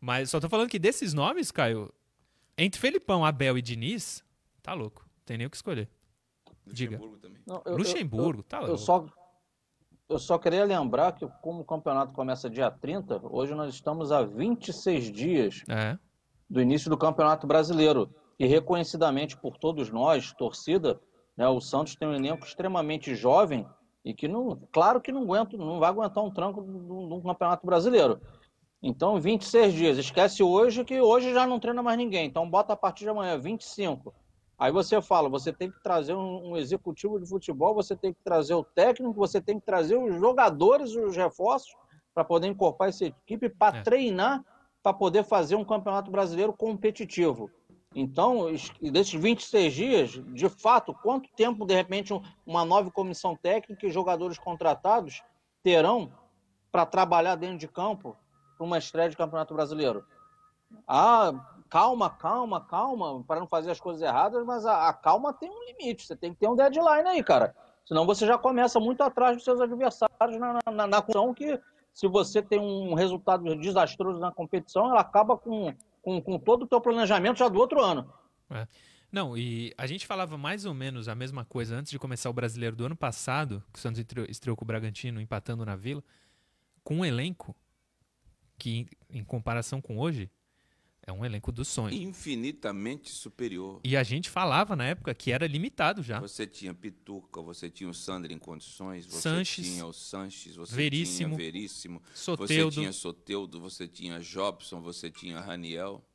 Mas 0.00 0.30
só 0.30 0.40
tô 0.40 0.48
falando 0.48 0.68
que 0.68 0.78
desses 0.78 1.14
nomes, 1.14 1.50
Caio, 1.50 1.92
entre 2.56 2.80
Felipão, 2.80 3.24
Abel 3.24 3.56
e 3.58 3.62
Diniz, 3.62 4.24
tá 4.62 4.72
louco. 4.74 5.06
Tem 5.24 5.36
nem 5.38 5.46
o 5.46 5.50
que 5.50 5.56
escolher. 5.56 5.88
Diga. 6.66 6.96
Luxemburgo 6.96 7.18
também. 7.20 7.42
Não, 7.46 7.56
eu- 7.56 7.62
eu- 7.72 7.76
Luxemburgo, 7.78 8.42
tá 8.42 8.56
Eu, 8.58 8.60
louco. 8.60 8.74
eu 8.74 8.78
só, 8.78 9.06
eu 10.08 10.18
só 10.18 10.38
queria 10.38 10.64
lembrar 10.64 11.12
que, 11.12 11.26
como 11.40 11.60
o 11.60 11.64
campeonato 11.64 12.12
começa 12.12 12.48
dia 12.50 12.70
30, 12.70 13.20
hoje 13.24 13.54
nós 13.54 13.72
estamos 13.74 14.12
a 14.12 14.22
26 14.22 15.10
dias 15.10 15.62
É. 15.68 15.98
do 16.48 16.60
início 16.60 16.88
do 16.90 16.96
Campeonato 16.96 17.46
Brasileiro. 17.46 18.14
E 18.38 18.46
reconhecidamente 18.46 19.36
por 19.36 19.56
todos 19.58 19.90
nós, 19.90 20.32
torcida, 20.32 21.00
né, 21.36 21.46
o 21.48 21.60
Santos 21.60 21.94
tem 21.94 22.08
um 22.08 22.14
elenco 22.14 22.44
extremamente 22.44 23.14
jovem 23.14 23.66
e 24.04 24.12
que 24.12 24.26
não, 24.26 24.56
claro 24.72 25.00
que 25.00 25.12
não 25.12 25.22
aguenta, 25.22 25.56
não 25.56 25.78
vai 25.78 25.88
aguentar 25.90 26.24
um 26.24 26.30
tranco 26.30 26.60
de 26.62 26.68
um 26.68 27.22
Campeonato 27.22 27.64
Brasileiro. 27.66 28.20
Então, 28.82 29.20
26 29.20 29.72
dias. 29.72 29.98
Esquece 29.98 30.42
hoje 30.42 30.84
que 30.84 31.00
hoje 31.00 31.32
já 31.32 31.46
não 31.46 31.60
treina 31.60 31.82
mais 31.82 31.96
ninguém. 31.96 32.26
Então, 32.26 32.48
bota 32.48 32.72
a 32.72 32.76
partir 32.76 33.04
de 33.04 33.10
amanhã, 33.10 33.38
25. 33.38 34.12
Aí 34.58 34.72
você 34.72 35.00
fala, 35.00 35.28
você 35.28 35.52
tem 35.52 35.70
que 35.70 35.80
trazer 35.82 36.14
um, 36.14 36.56
executivo 36.56 37.18
de 37.20 37.28
futebol, 37.28 37.74
você 37.74 37.96
tem 37.96 38.12
que 38.12 38.20
trazer 38.22 38.54
o 38.54 38.62
técnico, 38.64 39.12
você 39.14 39.40
tem 39.40 39.58
que 39.58 39.66
trazer 39.66 39.96
os 39.96 40.16
jogadores, 40.16 40.94
os 40.94 41.16
reforços, 41.16 41.74
para 42.14 42.24
poder 42.24 42.48
incorporar 42.48 42.90
essa 42.90 43.06
equipe, 43.06 43.48
para 43.48 43.78
É. 43.78 43.82
treinar, 43.82 44.44
para 44.82 44.92
poder 44.92 45.24
fazer 45.24 45.56
um 45.56 45.64
campeonato 45.64 46.10
brasileiro 46.10 46.52
competitivo. 46.52 47.50
Então, 47.94 48.48
es- 48.50 48.70
desses 48.80 49.14
26 49.14 49.72
dias, 49.72 50.10
de 50.10 50.48
fato, 50.48 50.94
quanto 51.02 51.28
tempo, 51.36 51.64
de 51.64 51.74
repente, 51.74 52.12
um- 52.12 52.22
uma 52.46 52.64
nova 52.64 52.90
comissão 52.90 53.36
técnica 53.36 53.86
e 53.86 53.90
jogadores 53.90 54.38
contratados 54.38 55.22
terão 55.62 56.12
para 56.70 56.86
trabalhar 56.86 57.36
dentro 57.36 57.58
de 57.58 57.68
campo 57.68 58.16
para 58.56 58.64
uma 58.64 58.78
estreia 58.78 59.08
de 59.08 59.16
campeonato 59.16 59.54
brasileiro? 59.54 60.04
Ah, 60.86 61.32
calma, 61.68 62.10
calma, 62.10 62.60
calma, 62.60 63.22
para 63.24 63.40
não 63.40 63.46
fazer 63.46 63.70
as 63.70 63.80
coisas 63.80 64.02
erradas, 64.02 64.44
mas 64.44 64.66
a, 64.66 64.88
a 64.88 64.92
calma 64.92 65.32
tem 65.32 65.50
um 65.50 65.64
limite, 65.64 66.06
você 66.06 66.16
tem 66.16 66.32
que 66.32 66.40
ter 66.40 66.48
um 66.48 66.56
deadline 66.56 67.08
aí, 67.08 67.22
cara. 67.22 67.54
Senão 67.86 68.06
você 68.06 68.26
já 68.26 68.38
começa 68.38 68.78
muito 68.78 69.02
atrás 69.02 69.36
dos 69.36 69.44
seus 69.44 69.60
adversários 69.60 70.38
na, 70.38 70.58
na, 70.70 70.86
na 70.86 71.02
competição, 71.02 71.34
que 71.34 71.60
se 71.92 72.06
você 72.06 72.40
tem 72.40 72.58
um 72.58 72.94
resultado 72.94 73.54
desastroso 73.56 74.18
na 74.18 74.32
competição, 74.32 74.90
ela 74.90 75.00
acaba 75.00 75.36
com, 75.36 75.74
com, 76.00 76.20
com 76.20 76.38
todo 76.38 76.62
o 76.62 76.66
teu 76.66 76.80
planejamento 76.80 77.38
já 77.38 77.48
do 77.48 77.58
outro 77.58 77.82
ano. 77.82 78.12
Não, 79.10 79.36
e 79.36 79.74
a 79.76 79.86
gente 79.86 80.06
falava 80.06 80.38
mais 80.38 80.64
ou 80.64 80.72
menos 80.72 81.06
a 81.06 81.14
mesma 81.14 81.44
coisa 81.44 81.76
antes 81.76 81.90
de 81.90 81.98
começar 81.98 82.30
o 82.30 82.32
brasileiro 82.32 82.74
do 82.74 82.86
ano 82.86 82.96
passado, 82.96 83.62
que 83.70 83.78
o 83.78 83.82
Santos 83.82 84.02
estreou 84.28 84.56
com 84.56 84.64
o 84.64 84.66
Bragantino 84.66 85.20
empatando 85.20 85.66
na 85.66 85.76
Vila, 85.76 86.02
com 86.82 86.96
um 86.96 87.04
elenco 87.04 87.54
que, 88.62 88.86
em 89.10 89.24
comparação 89.24 89.80
com 89.82 89.98
hoje, 89.98 90.30
é 91.04 91.12
um 91.12 91.24
elenco 91.24 91.50
dos 91.50 91.66
sonhos. 91.66 92.00
Infinitamente 92.00 93.10
superior. 93.10 93.80
E 93.82 93.96
a 93.96 94.04
gente 94.04 94.30
falava 94.30 94.76
na 94.76 94.84
época 94.84 95.12
que 95.12 95.32
era 95.32 95.48
limitado 95.48 96.00
já. 96.00 96.20
Você 96.20 96.46
tinha 96.46 96.72
Pituca, 96.72 97.42
você 97.42 97.68
tinha 97.68 97.90
o 97.90 97.94
Sandro 97.94 98.32
em 98.32 98.38
condições, 98.38 99.04
você 99.04 99.20
Sanches, 99.20 99.66
tinha 99.66 99.84
o 99.84 99.92
Sanches, 99.92 100.54
você 100.54 100.76
Veríssimo, 100.76 101.34
tinha 101.34 101.44
Veríssimo, 101.44 102.00
você 102.14 102.22
Soteudo. 102.22 102.74
tinha 102.76 102.92
Soteudo, 102.92 103.60
você 103.60 103.88
tinha 103.88 104.20
Jobson, 104.20 104.80
você 104.80 105.10
tinha 105.10 105.40
Raniel. 105.40 106.06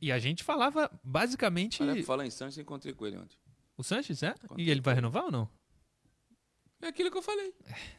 E 0.00 0.10
a 0.10 0.18
gente 0.18 0.42
falava 0.42 0.90
basicamente. 1.04 1.82
Olha, 1.82 2.02
falar 2.02 2.24
em 2.24 2.30
Sanches, 2.30 2.56
encontrei 2.56 2.94
com 2.94 3.06
ele 3.06 3.18
ontem. 3.18 3.36
O 3.76 3.82
Sanches, 3.82 4.22
é? 4.22 4.30
Encontrei 4.44 4.64
E 4.66 4.70
ele 4.70 4.80
vai 4.80 4.94
renovar 4.94 5.24
ou 5.24 5.30
não? 5.30 5.46
É 6.80 6.86
aquilo 6.86 7.10
que 7.10 7.18
eu 7.18 7.22
falei. 7.22 7.52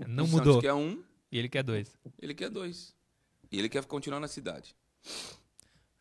Não 0.08 0.26
o 0.26 0.28
mudou. 0.28 0.54
Santos 0.54 0.62
quer 0.62 0.74
um, 0.74 1.04
E 1.32 1.38
ele 1.38 1.47
quer 1.47 1.62
dois. 1.62 1.95
ele 2.19 2.34
quer 2.34 2.50
dois. 2.50 3.00
E 3.52 3.60
ele 3.60 3.70
quer 3.70 3.84
continuar 3.86 4.20
na 4.20 4.28
cidade. 4.28 4.76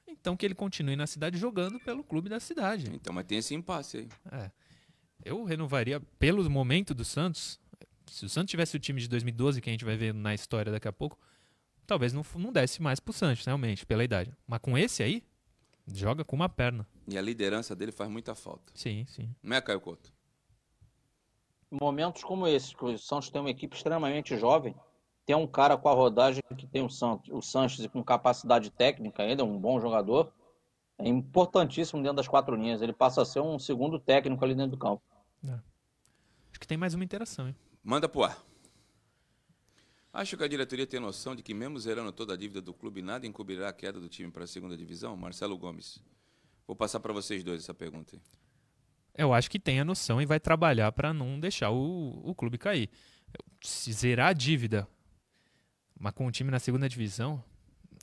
Então 0.06 0.36
que 0.36 0.44
ele 0.44 0.54
continue 0.54 0.96
na 0.96 1.06
cidade 1.06 1.38
jogando 1.38 1.80
pelo 1.80 2.04
clube 2.04 2.28
da 2.28 2.38
cidade. 2.38 2.90
Então, 2.92 3.12
mas 3.12 3.26
tem 3.26 3.38
esse 3.38 3.54
impasse 3.54 3.98
aí. 3.98 4.08
É. 4.30 4.50
Eu 5.24 5.44
renovaria 5.44 6.00
pelo 6.18 6.48
momento 6.48 6.94
do 6.94 7.04
Santos. 7.04 7.58
Se 8.06 8.24
o 8.24 8.28
Santos 8.28 8.50
tivesse 8.50 8.76
o 8.76 8.80
time 8.80 9.00
de 9.00 9.08
2012, 9.08 9.60
que 9.60 9.68
a 9.68 9.72
gente 9.72 9.84
vai 9.84 9.96
ver 9.96 10.14
na 10.14 10.34
história 10.34 10.72
daqui 10.72 10.88
a 10.88 10.92
pouco, 10.92 11.18
talvez 11.86 12.12
não, 12.12 12.24
não 12.36 12.52
desse 12.52 12.80
mais 12.80 13.00
pro 13.00 13.12
Santos, 13.12 13.44
realmente, 13.44 13.84
pela 13.86 14.04
idade. 14.04 14.32
Mas 14.46 14.60
com 14.60 14.76
esse 14.76 15.02
aí, 15.02 15.22
joga 15.92 16.24
com 16.24 16.36
uma 16.36 16.48
perna. 16.48 16.86
E 17.06 17.18
a 17.18 17.22
liderança 17.22 17.74
dele 17.76 17.92
faz 17.92 18.10
muita 18.10 18.34
falta. 18.34 18.72
Sim, 18.74 19.04
sim. 19.06 19.34
Não 19.42 19.56
é, 19.56 19.60
Caio 19.60 19.80
Couto? 19.80 20.12
momentos 21.70 22.24
como 22.24 22.46
esse, 22.48 22.74
que 22.74 22.84
o 22.84 22.98
Santos 22.98 23.30
tem 23.30 23.40
uma 23.40 23.50
equipe 23.50 23.76
extremamente 23.76 24.36
jovem, 24.36 24.74
tem 25.30 25.36
um 25.36 25.46
cara 25.46 25.76
com 25.76 25.88
a 25.88 25.92
rodagem 25.92 26.42
que 26.58 26.66
tem 26.66 26.84
o 26.84 26.90
Santos, 26.90 27.30
o 27.30 27.40
Sanches 27.40 27.84
e 27.84 27.88
com 27.88 28.02
capacidade 28.02 28.68
técnica 28.68 29.22
ainda, 29.22 29.44
um 29.44 29.56
bom 29.56 29.80
jogador, 29.80 30.32
é 30.98 31.08
importantíssimo 31.08 32.02
dentro 32.02 32.16
das 32.16 32.26
quatro 32.26 32.56
linhas. 32.56 32.82
Ele 32.82 32.92
passa 32.92 33.22
a 33.22 33.24
ser 33.24 33.38
um 33.38 33.56
segundo 33.56 34.00
técnico 34.00 34.44
ali 34.44 34.56
dentro 34.56 34.72
do 34.72 34.76
campo. 34.76 35.00
Acho 35.44 36.58
que 36.58 36.66
tem 36.66 36.76
mais 36.76 36.94
uma 36.94 37.04
interação, 37.04 37.46
hein? 37.46 37.54
Manda 37.80 38.08
pro 38.08 38.24
ar. 38.24 38.42
Acho 40.12 40.36
que 40.36 40.42
a 40.42 40.48
diretoria 40.48 40.84
tem 40.84 40.98
noção 40.98 41.36
de 41.36 41.44
que, 41.44 41.54
mesmo 41.54 41.78
zerando 41.78 42.10
toda 42.10 42.34
a 42.34 42.36
dívida 42.36 42.60
do 42.60 42.74
clube, 42.74 43.00
nada 43.00 43.24
encobrirá 43.24 43.68
a 43.68 43.72
queda 43.72 44.00
do 44.00 44.08
time 44.08 44.32
para 44.32 44.42
a 44.42 44.48
segunda 44.48 44.76
divisão? 44.76 45.16
Marcelo 45.16 45.56
Gomes. 45.56 46.02
Vou 46.66 46.74
passar 46.74 46.98
para 46.98 47.12
vocês 47.12 47.44
dois 47.44 47.62
essa 47.62 47.72
pergunta. 47.72 48.16
aí. 48.16 48.22
Eu 49.16 49.32
acho 49.32 49.48
que 49.48 49.60
tem 49.60 49.78
a 49.78 49.84
noção 49.84 50.20
e 50.20 50.26
vai 50.26 50.40
trabalhar 50.40 50.90
para 50.90 51.14
não 51.14 51.38
deixar 51.38 51.70
o, 51.70 52.20
o 52.24 52.34
clube 52.34 52.58
cair. 52.58 52.90
Se 53.62 53.92
zerar 53.92 54.30
a 54.30 54.32
dívida, 54.32 54.88
mas 56.00 56.14
com 56.14 56.26
o 56.26 56.32
time 56.32 56.50
na 56.50 56.58
segunda 56.58 56.88
divisão, 56.88 57.44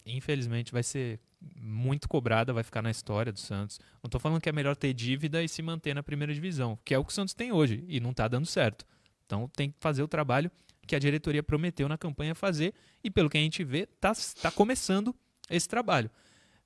infelizmente 0.06 0.72
vai 0.72 0.84
ser 0.84 1.20
muito 1.56 2.08
cobrada, 2.08 2.54
vai 2.54 2.64
ficar 2.64 2.84
na 2.84 2.92
história 2.92 3.32
do 3.32 3.40
Santos. 3.40 3.80
Não 4.04 4.10
tô 4.10 4.20
falando 4.20 4.40
que 4.40 4.48
é 4.48 4.52
melhor 4.52 4.76
ter 4.76 4.94
dívida 4.94 5.44
e 5.44 5.50
se 5.50 5.64
manter 5.64 5.96
na 5.96 6.04
primeira 6.04 6.34
divisão, 6.34 6.78
que 6.86 6.94
é 6.94 7.00
o 7.00 7.04
que 7.04 7.12
o 7.12 7.14
Santos 7.14 7.34
tem 7.34 7.52
hoje 7.52 7.84
e 7.88 8.00
não 8.00 8.14
tá 8.14 8.28
dando 8.28 8.46
certo. 8.46 8.86
Então 9.26 9.50
tem 9.50 9.72
que 9.72 9.78
fazer 9.80 10.04
o 10.04 10.08
trabalho 10.08 10.52
que 10.86 10.96
a 10.96 11.00
diretoria 11.00 11.42
prometeu 11.42 11.90
na 11.90 11.98
campanha 11.98 12.36
fazer 12.36 12.74
e 13.04 13.10
pelo 13.10 13.30
que 13.30 13.38
a 13.38 13.42
gente 13.42 13.64
vê, 13.64 13.88
tá, 14.00 14.14
tá 14.42 14.52
começando 14.52 15.14
esse 15.50 15.68
trabalho. 15.68 16.10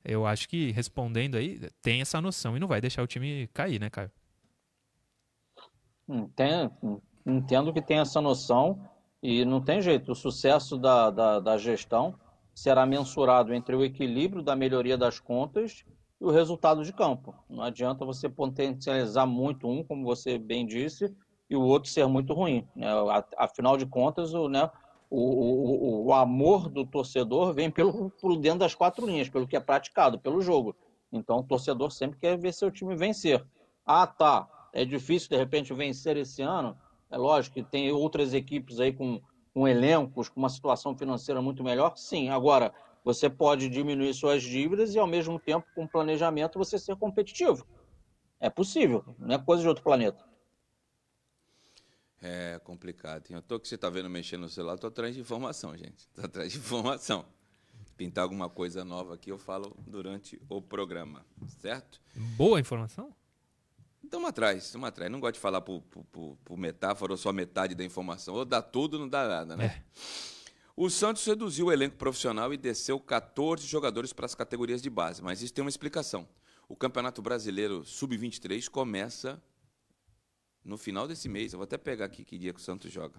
Eu 0.04 0.26
acho 0.26 0.50
que 0.50 0.72
respondendo 0.72 1.36
aí, 1.36 1.62
tem 1.82 2.02
essa 2.02 2.20
noção 2.20 2.58
e 2.58 2.60
não 2.60 2.68
vai 2.68 2.82
deixar 2.82 3.04
o 3.04 3.08
time 3.08 3.48
cair, 3.54 3.80
né, 3.80 3.90
Caio? 3.90 4.12
Entendo, 6.10 7.02
entendo 7.26 7.72
que 7.72 7.82
tem 7.82 8.00
essa 8.00 8.20
noção 8.20 8.90
e 9.22 9.46
não 9.46 9.62
tem 9.62 9.82
jeito. 9.82 10.12
O 10.12 10.16
sucesso 10.16 10.78
da, 10.78 11.10
da, 11.10 11.40
da 11.40 11.58
gestão 11.58 12.16
será 12.54 12.86
mensurado 12.86 13.54
entre 13.54 13.76
o 13.76 13.84
equilíbrio 13.84 14.42
da 14.42 14.56
melhoria 14.56 14.98
das 14.98 15.20
contas 15.20 15.86
e 16.20 16.26
o 16.26 16.32
resultado 16.32 16.84
de 16.84 16.94
campo. 16.94 17.34
Não 17.50 17.64
adianta 17.64 18.06
você 18.06 18.30
potencializar 18.30 19.26
muito 19.26 19.68
um, 19.68 19.84
como 19.84 20.04
você 20.04 20.38
bem 20.38 20.66
disse, 20.66 21.14
e 21.50 21.56
o 21.56 21.62
outro 21.62 21.90
ser 21.90 22.08
muito 22.08 22.34
ruim. 22.34 22.66
Né? 22.76 22.88
Afinal 23.38 23.76
de 23.76 23.86
contas, 23.86 24.34
o, 24.34 24.48
né, 24.48 24.70
o, 25.10 25.20
o, 25.20 26.06
o 26.06 26.14
amor 26.14 26.70
do 26.70 26.86
torcedor 26.86 27.54
vem 27.54 27.70
pelo, 27.70 28.10
por 28.12 28.38
dentro 28.38 28.60
das 28.60 28.74
quatro 28.74 29.06
linhas, 29.06 29.30
pelo 29.30 29.48
que 29.48 29.58
é 29.58 29.60
praticado, 29.60 30.18
pelo 30.18 30.42
jogo. 30.42 30.76
Então, 31.12 31.40
o 31.40 31.44
torcedor 31.44 31.92
sempre 31.92 32.18
quer 32.18 32.38
ver 32.38 32.54
seu 32.54 32.72
time 32.72 32.96
vencer. 32.96 33.46
Ah, 33.86 34.08
tá. 34.08 34.48
É 34.72 34.86
difícil, 34.86 35.28
de 35.30 35.36
repente, 35.36 35.74
vencer 35.74 36.16
esse 36.16 36.42
ano. 36.42 36.78
É 37.12 37.18
lógico 37.18 37.56
que 37.56 37.64
tem 37.64 37.92
outras 37.92 38.34
equipes 38.34 38.80
aí 38.80 38.94
com, 38.94 39.22
com 39.54 39.68
elencos, 39.68 40.30
com 40.30 40.40
uma 40.40 40.50
situação 40.50 40.98
financeira 40.98 41.42
muito 41.42 41.64
melhor. 41.64 41.96
Sim, 41.98 42.30
agora, 42.30 42.74
você 43.04 43.30
pode 43.30 43.68
diminuir 43.68 44.14
suas 44.14 44.42
dívidas 44.42 44.96
e, 44.96 45.00
ao 45.00 45.06
mesmo 45.06 45.38
tempo, 45.38 45.68
com 45.76 45.86
planejamento, 45.86 46.58
você 46.58 46.80
ser 46.80 46.96
competitivo. 46.96 47.68
É 48.40 48.50
possível, 48.50 49.04
não 49.20 49.36
é 49.36 49.38
coisa 49.38 49.62
de 49.62 49.68
outro 49.68 49.84
planeta. 49.84 50.24
É 52.22 52.60
complicado. 52.64 53.26
Eu 53.30 53.42
tô 53.42 53.60
que 53.60 53.68
você 53.68 53.78
tá 53.78 53.90
vendo 53.90 54.10
mexendo 54.10 54.42
no 54.42 54.50
celular, 54.50 54.78
tô 54.78 54.88
atrás 54.88 55.14
de 55.14 55.22
informação, 55.22 55.76
gente. 55.76 56.08
Tô 56.10 56.22
atrás 56.26 56.52
de 56.52 56.60
informação. 56.60 57.26
Pintar 57.98 58.24
alguma 58.24 58.50
coisa 58.50 58.86
nova 58.86 59.16
aqui, 59.16 59.32
eu 59.32 59.38
falo 59.38 59.76
durante 59.86 60.40
o 60.50 60.62
programa, 60.62 61.26
certo? 61.60 62.00
Boa 62.36 62.60
informação? 62.60 63.14
Estamos 64.12 64.28
atrás, 64.28 64.66
estamos 64.66 64.90
atrás. 64.90 65.10
Não 65.10 65.22
gosto 65.22 65.36
de 65.36 65.40
falar 65.40 65.62
por, 65.62 65.82
por, 65.84 66.36
por- 66.44 66.58
metáfora 66.58 67.14
ou 67.14 67.18
só 67.18 67.32
metade 67.32 67.74
da 67.74 67.82
informação. 67.82 68.36
Ou 68.36 68.44
dá 68.44 68.62
tudo, 68.62 69.00
não 69.00 69.08
dá 69.08 69.26
nada, 69.26 69.56
né? 69.56 69.82
O 70.76 70.90
Santos 70.90 71.26
reduziu 71.26 71.68
o 71.68 71.72
elenco 71.72 71.96
profissional 71.96 72.54
e 72.54 72.58
desceu 72.58 73.00
14 73.00 73.66
jogadores 73.66 74.12
para 74.12 74.26
as 74.26 74.36
categorias 74.36 74.82
de 74.82 74.90
base, 74.90 75.24
mas 75.24 75.42
isso 75.42 75.54
tem 75.54 75.64
uma 75.64 75.70
explicação. 75.70 76.28
O 76.68 76.76
Campeonato 76.76 77.22
Brasileiro 77.22 77.86
Sub-23 77.86 78.68
começa 78.68 79.42
no 80.62 80.78
final 80.78 81.08
desse 81.08 81.30
mês. 81.30 81.54
Eu 81.54 81.60
vou 81.60 81.64
até 81.64 81.78
pegar 81.78 82.04
aqui 82.04 82.26
que 82.26 82.38
dia 82.38 82.52
que 82.52 82.60
o 82.60 82.64
Santos 82.64 82.92
joga. 82.92 83.16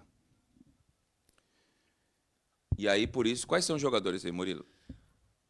E 2.77 2.87
aí, 2.87 3.07
por 3.07 3.25
isso, 3.25 3.47
quais 3.47 3.65
são 3.65 3.77
os 3.77 3.81
jogadores 3.81 4.23
aí, 4.23 4.31
Murilo? 4.31 4.63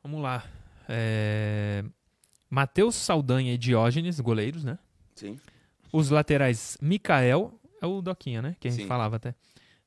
Vamos 0.02 0.22
lá. 0.22 0.50
É... 0.88 1.84
Matheus 2.50 2.96
Saldanha 2.96 3.54
e 3.54 3.58
Diógenes, 3.58 4.22
goleiros, 4.22 4.64
né? 4.64 4.80
Sim. 5.16 5.40
Os 5.92 6.10
laterais, 6.10 6.78
Mikael, 6.82 7.60
é 7.82 7.86
o 7.86 8.02
Doquinha, 8.02 8.42
né? 8.42 8.56
Que 8.60 8.68
a 8.68 8.72
gente 8.72 8.84
Sim. 8.84 8.88
falava 8.88 9.18
até. 9.18 9.36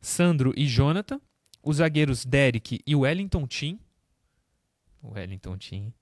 Sandro 0.01 0.53
e 0.57 0.67
Jonathan. 0.67 1.21
Os 1.63 1.77
zagueiros, 1.77 2.25
Derek 2.25 2.81
e 2.87 2.95
Wellington 2.95 3.47
Tim. 3.47 3.81
Wellington 5.03 5.57
Tim. 5.59 5.93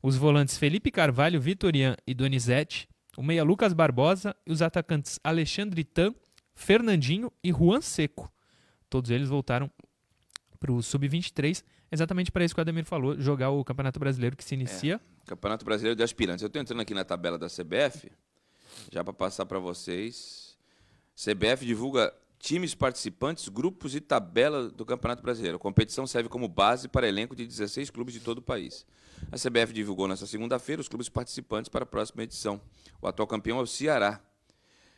Os 0.00 0.16
volantes, 0.16 0.56
Felipe 0.56 0.90
Carvalho, 0.90 1.40
Vitorian 1.40 1.96
e 2.06 2.14
Donizete. 2.14 2.88
O 3.16 3.22
meia, 3.22 3.42
Lucas 3.42 3.72
Barbosa. 3.72 4.34
E 4.46 4.52
os 4.52 4.62
atacantes, 4.62 5.18
Alexandre 5.24 5.82
Tan, 5.82 6.14
Fernandinho 6.54 7.32
e 7.42 7.52
Juan 7.52 7.80
Seco. 7.80 8.32
Todos 8.88 9.10
eles 9.10 9.28
voltaram 9.28 9.70
para 10.58 10.72
o 10.72 10.82
Sub-23, 10.82 11.62
exatamente 11.90 12.32
para 12.32 12.44
isso 12.44 12.54
que 12.54 12.60
o 12.60 12.62
Ademir 12.62 12.84
falou, 12.84 13.18
jogar 13.20 13.50
o 13.50 13.64
Campeonato 13.64 13.98
Brasileiro 13.98 14.36
que 14.36 14.44
se 14.44 14.54
inicia. 14.54 15.00
Campeonato 15.26 15.64
Brasileiro 15.64 15.96
de 15.96 16.02
Aspirantes. 16.02 16.42
Eu 16.42 16.48
estou 16.48 16.60
entrando 16.60 16.80
aqui 16.80 16.94
na 16.94 17.04
tabela 17.04 17.38
da 17.38 17.46
CBF, 17.46 18.10
já 18.90 19.02
para 19.02 19.12
passar 19.12 19.46
para 19.46 19.58
vocês. 19.58 20.56
CBF 21.14 21.66
divulga 21.66 22.14
times 22.38 22.74
participantes, 22.74 23.48
grupos 23.48 23.94
e 23.94 24.00
tabela 24.00 24.68
do 24.68 24.86
Campeonato 24.86 25.22
Brasileiro. 25.22 25.56
A 25.56 25.60
competição 25.60 26.06
serve 26.06 26.28
como 26.28 26.48
base 26.48 26.88
para 26.88 27.08
elenco 27.08 27.34
de 27.34 27.46
16 27.46 27.90
clubes 27.90 28.14
de 28.14 28.20
todo 28.20 28.38
o 28.38 28.42
país. 28.42 28.86
A 29.32 29.36
CBF 29.36 29.72
divulgou 29.72 30.06
nesta 30.06 30.26
segunda-feira 30.26 30.80
os 30.80 30.88
clubes 30.88 31.08
participantes 31.08 31.68
para 31.68 31.82
a 31.82 31.86
próxima 31.86 32.22
edição. 32.22 32.60
O 33.02 33.08
atual 33.08 33.26
campeão 33.26 33.58
é 33.58 33.62
o 33.62 33.66
Ceará. 33.66 34.20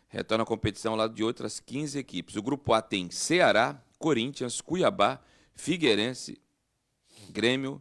Retorna 0.09 0.43
a 0.43 0.47
competição 0.47 0.93
ao 0.93 0.99
lado 0.99 1.15
de 1.15 1.25
outras 1.25 1.61
15 1.61 1.99
equipes. 1.99 2.37
O 2.37 2.43
grupo 2.43 2.73
A 2.75 2.83
tem 2.83 3.11
Ceará, 3.11 3.83
Corinthians, 3.99 4.61
Cuiabá, 4.61 5.21
Figueirense, 5.55 6.41
Grêmio, 7.31 7.81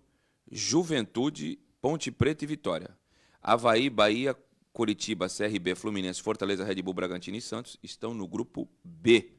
Juventude, 0.52 1.60
Ponte 1.82 2.12
Preta 2.12 2.44
e 2.44 2.48
Vitória. 2.48 2.98
Havaí, 3.42 3.90
Bahia, 3.90 4.36
Curitiba, 4.72 5.28
CRB, 5.28 5.76
Fluminense, 5.76 6.22
Fortaleza, 6.22 6.64
Red 6.64 6.82
Bull, 6.82 6.94
Bragantino 6.94 7.38
e 7.38 7.42
Santos 7.42 7.78
estão 7.82 8.14
no 8.14 8.28
grupo 8.28 8.70
B. 8.84 9.34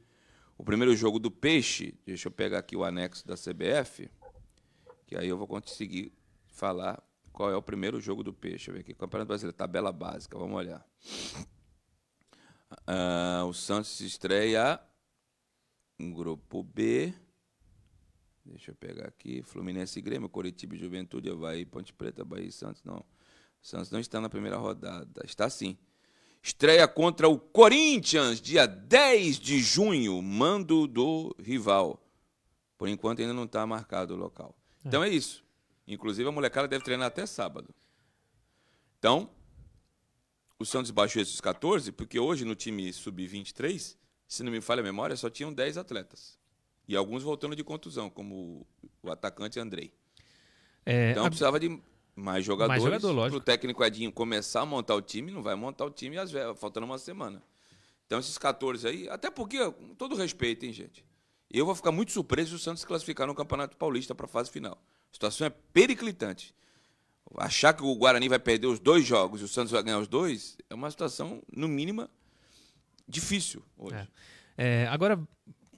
O 0.58 0.64
primeiro 0.64 0.94
jogo 0.94 1.18
do 1.18 1.30
Peixe, 1.30 1.94
deixa 2.04 2.28
eu 2.28 2.32
pegar 2.32 2.58
aqui 2.58 2.76
o 2.76 2.84
anexo 2.84 3.26
da 3.26 3.34
CBF, 3.34 4.10
que 5.06 5.16
aí 5.16 5.28
eu 5.28 5.38
vou 5.38 5.46
conseguir 5.46 6.12
falar 6.48 7.02
qual 7.32 7.50
é 7.50 7.56
o 7.56 7.62
primeiro 7.62 8.00
jogo 8.00 8.22
do 8.22 8.32
Peixe. 8.32 8.56
Deixa 8.56 8.70
eu 8.70 8.74
ver 8.74 8.80
aqui, 8.80 8.94
Campeonato 8.94 9.28
Brasileiro, 9.28 9.56
tabela 9.56 9.92
básica, 9.92 10.36
vamos 10.36 10.56
olhar. 10.56 10.86
Ah, 12.86 13.44
o 13.48 13.52
Santos 13.52 13.90
se 13.90 14.06
estreia 14.06 14.80
em 15.98 16.12
grupo 16.12 16.62
B. 16.62 17.12
Deixa 18.44 18.70
eu 18.70 18.74
pegar 18.74 19.06
aqui. 19.06 19.42
Fluminense 19.42 19.98
e 19.98 20.02
Grêmio, 20.02 20.28
Coritiba 20.28 20.74
e 20.74 20.78
Juventude, 20.78 21.30
Havaí, 21.30 21.64
Ponte 21.64 21.92
Preta, 21.92 22.24
Bahia 22.24 22.46
e 22.46 22.52
Santos. 22.52 22.82
Não. 22.84 23.04
Santos 23.60 23.90
não 23.90 24.00
está 24.00 24.20
na 24.20 24.28
primeira 24.28 24.56
rodada. 24.56 25.22
Está 25.24 25.48
sim. 25.50 25.76
Estreia 26.42 26.88
contra 26.88 27.28
o 27.28 27.38
Corinthians, 27.38 28.40
dia 28.40 28.66
10 28.66 29.38
de 29.38 29.60
junho. 29.60 30.20
Mando 30.22 30.86
do 30.86 31.34
rival. 31.38 32.02
Por 32.78 32.88
enquanto 32.88 33.20
ainda 33.20 33.34
não 33.34 33.44
está 33.44 33.66
marcado 33.66 34.14
o 34.14 34.16
local. 34.16 34.56
Então 34.84 35.04
é 35.04 35.08
isso. 35.08 35.44
Inclusive 35.86 36.28
a 36.28 36.32
molecada 36.32 36.66
deve 36.66 36.84
treinar 36.84 37.08
até 37.08 37.26
sábado. 37.26 37.74
Então, 38.98 39.30
o 40.58 40.64
Santos 40.64 40.90
baixou 40.90 41.20
esses 41.20 41.40
14, 41.40 41.92
porque 41.92 42.18
hoje 42.18 42.44
no 42.44 42.54
time 42.54 42.92
sub-23, 42.92 43.96
se 44.26 44.42
não 44.42 44.52
me 44.52 44.60
falha 44.60 44.80
a 44.80 44.84
memória, 44.84 45.16
só 45.16 45.28
tinham 45.28 45.52
10 45.52 45.76
atletas. 45.76 46.38
E 46.86 46.96
alguns 46.96 47.22
voltando 47.22 47.54
de 47.54 47.64
contusão, 47.64 48.08
como 48.10 48.66
o 49.02 49.10
atacante 49.10 49.58
Andrei. 49.58 49.92
É, 50.84 51.12
Então 51.12 51.24
precisava 51.24 51.60
de 51.60 51.80
mais 52.16 52.44
jogadores. 52.44 52.82
jogador, 52.82 53.12
lógico. 53.12 53.36
Para 53.40 53.42
o 53.42 53.44
técnico 53.44 53.84
Edinho 53.84 54.12
começar 54.12 54.62
a 54.62 54.66
montar 54.66 54.94
o 54.94 55.00
time, 55.02 55.30
não 55.30 55.42
vai 55.42 55.54
montar 55.54 55.84
o 55.84 55.90
time 55.90 56.18
às 56.18 56.30
ve- 56.30 56.54
faltando 56.56 56.86
uma 56.86 56.98
semana. 56.98 57.42
Então 58.06 58.18
esses 58.18 58.36
14 58.36 58.86
aí, 58.88 59.08
até 59.08 59.30
porque, 59.30 59.58
com 59.72 59.94
todo 59.94 60.16
respeito, 60.16 60.66
hein, 60.66 60.72
gente? 60.72 61.04
Eu 61.50 61.64
vou 61.66 61.74
ficar 61.74 61.92
muito 61.92 62.12
surpreso 62.12 62.50
se 62.50 62.56
o 62.56 62.58
Santos 62.58 62.80
se 62.80 62.86
classificar 62.86 63.26
no 63.26 63.34
Campeonato 63.34 63.76
Paulista 63.76 64.14
para 64.14 64.26
a 64.26 64.28
fase 64.28 64.50
final. 64.50 64.74
A 65.10 65.12
situação 65.14 65.46
é 65.46 65.50
periclitante. 65.50 66.54
Achar 67.36 67.72
que 67.72 67.82
o 67.84 67.94
Guarani 67.94 68.28
vai 68.28 68.38
perder 68.40 68.66
os 68.66 68.78
dois 68.80 69.04
jogos 69.06 69.40
e 69.40 69.44
o 69.44 69.48
Santos 69.48 69.70
vai 69.70 69.82
ganhar 69.82 69.98
os 69.98 70.08
dois 70.08 70.56
é 70.68 70.74
uma 70.74 70.90
situação, 70.90 71.40
no 71.52 71.68
mínimo, 71.68 72.08
difícil 73.08 73.62
hoje. 73.78 73.94
É, 74.56 74.86
agora, 74.88 75.18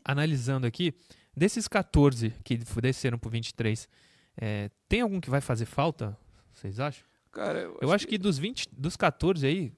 analisando 0.05 0.67
aqui, 0.67 0.95
desses 1.37 1.69
14 1.69 2.33
que 2.45 2.57
desceram 2.81 3.19
pro 3.19 3.31
23, 3.31 3.89
é, 4.37 4.71
tem 4.89 5.01
algum 5.03 5.21
que 5.21 5.31
vai 5.31 5.41
fazer 5.41 5.67
falta? 5.67 6.17
Vocês 6.63 6.79
acham? 6.79 7.05
Cara, 7.33 7.59
eu, 7.59 7.79
Eu 7.81 7.93
acho 7.93 8.07
que 8.07 8.17
dos 8.17 8.39
20, 8.39 8.69
dos 8.71 8.97
14 8.97 9.45
aí, 9.45 9.73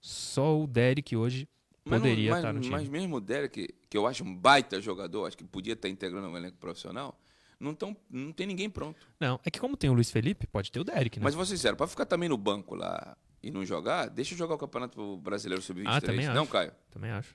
só 0.00 0.60
o 0.60 0.68
Derek 0.68 1.16
hoje 1.16 1.48
Mas 1.84 2.00
não- 2.00 2.08
poderia 2.08 2.30
mas, 2.30 2.38
estar 2.38 2.52
no 2.52 2.60
time. 2.60 2.72
Mas 2.72 2.88
mesmo 2.88 3.16
o 3.16 3.20
Derek, 3.20 3.74
que 3.90 3.98
eu 3.98 4.06
acho 4.06 4.22
um 4.22 4.32
baita 4.34 4.80
jogador, 4.80 5.26
acho 5.26 5.36
que 5.36 5.42
podia 5.42 5.72
estar 5.72 5.88
integrando 5.88 6.28
um 6.28 6.36
elenco 6.36 6.58
profissional, 6.58 7.18
não, 7.58 7.74
tão, 7.74 7.96
não 8.08 8.32
tem 8.32 8.46
ninguém 8.46 8.70
pronto. 8.70 9.00
Não, 9.18 9.40
é 9.44 9.50
que 9.50 9.58
como 9.58 9.76
tem 9.76 9.90
o 9.90 9.94
Luiz 9.94 10.12
Felipe, 10.12 10.46
pode 10.46 10.70
ter 10.70 10.78
o 10.78 10.84
Derek, 10.84 11.18
né? 11.18 11.24
Mas 11.24 11.34
vou 11.34 11.44
ser 11.44 11.56
sincero, 11.56 11.76
para 11.76 11.88
ficar 11.88 12.06
também 12.06 12.28
no 12.28 12.36
banco 12.36 12.76
lá 12.76 13.16
e 13.42 13.50
não 13.50 13.64
jogar, 13.64 14.08
deixa 14.08 14.34
eu 14.34 14.38
jogar 14.38 14.54
o 14.54 14.58
Campeonato 14.58 15.16
Brasileiro 15.16 15.60
Sub-23. 15.62 15.86
Ah, 15.88 16.00
também 16.00 16.26
não, 16.28 16.42
acho. 16.42 16.52
Caio? 16.52 16.72
Também 16.90 17.10
acho. 17.10 17.34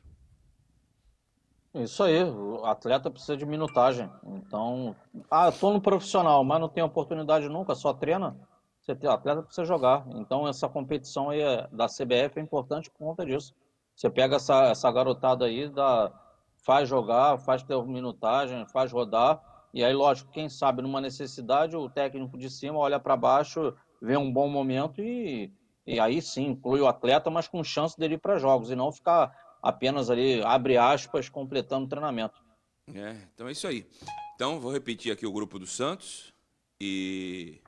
Isso 1.73 2.01
aí, 2.03 2.23
o 2.23 2.65
atleta 2.65 3.11
precisa 3.11 3.35
de 3.35 3.45
minutagem. 3.45 4.09
Então, 4.25 4.95
ah, 5.29 5.51
tô 5.51 5.73
no 5.73 5.81
profissional, 5.81 6.43
mas 6.43 6.59
não 6.61 6.69
tem 6.69 6.81
oportunidade 6.83 7.49
nunca, 7.49 7.75
só 7.75 7.93
treina. 7.93 8.35
Você 8.88 8.95
tem, 8.95 9.09
atleta 9.09 9.43
precisa 9.43 9.65
jogar. 9.65 10.05
Então, 10.15 10.47
essa 10.47 10.69
competição 10.69 11.29
aí 11.29 11.41
é- 11.41 11.67
da 11.73 11.89
CBF 11.89 12.39
é 12.39 12.41
importante 12.41 12.89
por 12.89 12.99
conta 12.99 13.25
disso. 13.25 13.53
Você 13.93 14.09
pega 14.09 14.38
essa, 14.38 14.67
essa 14.67 14.89
garotada 14.89 15.43
aí, 15.43 15.67
dá, 15.67 16.09
faz 16.63 16.88
jogar, 16.88 17.38
faz 17.39 17.61
ter 17.63 17.77
minutagem, 17.83 18.65
faz 18.69 18.89
rodar. 18.89 19.41
E 19.73 19.83
aí, 19.83 19.93
lógico, 19.93 20.31
quem 20.31 20.47
sabe 20.47 20.81
numa 20.81 21.01
necessidade, 21.01 21.75
o 21.75 21.89
técnico 21.89 22.38
de 22.38 22.49
cima 22.49 22.77
olha 22.77 22.97
para 22.97 23.17
baixo, 23.17 23.75
vê 24.01 24.15
um 24.15 24.31
bom 24.31 24.47
momento 24.47 25.01
e, 25.01 25.51
e 25.85 25.99
aí 25.99 26.21
sim 26.21 26.45
inclui 26.45 26.79
o 26.79 26.88
atleta, 26.88 27.29
mas 27.29 27.45
com 27.45 27.61
chance 27.65 27.99
dele 27.99 28.13
ir 28.13 28.19
para 28.19 28.38
jogos 28.38 28.71
e 28.71 28.75
não 28.75 28.89
ficar 28.89 29.38
apenas 29.61 30.09
ali, 30.09 30.41
abre 30.43 30.77
aspas, 30.77 31.27
completando 31.27 31.88
o 31.88 31.89
treinamento. 31.89 32.41
É, 32.95 33.17
então 33.33 33.49
é 33.49 33.51
isso 33.51 33.67
aí. 33.67 33.85
Então, 34.35 34.61
vou 34.61 34.71
repetir 34.71 35.11
aqui 35.11 35.25
o 35.25 35.33
grupo 35.33 35.59
do 35.59 35.67
Santos. 35.67 36.31
E. 36.79 37.59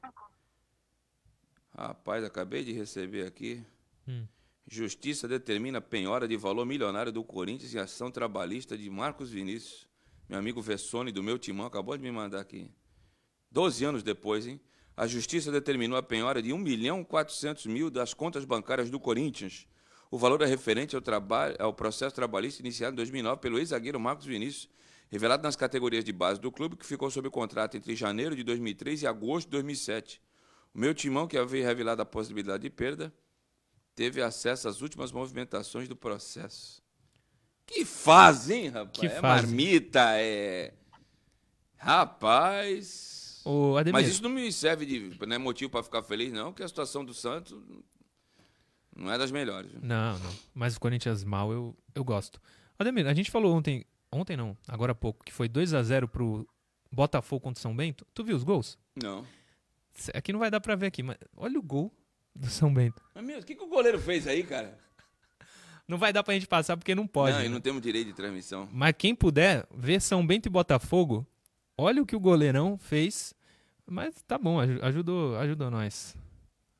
Rapaz, 1.80 2.25
acabei 2.25 2.61
de 2.61 2.73
receber 2.73 3.25
aqui. 3.25 3.63
Hum. 4.05 4.25
Justiça 4.67 5.30
determina 5.30 5.80
penhora 5.80 6.27
de 6.27 6.36
valor 6.36 6.65
milionário 6.65 7.09
do 7.09 7.23
Corinthians 7.23 7.73
em 7.73 7.77
ação 7.77 8.11
trabalhista 8.11 8.77
de 8.77 8.89
Marcos 8.89 9.30
Vinícius. 9.30 9.88
Meu 10.27 10.38
amigo 10.38 10.61
Vessone, 10.61 11.09
do 11.09 11.23
meu 11.23 11.39
timão, 11.39 11.65
acabou 11.65 11.95
de 11.95 12.03
me 12.03 12.11
mandar 12.11 12.41
aqui. 12.41 12.69
Doze 13.49 13.86
anos 13.86 14.03
depois, 14.03 14.45
hein? 14.45 14.59
A 14.95 15.07
Justiça 15.07 15.53
determinou 15.53 15.97
a 15.97 16.03
penhora 16.03 16.41
de 16.41 16.51
1 16.51 16.57
milhão 16.57 17.01
400 17.01 17.65
mil 17.67 17.89
das 17.89 18.13
contas 18.13 18.43
bancárias 18.43 18.89
do 18.89 18.99
Corinthians. 18.99 19.65
O 20.11 20.17
valor 20.17 20.41
é 20.41 20.45
referente 20.45 20.97
ao, 20.97 21.01
trabalho, 21.01 21.55
ao 21.59 21.73
processo 21.73 22.13
trabalhista 22.13 22.61
iniciado 22.61 22.91
em 22.91 22.97
2009 22.97 23.39
pelo 23.39 23.57
ex-zagueiro 23.57 24.01
Marcos 24.01 24.25
Vinícius, 24.25 24.67
revelado 25.09 25.43
nas 25.43 25.55
categorias 25.55 26.03
de 26.03 26.11
base 26.11 26.41
do 26.41 26.51
clube, 26.51 26.75
que 26.75 26.86
ficou 26.86 27.09
sob 27.09 27.30
contrato 27.30 27.77
entre 27.77 27.95
janeiro 27.95 28.36
de 28.36 28.43
2003 28.43 29.03
e 29.03 29.07
agosto 29.07 29.47
de 29.47 29.51
2007. 29.51 30.21
O 30.80 30.82
meu 30.82 30.95
timão, 30.95 31.27
que 31.27 31.38
havia 31.38 31.67
revelado 31.67 32.01
a 32.01 32.05
possibilidade 32.05 32.63
de 32.63 32.69
perda, 32.69 33.13
teve 33.93 34.21
acesso 34.21 34.65
às 34.65 34.82
últimas 34.82 35.11
movimentações 35.11 35.89
do 35.89 35.95
processo. 35.95 36.82
Que 37.67 37.84
hein, 38.49 38.69
rapaz? 38.69 38.97
Que 38.97 39.07
é 39.07 39.09
fase. 39.09 39.21
marmita, 39.21 39.99
é. 40.13 40.73
Rapaz. 41.75 43.41
Mas 43.91 44.07
isso 44.07 44.23
não 44.23 44.30
me 44.30 44.49
serve 44.53 44.86
de 44.86 45.17
não 45.27 45.36
é 45.36 45.38
motivo 45.38 45.69
para 45.69 45.84
ficar 45.84 46.01
feliz, 46.01 46.32
não, 46.32 46.53
que 46.53 46.63
a 46.63 46.67
situação 46.69 47.03
do 47.03 47.13
Santos 47.13 47.61
não 48.95 49.11
é 49.11 49.17
das 49.17 49.32
melhores. 49.32 49.69
viu? 49.69 49.82
Não, 49.84 50.17
não. 50.17 50.34
Mas 50.53 50.77
o 50.77 50.80
Corinthians 50.80 51.25
mal 51.25 51.51
eu, 51.51 51.75
eu 51.93 52.05
gosto. 52.05 52.39
Ademir, 52.77 53.05
a 53.05 53.13
gente 53.13 53.30
falou 53.30 53.53
ontem, 53.53 53.86
ontem 54.09 54.38
não, 54.38 54.57
agora 54.65 54.93
há 54.93 54.95
pouco, 54.95 55.25
que 55.25 55.34
foi 55.34 55.49
2 55.49 55.73
a 55.73 55.84
0 55.84 56.07
pro 56.07 56.47
Botafogo 56.89 57.41
contra 57.41 57.59
o 57.59 57.61
São 57.61 57.75
Bento. 57.75 58.07
Tu 58.13 58.23
viu 58.23 58.38
os 58.38 58.43
gols? 58.43 58.77
Não. 58.95 59.25
Aqui 60.14 60.32
não 60.32 60.39
vai 60.39 60.50
dar 60.52 60.60
pra 60.62 60.76
ver 60.76 60.88
aqui, 60.88 61.04
mas 61.04 61.18
olha 61.36 61.58
o 61.60 61.62
gol 61.64 61.91
do 62.36 62.47
São 62.47 62.74
Bento. 62.74 63.02
Mas 63.14 63.24
mesmo, 63.26 63.41
o 63.41 63.45
que, 63.45 63.56
que 63.56 63.64
o 63.64 63.68
goleiro 63.68 64.00
fez 64.00 64.26
aí, 64.28 64.43
cara? 64.43 64.78
Não 65.88 65.97
vai 65.97 66.14
dar 66.14 66.24
pra 66.24 66.34
gente 66.36 66.47
passar 66.47 66.78
porque 66.78 66.93
não 66.93 67.08
pode. 67.08 67.34
não, 67.34 67.39
né? 67.39 67.45
e 67.47 67.50
não 67.50 67.60
temos 67.60 67.82
direito 67.82 68.08
de 68.08 68.14
transmissão. 68.14 68.70
Mas 68.72 68.93
quem 68.97 69.16
puder 69.16 69.66
ver 69.76 70.00
São 70.00 70.26
Bento 70.26 70.45
e 70.45 70.50
Botafogo, 70.50 71.26
olha 71.78 72.02
o 72.02 72.06
que 72.06 72.16
o 72.16 72.20
goleirão 72.20 72.78
fez. 72.78 73.34
Mas 73.91 74.22
tá 74.28 74.38
bom, 74.38 74.60
aju- 74.60 74.80
ajudou, 74.84 75.36
ajudou 75.38 75.72
nós. 75.72 76.16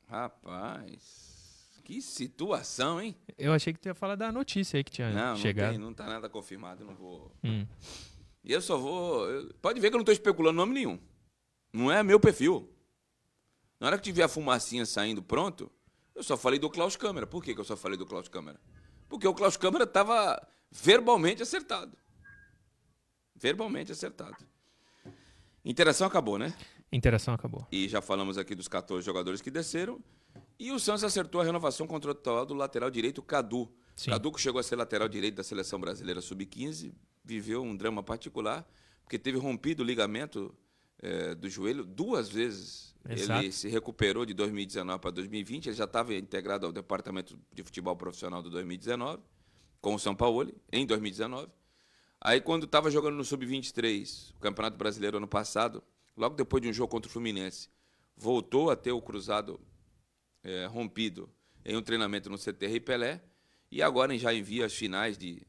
Rapaz. 0.08 1.82
Que 1.84 2.02
situação, 2.02 3.02
hein? 3.02 3.16
Eu 3.38 3.52
achei 3.52 3.74
que 3.74 3.80
tu 3.80 3.88
ia 3.88 3.96
falar 3.96 4.16
da 4.16 4.32
notícia 4.32 4.78
aí 4.78 4.84
que 4.84 4.92
tinha 4.92 5.10
Não, 5.10 5.30
não, 5.32 5.36
chegado. 5.38 5.72
tem, 5.72 5.80
não 5.80 5.92
tá 5.94 6.06
nada 6.06 6.30
confirmado, 6.30 6.84
eu 6.84 6.88
não 6.88 6.94
vou. 6.96 7.32
Hum. 7.44 7.66
E 8.44 8.52
eu 8.54 8.62
só 8.62 8.78
vou. 8.78 9.28
Pode 9.60 9.80
ver 9.80 9.90
que 9.90 9.96
eu 9.96 9.98
não 9.98 10.06
tô 10.06 10.12
especulando 10.12 10.56
nome 10.58 10.74
nenhum. 10.74 11.00
Não 11.74 11.92
é 11.92 12.04
meu 12.04 12.20
perfil. 12.20 12.70
Na 13.80 13.88
hora 13.88 13.98
que 13.98 14.04
tiver 14.04 14.24
a 14.24 14.28
fumacinha 14.28 14.86
saindo 14.86 15.22
pronto, 15.22 15.72
eu 16.14 16.22
só 16.24 16.36
falei 16.36 16.60
do 16.60 16.70
Klaus 16.70 16.96
Câmara. 16.96 17.26
Por 17.26 17.44
que, 17.44 17.54
que 17.54 17.62
eu 17.62 17.66
só 17.66 17.78
falei 17.78 17.98
do 17.98 18.06
Klaus 18.06 18.28
Câmara? 18.28 18.60
Porque 19.08 19.28
o 19.28 19.34
Klaus 19.34 19.56
Câmara 19.56 19.86
estava 19.86 20.46
verbalmente 20.70 21.42
acertado. 21.42 21.98
Verbalmente 23.36 23.92
acertado. 23.92 24.36
Interação 25.64 26.08
acabou, 26.08 26.38
né? 26.38 26.54
Interação 26.92 27.34
acabou. 27.34 27.66
E 27.72 27.88
já 27.88 28.02
falamos 28.02 28.38
aqui 28.38 28.54
dos 28.54 28.68
14 28.68 29.06
jogadores 29.06 29.42
que 29.42 29.50
desceram. 29.50 30.04
E 30.60 30.72
o 30.72 30.80
Santos 30.80 31.04
acertou 31.06 31.40
a 31.40 31.44
renovação 31.46 31.88
contratual 31.88 32.46
do 32.46 32.54
lateral 32.54 32.92
direito 32.92 33.22
Cadu. 33.22 33.72
Sim. 33.96 34.12
Cadu, 34.12 34.32
que 34.32 34.42
chegou 34.42 34.60
a 34.60 34.64
ser 34.64 34.76
lateral 34.76 35.08
direito 35.08 35.36
da 35.36 35.44
seleção 35.44 35.80
brasileira 35.80 36.20
sub-15, 36.20 36.94
viveu 37.24 37.64
um 37.64 37.76
drama 37.76 38.04
particular, 38.04 38.68
porque 39.04 39.18
teve 39.18 39.38
rompido 39.38 39.84
o 39.84 39.86
ligamento 39.86 40.54
eh, 41.02 41.36
do 41.36 41.50
joelho 41.50 41.86
duas 41.86 42.30
vezes. 42.30 42.96
Exato. 43.08 43.44
Ele 43.44 43.52
se 43.52 43.70
recuperou 43.70 44.26
de 44.26 44.34
2019 44.34 45.00
para 45.00 45.12
2020, 45.12 45.68
ele 45.68 45.76
já 45.76 45.86
estava 45.86 46.14
integrado 46.14 46.66
ao 46.66 46.72
departamento 46.72 47.40
de 47.54 47.64
futebol 47.64 47.96
profissional 47.96 48.44
do 48.44 48.50
2019, 48.50 49.22
com 49.82 49.96
o 49.96 50.00
São 50.00 50.14
Paulo, 50.14 50.52
em 50.72 50.86
2019. 50.86 51.48
Aí, 52.22 52.42
quando 52.42 52.66
estava 52.66 52.92
jogando 52.92 53.16
no 53.16 53.24
Sub-23, 53.24 54.32
o 54.36 54.40
Campeonato 54.40 54.78
Brasileiro 54.78 55.18
ano 55.18 55.28
passado, 55.28 55.82
logo 56.18 56.36
depois 56.36 56.62
de 56.62 56.68
um 56.68 56.74
jogo 56.74 56.92
contra 56.92 57.10
o 57.10 57.12
Fluminense, 57.12 57.70
voltou 58.18 58.70
a 58.70 58.76
ter 58.76 58.92
o 58.92 59.02
cruzado 59.02 59.58
eh, 60.44 60.66
rompido 60.66 61.30
em 61.64 61.78
um 61.78 61.82
treinamento 61.82 62.30
no 62.30 62.38
CTR 62.38 62.82
Pelé, 62.82 63.24
e 63.72 63.82
agora 63.82 64.18
já 64.18 64.34
envia 64.34 64.66
as 64.66 64.74
finais 64.74 65.18
de 65.18 65.42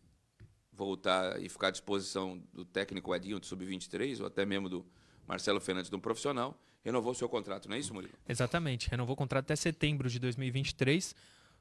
voltar 0.72 1.42
e 1.42 1.48
ficar 1.48 1.68
à 1.68 1.70
disposição 1.72 2.40
do 2.52 2.64
técnico 2.64 3.12
Edinho 3.14 3.40
do 3.40 3.46
Sub-23, 3.46 4.20
ou 4.20 4.26
até 4.26 4.46
mesmo 4.46 4.68
do 4.68 4.86
Marcelo 5.26 5.60
Fernandes 5.60 5.90
do 5.90 5.98
profissional, 5.98 6.58
renovou 6.84 7.14
seu 7.14 7.28
contrato, 7.28 7.68
não 7.68 7.76
é 7.76 7.78
isso, 7.78 7.94
Murilo? 7.94 8.12
Exatamente. 8.28 8.90
Renovou 8.90 9.14
o 9.14 9.16
contrato 9.16 9.44
até 9.44 9.56
setembro 9.56 10.08
de 10.08 10.18
2023. 10.18 11.14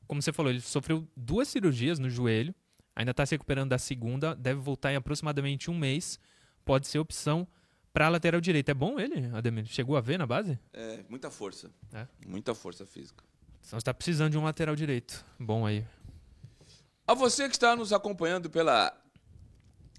Como 0.07 0.21
você 0.21 0.33
falou, 0.33 0.51
ele 0.51 0.61
sofreu 0.61 1.07
duas 1.15 1.47
cirurgias 1.47 1.99
no 1.99 2.09
joelho. 2.09 2.53
Ainda 2.95 3.11
está 3.11 3.25
se 3.25 3.35
recuperando 3.35 3.69
da 3.69 3.77
segunda. 3.77 4.35
Deve 4.35 4.59
voltar 4.59 4.91
em 4.91 4.95
aproximadamente 4.95 5.69
um 5.69 5.77
mês. 5.77 6.19
Pode 6.65 6.87
ser 6.87 6.99
opção 6.99 7.47
para 7.93 8.07
a 8.07 8.09
lateral 8.09 8.41
direita. 8.41 8.71
É 8.71 8.73
bom 8.73 8.99
ele, 8.99 9.29
Ademir? 9.33 9.65
Chegou 9.65 9.95
a 9.95 10.01
ver 10.01 10.17
na 10.17 10.25
base? 10.25 10.59
É, 10.73 11.03
muita 11.07 11.29
força. 11.29 11.71
É. 11.93 12.07
Muita 12.25 12.53
força 12.55 12.85
física. 12.85 13.23
Então 13.65 13.77
está 13.77 13.93
precisando 13.93 14.31
de 14.31 14.37
um 14.37 14.43
lateral 14.43 14.75
direito. 14.75 15.23
Bom 15.39 15.65
aí. 15.65 15.85
A 17.05 17.13
você 17.13 17.47
que 17.47 17.55
está 17.55 17.75
nos 17.75 17.91
acompanhando 17.91 18.49
pela 18.49 18.95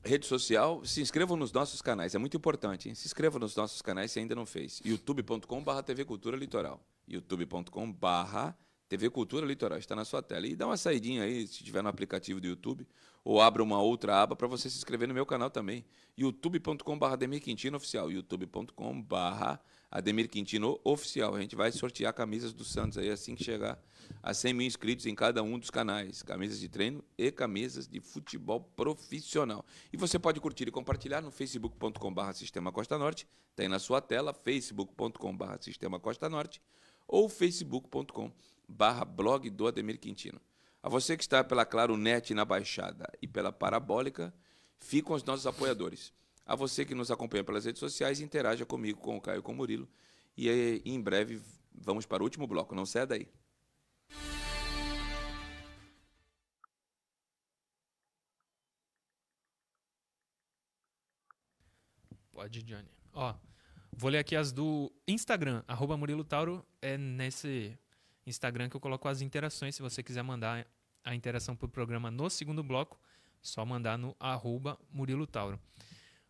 rede 0.05 0.27
social, 0.27 0.85
se 0.85 1.01
inscreva 1.01 1.37
nos 1.37 1.53
nossos 1.53 1.83
canais. 1.83 2.15
É 2.15 2.19
muito 2.19 2.37
importante, 2.37 2.89
hein? 2.89 2.95
Se 2.95 3.07
inscreva 3.07 3.39
nos 3.39 3.55
nossos 3.55 3.83
canais 3.83 4.11
se 4.11 4.19
ainda 4.19 4.35
não 4.35 4.47
fez. 4.47 4.81
youtube.com.br 4.85 5.83
TV 5.85 6.05
Cultura 6.05 6.37
Litoral. 6.37 6.81
youtube.com.br 7.07 8.53
TV 8.89 9.11
Cultura 9.11 9.47
Litoral. 9.47 9.79
Está 9.79 9.95
na 9.95 10.05
sua 10.05 10.23
tela. 10.23 10.47
E 10.47 10.57
dá 10.57 10.67
uma 10.67 10.77
saidinha 10.77 11.23
aí, 11.23 11.47
se 11.47 11.63
tiver 11.63 11.83
no 11.83 11.89
aplicativo 11.89 12.41
do 12.41 12.47
YouTube, 12.47 12.87
ou 13.23 13.41
abra 13.41 13.63
uma 13.63 13.81
outra 13.81 14.23
aba 14.23 14.35
para 14.35 14.49
você 14.49 14.71
se 14.71 14.77
inscrever 14.77 15.07
no 15.07 15.15
meu 15.15 15.27
canal 15.27 15.51
também. 15.51 15.85
youtube.com.br 16.17 17.05
Ademir 17.05 17.43
Quintino 17.43 17.77
Oficial. 17.77 18.11
youtube.com.br 18.11 19.59
Ademir 19.91 20.29
Quintino 20.29 20.81
Oficial. 20.83 21.35
A 21.35 21.41
gente 21.41 21.55
vai 21.55 21.71
sortear 21.73 22.15
camisas 22.15 22.53
do 22.53 22.65
Santos 22.65 22.97
aí 22.97 23.11
assim 23.11 23.35
que 23.35 23.45
chegar 23.45 23.79
a 24.23 24.35
100 24.35 24.55
mil 24.55 24.67
inscritos 24.67 25.07
em 25.07 25.15
cada 25.15 25.43
um 25.43 25.59
dos 25.59 25.71
canais. 25.71 26.23
Camisas 26.23 26.61
de 26.61 26.69
treino 26.69 27.05
e 27.17 27.31
camisas 27.31 27.89
de 27.89 28.01
futebol 28.01 28.61
profissional. 28.61 29.65
E 29.93 29.97
você 29.97 30.19
pode 30.19 30.41
curtir 30.41 30.69
e 30.69 30.71
compartilhar 30.71 31.21
no 31.21 31.31
facebook.com.br 31.31 32.33
Sistema 32.33 32.73
Costa 32.73 32.99
Norte. 32.99 33.27
Tem 33.57 33.69
na 33.69 33.79
sua 33.79 34.01
tela 34.01 34.33
facebook.com.br 34.33 35.57
Sistema 35.61 35.99
Costa 35.99 36.29
Norte 36.29 36.61
ou 37.07 37.29
facebook.com.br 37.29 39.05
blog 39.15 39.51
do 39.51 39.67
Ademir 39.67 39.99
Quintino. 39.99 40.41
A 40.83 40.89
você 40.89 41.17
que 41.17 41.23
está 41.23 41.45
pela 41.45 41.67
Claro 41.67 41.97
Net 41.97 42.33
na 42.33 42.45
Baixada 42.45 43.11
e 43.21 43.27
pela 43.27 43.53
Parabólica, 43.53 44.33
ficam 44.79 45.15
os 45.15 45.25
nossos 45.25 45.47
apoiadores. 45.47 46.13
A 46.47 46.55
você 46.55 46.85
que 46.85 46.95
nos 46.95 47.11
acompanha 47.11 47.45
pelas 47.45 47.65
redes 47.65 47.81
sociais, 47.81 48.21
interaja 48.21 48.65
comigo, 48.65 49.01
com 49.01 49.17
o 49.17 49.21
Caio 49.21 49.43
com 49.43 49.53
o 49.53 49.55
Murilo. 49.55 49.89
E 50.37 50.83
em 50.85 51.01
breve 51.01 51.41
vamos 51.73 52.07
para 52.07 52.23
o 52.23 52.25
último 52.25 52.47
bloco. 52.47 52.75
Não 52.75 52.87
saia 52.87 53.07
daí. 53.07 53.29
Pode, 62.41 62.63
Johnny. 62.63 62.89
Ó, 63.13 63.35
vou 63.93 64.11
ler 64.11 64.17
aqui 64.17 64.35
as 64.35 64.51
do 64.51 64.91
Instagram. 65.07 65.63
Arroba 65.69 65.95
Murilo 65.95 66.25
Tauro 66.25 66.67
é 66.81 66.97
nesse 66.97 67.79
Instagram 68.27 68.71
que 68.71 68.77
eu 68.77 68.81
coloco 68.81 69.07
as 69.09 69.21
interações. 69.21 69.75
Se 69.75 69.83
você 69.83 70.03
quiser 70.03 70.23
mandar 70.23 70.67
a 71.05 71.15
interação 71.15 71.55
pro 71.55 71.69
programa 71.69 72.11
no 72.11 72.31
segundo 72.31 72.63
bloco, 72.63 72.99
só 73.43 73.63
mandar 73.67 73.99
no 73.99 74.17
arroba 74.19 74.79
Murilo 74.91 75.27
Tauro. 75.27 75.61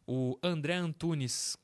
O 0.04 0.36
André 0.42 0.74
Antunes 0.74 1.56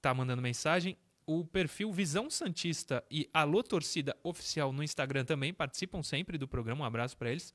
tá 0.00 0.14
mandando 0.14 0.40
mensagem. 0.40 0.96
O 1.26 1.44
perfil 1.44 1.92
Visão 1.92 2.30
Santista 2.30 3.04
e 3.10 3.28
Alô 3.34 3.60
Torcida 3.64 4.16
Oficial 4.22 4.72
no 4.72 4.84
Instagram 4.84 5.24
também 5.24 5.52
participam 5.52 6.00
sempre 6.04 6.38
do 6.38 6.46
programa. 6.46 6.84
Um 6.84 6.86
abraço 6.86 7.16
para 7.16 7.32
eles. 7.32 7.52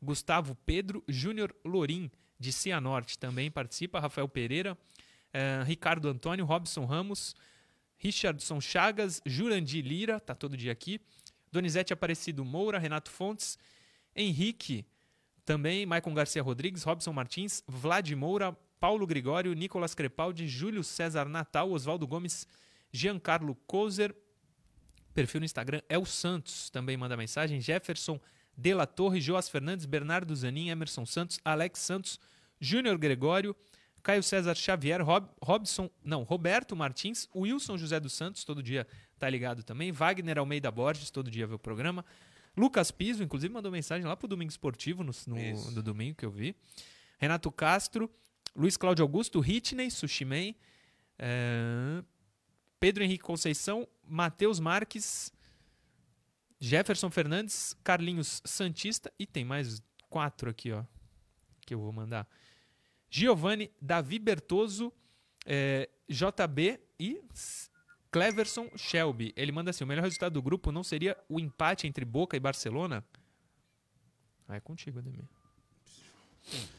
Gustavo 0.00 0.54
Pedro 0.64 1.02
Júnior 1.08 1.52
Lorim, 1.64 2.12
de 2.38 2.52
Cianorte, 2.52 3.18
também 3.18 3.50
participa. 3.50 3.98
Rafael 3.98 4.28
Pereira, 4.28 4.78
eh, 5.32 5.62
Ricardo 5.64 6.08
Antônio, 6.08 6.44
Robson 6.44 6.84
Ramos, 6.84 7.34
Richardson 7.98 8.60
Chagas, 8.60 9.20
Jurandir 9.24 9.84
Lira, 9.84 10.18
tá 10.18 10.34
todo 10.34 10.56
dia 10.56 10.72
aqui. 10.72 11.00
Donizete 11.50 11.92
Aparecido 11.92 12.44
Moura, 12.44 12.78
Renato 12.78 13.10
Fontes, 13.10 13.58
Henrique, 14.16 14.86
também, 15.44 15.84
Maicon 15.84 16.14
Garcia 16.14 16.42
Rodrigues, 16.42 16.82
Robson 16.82 17.12
Martins, 17.12 17.62
Vlad 17.66 18.10
Moura, 18.14 18.56
Paulo 18.80 19.06
Gregório, 19.06 19.52
Nicolas 19.52 19.94
Crepaldi, 19.94 20.48
Júlio 20.48 20.82
César 20.82 21.28
Natal, 21.28 21.70
Oswaldo 21.70 22.06
Gomes, 22.06 22.46
Giancarlo 22.90 23.54
Kozer, 23.66 24.14
perfil 25.14 25.40
no 25.40 25.44
Instagram 25.44 25.80
é 25.88 25.98
o 25.98 26.04
Santos, 26.04 26.70
também 26.70 26.96
manda 26.96 27.16
mensagem, 27.16 27.60
Jefferson 27.60 28.20
De 28.56 28.74
La 28.74 28.86
Torre, 28.86 29.20
Joas 29.20 29.48
Fernandes, 29.48 29.86
Bernardo 29.86 30.34
Zanin, 30.34 30.70
Emerson 30.70 31.06
Santos, 31.06 31.38
Alex 31.44 31.80
Santos, 31.80 32.18
Júnior 32.60 32.98
Gregório, 32.98 33.54
Caio 34.02 34.22
César 34.22 34.54
Xavier, 34.54 35.02
Rob, 35.02 35.28
Robson, 35.40 35.88
não, 36.04 36.22
Roberto 36.24 36.74
Martins, 36.74 37.28
Wilson 37.34 37.78
José 37.78 38.00
dos 38.00 38.12
Santos, 38.12 38.44
todo 38.44 38.62
dia 38.62 38.86
tá 39.18 39.30
ligado 39.30 39.62
também, 39.62 39.92
Wagner 39.92 40.38
Almeida 40.38 40.70
Borges, 40.70 41.10
todo 41.10 41.30
dia 41.30 41.46
vê 41.46 41.54
o 41.54 41.58
programa, 41.58 42.04
Lucas 42.56 42.90
Piso, 42.90 43.22
inclusive 43.22 43.52
mandou 43.52 43.70
mensagem 43.70 44.06
lá 44.06 44.16
pro 44.16 44.26
Domingo 44.26 44.50
Esportivo, 44.50 45.04
no, 45.04 45.12
no, 45.26 45.70
no 45.70 45.82
domingo 45.82 46.16
que 46.16 46.26
eu 46.26 46.30
vi, 46.30 46.56
Renato 47.18 47.50
Castro, 47.52 48.10
Luiz 48.54 48.76
Cláudio 48.76 49.04
Augusto, 49.04 49.42
Hitney, 49.44 49.90
Sushiman, 49.90 50.54
é, 51.18 52.02
Pedro 52.80 53.04
Henrique 53.04 53.22
Conceição, 53.22 53.86
Matheus 54.04 54.58
Marques, 54.58 55.32
Jefferson 56.58 57.10
Fernandes, 57.10 57.76
Carlinhos 57.82 58.42
Santista 58.44 59.12
e 59.18 59.26
tem 59.26 59.44
mais 59.44 59.82
quatro 60.10 60.50
aqui, 60.50 60.72
ó, 60.72 60.84
que 61.64 61.74
eu 61.74 61.80
vou 61.80 61.92
mandar. 61.92 62.28
Giovanni, 63.14 63.70
Davi 63.78 64.18
Bertoso, 64.18 64.90
eh, 65.44 65.86
JB 66.08 66.80
e 66.98 67.20
Cleverson 68.10 68.70
Shelby. 68.74 69.34
Ele 69.36 69.52
manda 69.52 69.68
assim: 69.70 69.84
o 69.84 69.86
melhor 69.86 70.02
resultado 70.02 70.32
do 70.32 70.40
grupo 70.42 70.72
não 70.72 70.82
seria 70.82 71.14
o 71.28 71.38
empate 71.38 71.86
entre 71.86 72.06
Boca 72.06 72.34
e 72.36 72.40
Barcelona? 72.40 73.04
Ah, 74.48 74.56
é 74.56 74.60
contigo, 74.60 74.98
Ademir. 74.98 75.24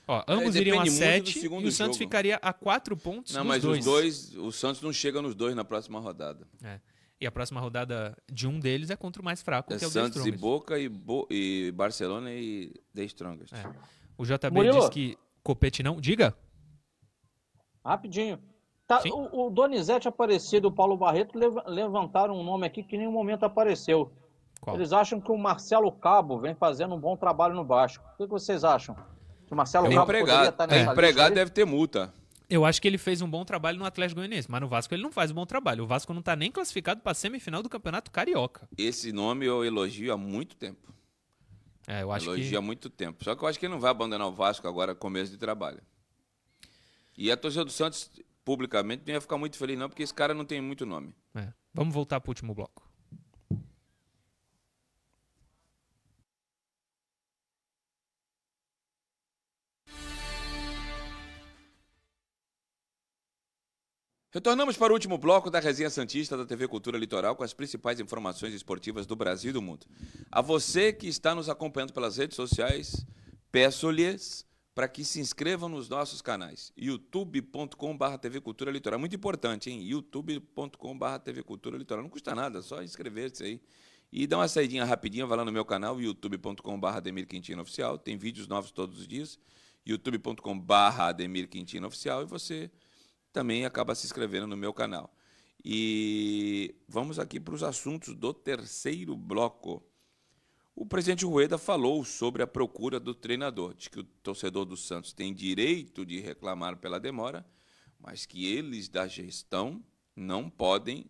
Ó, 0.08 0.24
ambos 0.28 0.56
É, 0.56 0.60
iriam 0.60 0.80
a 0.80 0.84
depende 0.84 1.00
muito 1.00 1.24
do 1.26 1.32
7 1.32 1.46
e 1.46 1.48
o 1.68 1.72
Santos 1.72 1.98
jogo. 1.98 2.06
ficaria 2.10 2.36
a 2.38 2.52
4 2.52 2.98
pontos. 2.98 3.32
Não, 3.34 3.44
dos 3.44 3.48
mas 3.50 3.62
dois. 3.62 3.80
os 3.80 3.86
dois, 3.86 4.36
o 4.38 4.52
Santos 4.52 4.82
não 4.82 4.92
chega 4.92 5.22
nos 5.22 5.36
dois 5.36 5.56
na 5.56 5.64
próxima 5.64 6.00
rodada. 6.00 6.48
É. 6.64 6.82
E 7.22 7.26
a 7.28 7.32
próxima 7.32 7.62
rodada 7.62 8.18
de 8.30 8.46
um 8.48 8.60
deles 8.60 8.90
é 8.90 8.96
contra 8.98 9.22
o 9.22 9.26
mais 9.26 9.42
fraco, 9.42 9.72
É 9.74 9.78
que 9.78 9.86
é 9.86 9.88
o 9.88 9.92
Santos 9.92 10.26
e. 10.26 10.32
Boca 10.32 10.78
e, 10.78 10.90
Bo- 10.90 11.28
e 11.32 11.72
Barcelona 11.76 12.34
e 12.34 12.74
The 12.94 13.04
Strongest. 13.06 13.54
É. 13.54 13.64
O 14.18 14.26
JB 14.26 14.50
Murilo. 14.52 14.80
diz 14.80 14.90
que 14.90 15.18
Copete 15.44 15.84
não. 15.84 16.00
Diga. 16.00 16.36
Rapidinho. 17.86 18.40
Tá, 18.88 19.02
o, 19.06 19.48
o 19.48 19.50
Donizete 19.50 20.08
Aparecido 20.08 20.68
e 20.68 20.70
o 20.70 20.72
Paulo 20.72 20.98
Barreto 20.98 21.38
lev- 21.38 21.58
levantaram 21.68 22.38
um 22.38 22.44
nome 22.44 22.66
aqui 22.68 22.84
que 22.84 22.96
em 22.96 23.00
nenhum 23.00 23.12
momento 23.12 23.44
apareceu. 23.44 24.12
Qual? 24.60 24.76
Eles 24.76 24.94
acham 24.94 25.20
que 25.20 25.32
o 25.32 25.38
Marcelo 25.38 25.92
Cabo 25.92 26.40
vem 26.40 26.54
fazendo 26.56 26.96
um 26.96 27.00
bom 27.00 27.16
trabalho 27.18 27.56
no 27.56 27.66
Vasco. 27.66 28.04
O 28.14 28.18
que, 28.18 28.24
que 28.24 28.30
vocês 28.30 28.64
acham? 28.64 28.96
Que 29.48 29.54
o 29.54 29.56
Marcelo 29.56 29.88
É 29.88 29.90
Cabo 29.90 30.06
poderia 30.06 30.22
empregado. 30.24 30.50
estar 30.50 30.64
É, 30.64 30.68
nessa 30.68 30.78
lista 30.80 30.92
empregado 30.94 31.34
deve 31.36 31.52
ter 31.52 31.66
multa. 31.66 32.14
Eu 32.50 32.66
acho 32.66 32.82
que 32.82 32.88
ele 32.88 32.98
fez 32.98 33.22
um 33.22 33.30
bom 33.30 33.44
trabalho 33.44 33.80
no 33.80 33.86
Atlético 33.86 34.20
Goianiense, 34.20 34.52
mas 34.52 34.62
no 34.62 34.68
Vasco 34.68 34.94
ele 34.94 35.02
não 35.02 35.12
faz 35.12 35.32
um 35.32 35.34
bom 35.34 35.46
trabalho. 35.46 35.84
O 35.84 35.88
Vasco 35.88 36.14
não 36.14 36.22
tá 36.22 36.36
nem 36.36 36.52
classificado 36.52 37.02
para 37.02 37.14
semifinal 37.14 37.64
do 37.64 37.70
Campeonato 37.70 38.12
Carioca. 38.12 38.68
Esse 38.78 39.12
nome 39.12 39.46
eu 39.46 39.64
elogio 39.66 40.14
há 40.14 40.18
muito 40.18 40.56
tempo. 40.56 40.94
É, 41.88 42.04
eu 42.04 42.12
acho 42.12 42.28
elogio 42.28 42.50
que 42.50 42.56
há 42.56 42.62
muito 42.62 42.90
tempo. 42.90 43.24
Só 43.24 43.36
que 43.36 43.44
eu 43.44 43.48
acho 43.48 43.60
que 43.60 43.66
ele 43.66 43.74
não 43.74 43.80
vai 43.80 43.92
abandonar 43.92 44.28
o 44.28 44.32
Vasco 44.32 44.68
agora, 44.68 44.96
começo 44.96 45.32
de 45.32 45.38
trabalho. 45.38 45.82
E 47.18 47.32
a 47.32 47.38
torcida 47.38 47.66
do 47.66 47.72
Santos, 47.72 48.10
publicamente, 48.44 49.04
não 49.06 49.14
ia 49.14 49.22
ficar 49.22 49.38
muito 49.38 49.58
feliz, 49.58 49.78
não, 49.78 49.90
porque 49.90 50.04
esse 50.04 50.14
cara 50.14 50.34
não 50.34 50.46
tem 50.46 50.62
muito 50.62 50.86
nome. 50.86 51.14
É. 51.36 51.52
Vamos 51.74 51.94
voltar 51.94 52.20
pro 52.22 52.32
último 52.32 52.54
bloco. 52.54 52.93
Retornamos 64.34 64.76
para 64.76 64.92
o 64.92 64.96
último 64.96 65.16
bloco 65.16 65.52
da 65.52 65.60
Resenha 65.60 65.92
Santista 65.92 66.36
da 66.36 66.44
TV 66.44 66.68
Cultura 66.68 66.98
Litoral 66.98 67.36
com 67.36 67.44
as 67.44 67.54
principais 67.54 68.00
informações 68.00 68.52
esportivas 68.52 69.06
do 69.06 69.16
Brasil 69.16 69.52
e 69.52 69.54
do 69.54 69.62
mundo. 69.62 69.86
A 70.32 70.42
você 70.42 70.92
que 70.92 71.08
está 71.08 71.36
nos 71.36 71.50
acompanhando 71.50 71.94
pelas 71.94 72.18
redes 72.18 72.36
sociais, 72.36 73.06
peço-lhes 73.52 74.44
para 74.74 74.88
que 74.88 75.06
se 75.06 75.20
inscrevam 75.20 75.70
nos 75.70 75.88
nossos 75.88 76.20
canais. 76.20 76.74
youtube.com.br 76.76 78.18
TV 78.20 78.42
Cultura 78.42 78.72
Litoral. 78.72 79.00
Muito 79.00 79.16
importante, 79.16 79.70
hein? 79.70 79.84
youtube.com.br 79.84 81.20
TV 81.24 81.44
Cultura 81.44 81.78
Litoral. 81.78 82.02
Não 82.02 82.10
custa 82.10 82.34
nada, 82.34 82.64
só 82.64 82.82
inscrever-se 82.82 83.44
aí. 83.44 83.62
E 84.12 84.26
dá 84.26 84.38
uma 84.40 84.48
saidinha 84.48 84.84
rapidinha, 84.84 85.28
vai 85.28 85.38
lá 85.38 85.46
no 85.46 85.52
meu 85.52 85.64
canal, 85.64 86.02
youtube.com.br 86.02 86.88
Ademir 86.88 87.28
Quintino 87.28 87.62
Oficial. 87.62 88.00
Tem 88.00 88.18
vídeos 88.18 88.48
novos 88.48 88.72
todos 88.72 89.00
os 89.00 89.08
dias. 89.08 89.38
youtube.com.br 89.86 90.74
Ademir 90.74 91.48
Quintino 91.48 91.86
Oficial. 91.86 92.24
E 92.24 92.26
você 92.26 92.72
também 93.34 93.66
acaba 93.66 93.96
se 93.96 94.06
inscrevendo 94.06 94.48
no 94.48 94.56
meu 94.56 94.72
canal. 94.72 95.14
E 95.66 96.76
vamos 96.88 97.18
aqui 97.18 97.40
para 97.40 97.56
os 97.56 97.64
assuntos 97.64 98.16
do 98.16 98.34
terceiro 98.34 99.18
bloco. 99.18 99.84
O 100.76 100.86
presidente 100.86 101.26
Rueda 101.26 101.58
falou 101.58 102.04
sobre 102.06 102.44
a 102.44 102.48
procura 102.48 103.00
do 103.00 103.14
treinador, 103.14 103.74
diz 103.74 103.88
que 103.88 104.00
o 104.00 104.04
torcedor 104.04 104.66
do 104.66 104.78
Santos 104.78 105.14
tem 105.14 105.34
direito 105.34 106.06
de 106.06 106.20
reclamar 106.20 106.78
pela 106.78 107.00
demora, 107.00 107.46
mas 108.00 108.26
que 108.26 108.46
eles 108.46 108.88
da 108.90 109.08
gestão 109.08 109.84
não 110.16 110.50
podem 110.50 111.10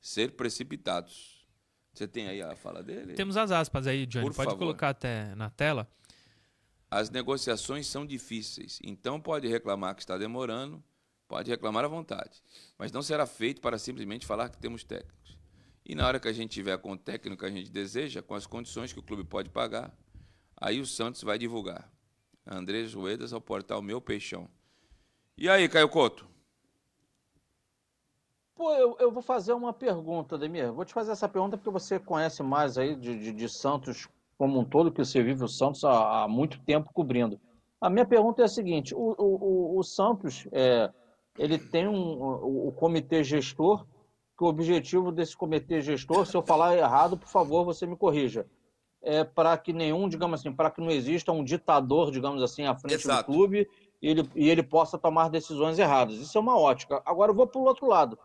ser 0.00 0.32
precipitados. 0.32 1.46
Você 1.92 2.06
tem 2.06 2.28
aí 2.28 2.40
a 2.40 2.54
fala 2.54 2.82
dele? 2.82 3.14
Temos 3.14 3.36
as 3.36 3.50
aspas 3.50 3.86
aí, 3.86 4.06
Johnny. 4.06 4.26
Por 4.26 4.34
Pode 4.34 4.50
favor. 4.50 4.58
colocar 4.58 4.90
até 4.90 5.34
na 5.34 5.50
tela. 5.50 5.90
As 6.90 7.10
negociações 7.10 7.86
são 7.86 8.06
difíceis, 8.06 8.80
então 8.82 9.20
pode 9.20 9.46
reclamar 9.46 9.94
que 9.94 10.02
está 10.02 10.16
demorando, 10.16 10.82
pode 11.30 11.48
reclamar 11.48 11.84
à 11.84 11.88
vontade, 11.88 12.42
mas 12.76 12.90
não 12.90 13.02
será 13.02 13.24
feito 13.24 13.60
para 13.60 13.78
simplesmente 13.78 14.26
falar 14.26 14.48
que 14.48 14.58
temos 14.58 14.82
técnicos. 14.82 15.38
E 15.86 15.94
na 15.94 16.04
hora 16.04 16.18
que 16.18 16.26
a 16.26 16.32
gente 16.32 16.50
tiver 16.50 16.76
com 16.78 16.92
o 16.92 16.98
técnico 16.98 17.42
que 17.42 17.46
a 17.46 17.50
gente 17.50 17.70
deseja, 17.70 18.20
com 18.20 18.34
as 18.34 18.46
condições 18.46 18.92
que 18.92 18.98
o 18.98 19.02
clube 19.02 19.22
pode 19.22 19.48
pagar, 19.48 19.96
aí 20.56 20.80
o 20.80 20.86
Santos 20.86 21.22
vai 21.22 21.38
divulgar. 21.38 21.88
Andrés 22.44 22.92
Ruedas 22.94 23.32
ao 23.32 23.40
portal 23.40 23.80
Meu 23.80 24.00
Peixão. 24.00 24.48
E 25.38 25.48
aí, 25.48 25.68
Caio 25.68 25.88
Couto? 25.88 26.28
Pô, 28.56 28.74
eu, 28.74 28.96
eu 28.98 29.12
vou 29.12 29.22
fazer 29.22 29.52
uma 29.52 29.72
pergunta, 29.72 30.36
Demir. 30.36 30.72
Vou 30.72 30.84
te 30.84 30.92
fazer 30.92 31.12
essa 31.12 31.28
pergunta 31.28 31.56
porque 31.56 31.70
você 31.70 32.00
conhece 32.00 32.42
mais 32.42 32.76
aí 32.76 32.96
de, 32.96 33.16
de, 33.16 33.32
de 33.32 33.48
Santos 33.48 34.08
como 34.36 34.58
um 34.58 34.64
todo, 34.64 34.90
que 34.90 35.04
você 35.04 35.22
vive 35.22 35.44
o 35.44 35.48
Santos 35.48 35.84
há, 35.84 36.24
há 36.24 36.28
muito 36.28 36.60
tempo 36.64 36.90
cobrindo. 36.92 37.40
A 37.80 37.88
minha 37.88 38.04
pergunta 38.04 38.42
é 38.42 38.44
a 38.44 38.48
seguinte: 38.48 38.94
o, 38.94 39.14
o, 39.16 39.78
o, 39.78 39.82
Santos 39.82 40.46
é, 40.52 40.92
ele 41.40 41.58
tem 41.58 41.88
um, 41.88 42.22
o, 42.22 42.68
o 42.68 42.72
comitê 42.72 43.24
gestor, 43.24 43.86
que 44.36 44.44
o 44.44 44.46
objetivo 44.46 45.10
desse 45.10 45.34
comitê 45.34 45.80
gestor, 45.80 46.26
se 46.26 46.36
eu 46.36 46.42
falar 46.42 46.76
errado, 46.76 47.16
por 47.16 47.28
favor, 47.28 47.64
você 47.64 47.86
me 47.86 47.96
corrija. 47.96 48.46
É 49.02 49.24
para 49.24 49.56
que 49.56 49.72
nenhum, 49.72 50.06
digamos 50.06 50.38
assim, 50.38 50.52
para 50.52 50.70
que 50.70 50.82
não 50.82 50.90
exista 50.90 51.32
um 51.32 51.42
ditador, 51.42 52.10
digamos 52.10 52.42
assim, 52.42 52.64
à 52.66 52.74
frente 52.74 52.96
Exato. 52.96 53.22
do 53.22 53.34
clube 53.34 53.66
e 54.02 54.08
ele, 54.08 54.30
e 54.36 54.50
ele 54.50 54.62
possa 54.62 54.98
tomar 54.98 55.30
decisões 55.30 55.78
erradas. 55.78 56.16
Isso 56.16 56.36
é 56.36 56.40
uma 56.42 56.58
ótica. 56.58 57.00
Agora 57.06 57.30
eu 57.30 57.34
vou 57.34 57.46
para 57.46 57.58
o 57.58 57.64
outro 57.64 57.86
lado. 57.86 58.18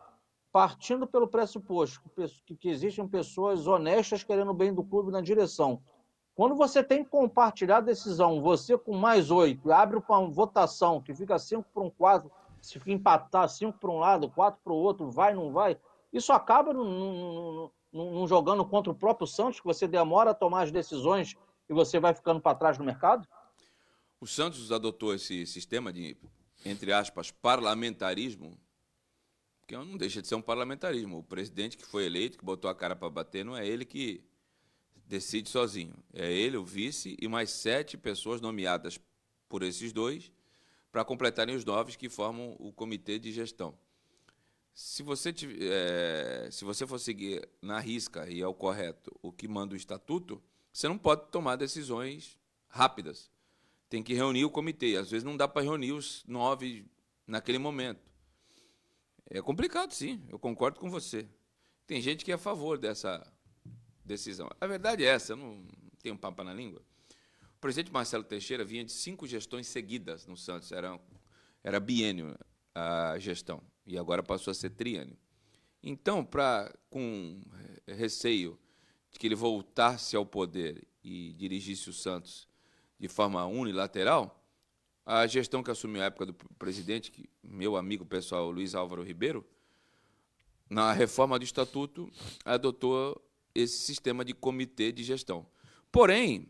Partindo 0.52 1.06
pelo 1.06 1.26
pressuposto 1.26 2.02
que, 2.44 2.54
que 2.54 2.68
existem 2.68 3.08
pessoas 3.08 3.66
honestas 3.66 4.22
querendo 4.22 4.50
o 4.50 4.54
bem 4.54 4.74
do 4.74 4.84
clube 4.84 5.10
na 5.10 5.22
direção. 5.22 5.80
Quando 6.34 6.54
você 6.54 6.84
tem 6.84 7.02
que 7.02 7.08
compartilhar 7.08 7.78
a 7.78 7.80
decisão, 7.80 8.42
você 8.42 8.76
com 8.76 8.94
mais 8.94 9.30
oito, 9.30 9.72
abre 9.72 9.98
para 10.02 10.18
uma 10.18 10.30
votação 10.30 11.00
que 11.00 11.14
fica 11.14 11.38
cinco 11.38 11.64
para 11.72 11.82
um 11.82 11.88
quatro, 11.90 12.30
se 12.66 12.80
empatar 12.86 13.48
cinco 13.48 13.78
para 13.78 13.90
um 13.90 13.98
lado, 13.98 14.28
quatro 14.28 14.60
para 14.62 14.72
o 14.72 14.76
outro, 14.76 15.10
vai, 15.10 15.32
não 15.34 15.52
vai, 15.52 15.78
isso 16.12 16.32
acaba 16.32 16.74
não 16.74 18.26
jogando 18.26 18.64
contra 18.64 18.90
o 18.90 18.94
próprio 18.94 19.26
Santos, 19.26 19.60
que 19.60 19.66
você 19.66 19.86
demora 19.86 20.30
a 20.30 20.34
tomar 20.34 20.62
as 20.62 20.72
decisões 20.72 21.36
e 21.68 21.72
você 21.72 22.00
vai 22.00 22.14
ficando 22.14 22.40
para 22.40 22.56
trás 22.56 22.78
no 22.78 22.84
mercado? 22.84 23.26
O 24.20 24.26
Santos 24.26 24.72
adotou 24.72 25.14
esse 25.14 25.46
sistema 25.46 25.92
de, 25.92 26.16
entre 26.64 26.92
aspas, 26.92 27.30
parlamentarismo, 27.30 28.58
que 29.66 29.76
não 29.76 29.96
deixa 29.96 30.22
de 30.22 30.28
ser 30.28 30.36
um 30.36 30.42
parlamentarismo. 30.42 31.18
O 31.18 31.22
presidente 31.22 31.76
que 31.76 31.84
foi 31.84 32.06
eleito, 32.06 32.38
que 32.38 32.44
botou 32.44 32.70
a 32.70 32.74
cara 32.74 32.96
para 32.96 33.10
bater, 33.10 33.44
não 33.44 33.56
é 33.56 33.66
ele 33.66 33.84
que 33.84 34.24
decide 35.06 35.48
sozinho. 35.48 35.94
É 36.12 36.32
ele, 36.32 36.56
o 36.56 36.64
vice 36.64 37.16
e 37.20 37.28
mais 37.28 37.50
sete 37.50 37.96
pessoas 37.96 38.40
nomeadas 38.40 38.98
por 39.48 39.62
esses 39.62 39.92
dois 39.92 40.32
para 40.96 41.04
completarem 41.04 41.54
os 41.54 41.62
nove 41.62 41.94
que 41.94 42.08
formam 42.08 42.56
o 42.58 42.72
comitê 42.72 43.18
de 43.18 43.30
gestão. 43.30 43.78
Se 44.72 45.02
você, 45.02 45.28
eh, 45.60 46.48
se 46.50 46.64
você 46.64 46.86
for 46.86 46.98
seguir 46.98 47.46
na 47.60 47.78
risca 47.78 48.26
e 48.30 48.40
é 48.40 48.46
o 48.46 48.54
correto 48.54 49.14
o 49.20 49.30
que 49.30 49.46
manda 49.46 49.74
o 49.74 49.76
estatuto, 49.76 50.42
você 50.72 50.88
não 50.88 50.96
pode 50.96 51.30
tomar 51.30 51.56
decisões 51.56 52.38
rápidas 52.66 53.30
tem 53.90 54.02
que 54.02 54.14
reunir 54.14 54.46
o 54.46 54.50
comitê. 54.50 54.96
Às 54.96 55.10
vezes 55.10 55.22
não 55.22 55.36
dá 55.36 55.46
para 55.46 55.60
reunir 55.60 55.92
os 55.92 56.24
nove 56.26 56.86
naquele 57.26 57.58
momento. 57.58 58.00
É 59.28 59.42
complicado, 59.42 59.92
sim, 59.92 60.24
eu 60.30 60.38
concordo 60.38 60.80
com 60.80 60.88
você. 60.88 61.28
Tem 61.86 62.00
gente 62.00 62.24
que 62.24 62.32
é 62.32 62.36
a 62.36 62.38
favor 62.38 62.78
dessa 62.78 63.30
decisão. 64.02 64.48
A 64.58 64.66
verdade 64.66 65.04
é 65.04 65.08
essa, 65.08 65.34
eu 65.34 65.36
não 65.36 65.62
tenho 66.02 66.16
papo 66.16 66.42
na 66.42 66.54
língua. 66.54 66.82
Presidente 67.66 67.92
Marcelo 67.92 68.22
Teixeira 68.22 68.64
vinha 68.64 68.84
de 68.84 68.92
cinco 68.92 69.26
gestões 69.26 69.66
seguidas 69.66 70.24
no 70.24 70.36
Santos, 70.36 70.70
era, 70.70 71.00
era 71.64 71.80
biênio 71.80 72.38
a 72.72 73.18
gestão, 73.18 73.60
e 73.84 73.98
agora 73.98 74.22
passou 74.22 74.52
a 74.52 74.54
ser 74.54 74.70
triênio. 74.70 75.18
Então, 75.82 76.24
pra, 76.24 76.72
com 76.88 77.42
receio 77.84 78.56
de 79.10 79.18
que 79.18 79.26
ele 79.26 79.34
voltasse 79.34 80.14
ao 80.14 80.24
poder 80.24 80.86
e 81.02 81.32
dirigisse 81.32 81.90
o 81.90 81.92
Santos 81.92 82.46
de 83.00 83.08
forma 83.08 83.44
unilateral, 83.46 84.48
a 85.04 85.26
gestão 85.26 85.60
que 85.60 85.72
assumiu 85.72 86.02
a 86.02 86.04
época 86.04 86.26
do 86.26 86.34
presidente, 86.34 87.10
que, 87.10 87.28
meu 87.42 87.76
amigo 87.76 88.06
pessoal 88.06 88.48
Luiz 88.48 88.76
Álvaro 88.76 89.02
Ribeiro, 89.02 89.44
na 90.70 90.92
reforma 90.92 91.36
do 91.36 91.44
estatuto, 91.44 92.08
adotou 92.44 93.20
esse 93.52 93.78
sistema 93.78 94.24
de 94.24 94.34
comitê 94.34 94.92
de 94.92 95.02
gestão. 95.02 95.44
Porém, 95.90 96.48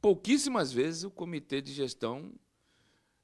pouquíssimas 0.00 0.72
vezes 0.72 1.04
o 1.04 1.10
comitê 1.10 1.60
de 1.60 1.72
gestão 1.72 2.32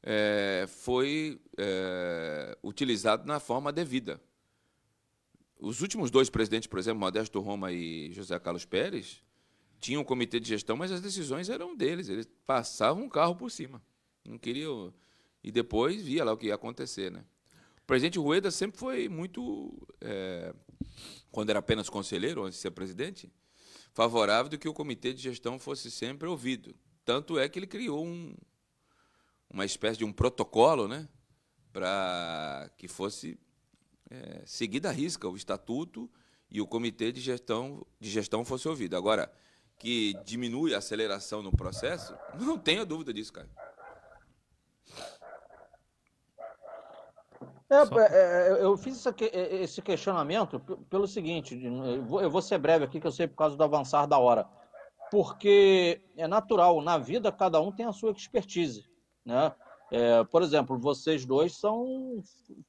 eh, 0.02 0.66
foi 0.68 1.40
eh, 1.56 2.58
utilizado 2.62 3.26
na 3.26 3.38
forma 3.38 3.72
devida. 3.72 4.20
Os 5.58 5.80
últimos 5.80 6.10
dois 6.10 6.28
presidentes, 6.28 6.66
por 6.66 6.78
exemplo, 6.78 6.98
Modesto 6.98 7.38
Roma 7.40 7.70
e 7.70 8.12
José 8.12 8.36
Carlos 8.40 8.64
Pérez, 8.64 9.22
tinham 9.78 10.02
um 10.02 10.04
comitê 10.04 10.40
de 10.40 10.48
gestão, 10.48 10.76
mas 10.76 10.90
as 10.90 11.00
decisões 11.00 11.48
eram 11.48 11.76
deles. 11.76 12.08
Eles 12.08 12.28
passavam 12.44 13.04
um 13.04 13.08
carro 13.08 13.36
por 13.36 13.50
cima. 13.50 13.82
Não 14.24 14.38
queriam. 14.38 14.92
E 15.42 15.50
depois 15.50 16.02
via 16.02 16.24
lá 16.24 16.32
o 16.32 16.36
que 16.36 16.46
ia 16.46 16.54
acontecer. 16.54 17.10
Né? 17.10 17.24
O 17.82 17.86
presidente 17.86 18.18
Rueda 18.18 18.50
sempre 18.50 18.78
foi 18.78 19.08
muito. 19.08 19.72
eh, 20.00 20.54
quando 21.30 21.50
era 21.50 21.58
apenas 21.60 21.88
conselheiro, 21.88 22.42
antes 22.44 22.56
de 22.58 22.62
ser 22.62 22.70
presidente, 22.72 23.32
favorável 23.92 24.48
de 24.48 24.58
que 24.58 24.68
o 24.68 24.74
comitê 24.74 25.12
de 25.12 25.22
gestão 25.22 25.58
fosse 25.58 25.90
sempre 25.90 26.28
ouvido. 26.28 26.74
Tanto 27.04 27.38
é 27.38 27.48
que 27.48 27.58
ele 27.58 27.66
criou 27.66 28.04
um, 28.04 28.34
uma 29.50 29.64
espécie 29.64 29.98
de 29.98 30.04
um 30.04 30.12
protocolo 30.12 30.88
né, 30.88 31.08
para 31.72 32.70
que 32.76 32.88
fosse 32.88 33.38
é, 34.10 34.42
seguida 34.46 34.88
à 34.88 34.92
risca 34.92 35.28
o 35.28 35.36
estatuto 35.36 36.10
e 36.50 36.60
o 36.60 36.66
comitê 36.66 37.10
de 37.10 37.20
gestão, 37.20 37.84
de 37.98 38.10
gestão 38.10 38.44
fosse 38.44 38.68
ouvido. 38.68 38.96
Agora, 38.96 39.32
que 39.78 40.14
diminui 40.24 40.74
a 40.74 40.78
aceleração 40.78 41.42
no 41.42 41.50
processo, 41.50 42.14
não 42.38 42.58
tenha 42.58 42.84
dúvida 42.84 43.12
disso, 43.12 43.32
cara. 43.32 43.50
É, 47.72 47.86
Só- 47.86 47.98
é, 47.98 48.06
é, 48.60 48.64
eu 48.64 48.76
fiz 48.76 49.02
que- 49.16 49.24
é, 49.32 49.62
esse 49.62 49.80
questionamento 49.80 50.60
pelo 50.90 51.06
seguinte, 51.06 51.56
de- 51.56 51.66
eu 51.66 52.04
vou, 52.04 52.20
eu 52.20 52.30
vou 52.30 52.42
ser 52.42 52.58
breve 52.58 52.84
aqui, 52.84 53.00
que 53.00 53.06
eu 53.06 53.10
sei 53.12 53.26
por 53.26 53.36
causa 53.36 53.56
do 53.56 53.64
avançar 53.64 54.06
da 54.06 54.18
hora. 54.18 54.46
Porque 55.10 56.00
é 56.16 56.26
natural, 56.26 56.82
na 56.82 56.98
vida 56.98 57.32
cada 57.32 57.60
um 57.60 57.72
tem 57.72 57.86
a 57.86 57.92
sua 57.92 58.10
expertise, 58.12 58.84
né? 59.24 59.52
É, 59.90 60.22
por 60.24 60.42
exemplo, 60.42 60.78
vocês 60.78 61.24
dois 61.24 61.56
são 61.58 62.22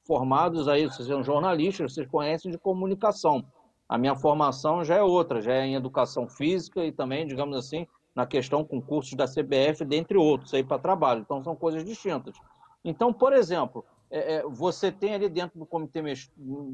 formados 0.06 0.68
aí, 0.68 0.84
vocês 0.86 1.08
são 1.08 1.22
jornalistas, 1.22 1.92
vocês 1.92 2.06
conhecem 2.06 2.50
de 2.50 2.58
comunicação. 2.58 3.44
A 3.88 3.96
minha 3.98 4.14
formação 4.14 4.84
já 4.84 4.96
é 4.96 5.02
outra, 5.02 5.40
já 5.40 5.52
é 5.52 5.66
em 5.66 5.74
educação 5.74 6.28
física 6.28 6.84
e 6.84 6.92
também, 6.92 7.26
digamos 7.26 7.56
assim, 7.56 7.86
na 8.14 8.26
questão 8.26 8.64
com 8.64 8.80
cursos 8.80 9.14
da 9.14 9.26
CBF, 9.26 9.84
dentre 9.84 10.16
outros, 10.16 10.52
aí 10.54 10.62
para 10.64 10.78
trabalho. 10.78 11.20
Então, 11.20 11.42
são 11.42 11.54
coisas 11.56 11.84
distintas. 11.84 12.36
Então, 12.84 13.12
por 13.12 13.32
exemplo, 13.32 13.84
é, 14.10 14.36
é, 14.36 14.42
você 14.42 14.92
tem 14.92 15.14
ali 15.14 15.28
dentro 15.28 15.58
do 15.58 15.66
comitê 15.66 16.02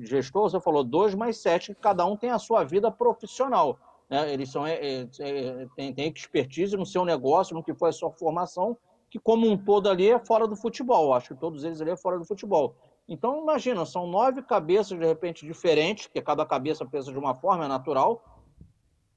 gestor, 0.03 0.51
você 0.51 0.61
falou 0.61 0.85
dois 0.85 1.15
mais 1.15 1.39
sete, 1.39 1.75
cada 1.75 2.05
um 2.05 2.17
tem 2.17 2.31
a 2.31 2.39
sua 2.39 2.65
vida 2.65 2.91
profissional. 2.91 3.79
Né? 4.09 4.33
Eles 4.33 4.51
são, 4.51 4.67
é, 4.67 4.75
é, 4.75 5.09
é 5.21 5.93
têm, 5.93 6.13
expertise 6.15 6.77
no 6.77 6.85
seu 6.85 7.05
negócio, 7.05 7.55
no 7.55 7.63
que 7.63 7.75
foi 7.75 7.91
a 7.91 7.93
sua 7.93 8.11
formação, 8.11 8.77
que 9.09 9.19
como 9.19 9.49
um 9.49 9.57
todo 9.57 9.89
ali 9.89 10.11
é 10.11 10.19
fora 10.19 10.47
do 10.47 10.57
futebol. 10.57 11.15
Acho 11.15 11.35
que 11.35 11.41
todos 11.41 11.65
eles 11.65 11.81
ali 11.81 11.91
é 11.91 11.97
fora 11.97 12.19
do 12.19 12.25
futebol. 12.25 12.75
Então, 13.09 13.41
imagina, 13.43 13.85
são 13.85 14.07
nove 14.07 14.43
cabeças, 14.43 14.97
de 14.97 15.05
repente, 15.05 15.45
diferentes, 15.45 16.07
que 16.07 16.21
cada 16.23 16.47
cabeça 16.47 16.87
pensa 16.87 17.11
de 17.11 17.19
uma 17.19 17.35
forma, 17.35 17.65
é 17.65 17.69
natural, 17.69 18.23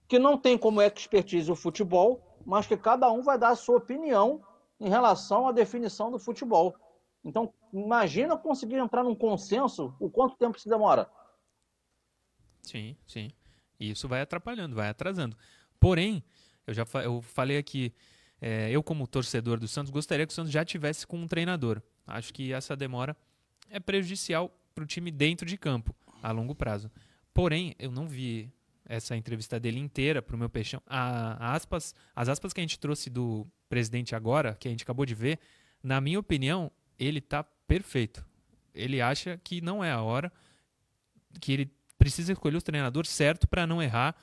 que 0.07 0.17
não 0.17 0.37
tem 0.37 0.57
como 0.57 0.81
expertise 0.81 1.51
o 1.51 1.55
futebol, 1.55 2.19
mas 2.45 2.65
que 2.65 2.75
cada 2.75 3.11
um 3.11 3.21
vai 3.21 3.37
dar 3.37 3.49
a 3.49 3.55
sua 3.55 3.77
opinião 3.77 4.41
em 4.79 4.89
relação 4.89 5.47
à 5.47 5.51
definição 5.51 6.09
do 6.09 6.17
futebol. 6.17 6.73
Então, 7.23 7.53
imagina 7.73 8.37
conseguir 8.37 8.75
entrar 8.75 9.03
num 9.03 9.15
consenso, 9.15 9.95
o 9.99 10.09
quanto 10.09 10.37
tempo 10.37 10.59
se 10.59 10.69
demora. 10.69 11.09
Sim, 12.61 12.95
sim. 13.07 13.31
Isso 13.79 14.07
vai 14.07 14.21
atrapalhando, 14.21 14.75
vai 14.75 14.87
atrasando. 14.87 15.35
Porém, 15.79 16.23
eu 16.65 16.73
já 16.73 16.85
eu 17.03 17.21
falei 17.21 17.57
aqui, 17.57 17.93
é, 18.39 18.69
eu, 18.69 18.81
como 18.81 19.07
torcedor 19.07 19.59
do 19.59 19.67
Santos, 19.67 19.91
gostaria 19.91 20.25
que 20.25 20.31
o 20.31 20.35
Santos 20.35 20.51
já 20.51 20.63
tivesse 20.63 21.05
com 21.05 21.17
um 21.17 21.27
treinador. 21.27 21.81
Acho 22.05 22.33
que 22.33 22.53
essa 22.53 22.75
demora 22.75 23.17
é 23.69 23.79
prejudicial 23.79 24.49
para 24.73 24.83
o 24.83 24.87
time 24.87 25.11
dentro 25.11 25.45
de 25.45 25.57
campo, 25.57 25.95
a 26.21 26.31
longo 26.31 26.55
prazo. 26.55 26.89
Porém, 27.33 27.75
eu 27.79 27.91
não 27.91 28.07
vi 28.07 28.51
essa 28.85 29.15
entrevista 29.15 29.59
dele 29.59 29.79
inteira 29.79 30.21
para 30.21 30.35
o 30.35 30.39
meu 30.39 30.49
peixão. 30.49 30.81
A, 30.85 31.51
a 31.51 31.53
aspas, 31.53 31.95
as 32.15 32.29
aspas 32.29 32.53
que 32.53 32.59
a 32.59 32.63
gente 32.63 32.79
trouxe 32.79 33.09
do 33.09 33.47
presidente 33.67 34.15
agora, 34.15 34.55
que 34.55 34.67
a 34.67 34.71
gente 34.71 34.83
acabou 34.83 35.05
de 35.05 35.15
ver, 35.15 35.39
na 35.81 35.99
minha 35.99 36.19
opinião, 36.19 36.71
ele 36.99 37.19
está 37.19 37.45
perfeito. 37.67 38.25
Ele 38.73 39.01
acha 39.01 39.39
que 39.43 39.61
não 39.61 39.83
é 39.83 39.91
a 39.91 40.01
hora, 40.01 40.31
que 41.39 41.51
ele 41.51 41.71
precisa 41.97 42.33
escolher 42.33 42.57
o 42.57 42.61
treinador 42.61 43.05
certo 43.05 43.47
para 43.47 43.67
não 43.67 43.81
errar, 43.81 44.15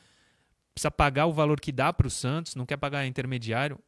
precisa 0.74 0.90
pagar 0.90 1.26
o 1.26 1.32
valor 1.32 1.60
que 1.60 1.72
dá 1.72 1.92
para 1.92 2.06
o 2.06 2.10
Santos, 2.10 2.54
não 2.54 2.66
quer 2.66 2.76
pagar 2.76 3.06
intermediário 3.06 3.78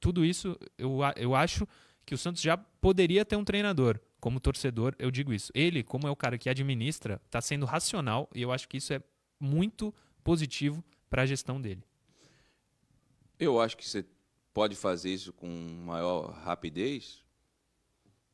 tudo 0.00 0.24
isso 0.24 0.58
eu, 0.78 0.98
eu 1.16 1.34
acho 1.34 1.68
que 2.04 2.14
o 2.14 2.18
Santos 2.18 2.40
já 2.40 2.56
poderia 2.56 3.24
ter 3.24 3.36
um 3.36 3.44
treinador. 3.44 4.00
Como 4.18 4.40
torcedor, 4.40 4.94
eu 4.98 5.10
digo 5.10 5.32
isso. 5.32 5.52
Ele, 5.54 5.82
como 5.82 6.08
é 6.08 6.10
o 6.10 6.16
cara 6.16 6.36
que 6.36 6.48
administra, 6.48 7.20
está 7.26 7.40
sendo 7.40 7.64
racional 7.66 8.28
e 8.34 8.42
eu 8.42 8.50
acho 8.50 8.68
que 8.68 8.78
isso 8.78 8.92
é 8.92 9.02
muito 9.38 9.94
positivo 10.24 10.82
para 11.08 11.22
a 11.22 11.26
gestão 11.26 11.60
dele. 11.60 11.82
Eu 13.38 13.60
acho 13.60 13.76
que 13.76 13.88
você 13.88 14.04
pode 14.52 14.74
fazer 14.74 15.10
isso 15.10 15.32
com 15.32 15.48
maior 15.84 16.32
rapidez, 16.32 17.24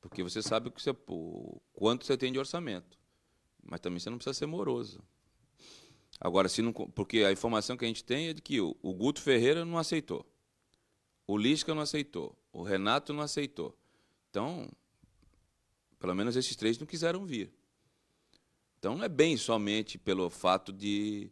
porque 0.08 0.22
você 0.22 0.42
sabe 0.42 0.70
que 0.70 0.82
você, 0.82 0.94
quanto 1.72 2.04
você 2.04 2.16
tem 2.16 2.32
de 2.32 2.38
orçamento. 2.38 2.98
Mas 3.62 3.80
também 3.80 3.98
você 3.98 4.10
não 4.10 4.18
precisa 4.18 4.34
ser 4.34 4.46
moroso. 4.46 5.02
Agora, 6.20 6.48
se 6.48 6.62
não, 6.62 6.72
porque 6.72 7.18
a 7.18 7.32
informação 7.32 7.76
que 7.76 7.84
a 7.84 7.88
gente 7.88 8.04
tem 8.04 8.28
é 8.28 8.32
de 8.32 8.40
que 8.40 8.60
o, 8.60 8.76
o 8.82 8.94
Guto 8.94 9.20
Ferreira 9.20 9.64
não 9.64 9.76
aceitou. 9.76 10.24
O 11.26 11.36
Lisca 11.36 11.74
não 11.74 11.82
aceitou. 11.82 12.36
O 12.52 12.62
Renato 12.62 13.12
não 13.12 13.22
aceitou. 13.22 13.76
Então, 14.30 14.70
pelo 15.98 16.14
menos 16.14 16.36
esses 16.36 16.54
três 16.56 16.78
não 16.78 16.86
quiseram 16.86 17.26
vir. 17.26 17.52
Então, 18.78 18.96
não 18.96 19.04
é 19.04 19.08
bem 19.08 19.36
somente 19.36 19.98
pelo 19.98 20.30
fato 20.30 20.72
de. 20.72 21.30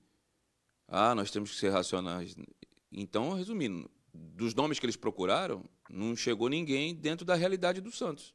Ah, 0.88 1.14
nós 1.14 1.30
temos 1.30 1.50
que 1.50 1.56
ser 1.56 1.70
racionais. 1.70 2.36
Então, 2.90 3.32
resumindo, 3.32 3.90
dos 4.12 4.54
nomes 4.54 4.78
que 4.78 4.86
eles 4.86 4.96
procuraram, 4.96 5.64
não 5.88 6.16
chegou 6.16 6.48
ninguém 6.48 6.94
dentro 6.94 7.24
da 7.24 7.34
realidade 7.34 7.80
do 7.80 7.90
Santos. 7.90 8.34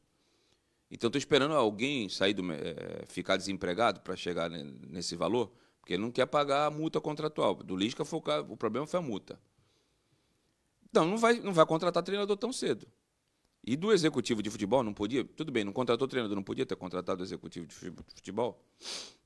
Então, 0.90 1.08
estou 1.08 1.18
esperando 1.18 1.54
alguém 1.54 2.08
sair 2.08 2.34
do, 2.34 2.42
é, 2.52 3.04
ficar 3.06 3.36
desempregado 3.36 4.00
para 4.00 4.16
chegar 4.16 4.50
nesse 4.50 5.14
valor, 5.14 5.52
porque 5.80 5.94
ele 5.94 6.02
não 6.02 6.10
quer 6.10 6.26
pagar 6.26 6.66
a 6.66 6.70
multa 6.70 7.00
contratual. 7.00 7.54
Do 7.54 7.76
Lisca, 7.76 8.04
foi 8.04 8.18
o, 8.18 8.52
o 8.52 8.56
problema 8.56 8.86
foi 8.86 8.98
a 8.98 9.02
multa. 9.02 9.38
Não, 10.92 11.06
não 11.06 11.16
vai, 11.16 11.38
não 11.38 11.52
vai 11.52 11.64
contratar 11.64 12.02
treinador 12.02 12.36
tão 12.36 12.52
cedo. 12.52 12.86
E 13.64 13.76
do 13.76 13.92
executivo 13.92 14.42
de 14.42 14.50
futebol, 14.50 14.82
não 14.82 14.94
podia? 14.94 15.22
Tudo 15.22 15.52
bem, 15.52 15.64
não 15.64 15.72
contratou 15.72 16.08
treinador, 16.08 16.34
não 16.34 16.42
podia 16.42 16.64
ter 16.64 16.76
contratado 16.76 17.20
o 17.20 17.24
executivo 17.24 17.66
de 17.66 17.74
futebol? 17.74 18.64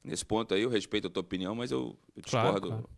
Nesse 0.02 0.24
ponto 0.24 0.52
aí, 0.52 0.62
eu 0.62 0.68
respeito 0.68 1.06
a 1.06 1.10
tua 1.10 1.20
opinião, 1.20 1.54
mas 1.54 1.70
eu, 1.70 1.96
eu 2.16 2.22
discordo 2.22 2.60
claro, 2.68 2.88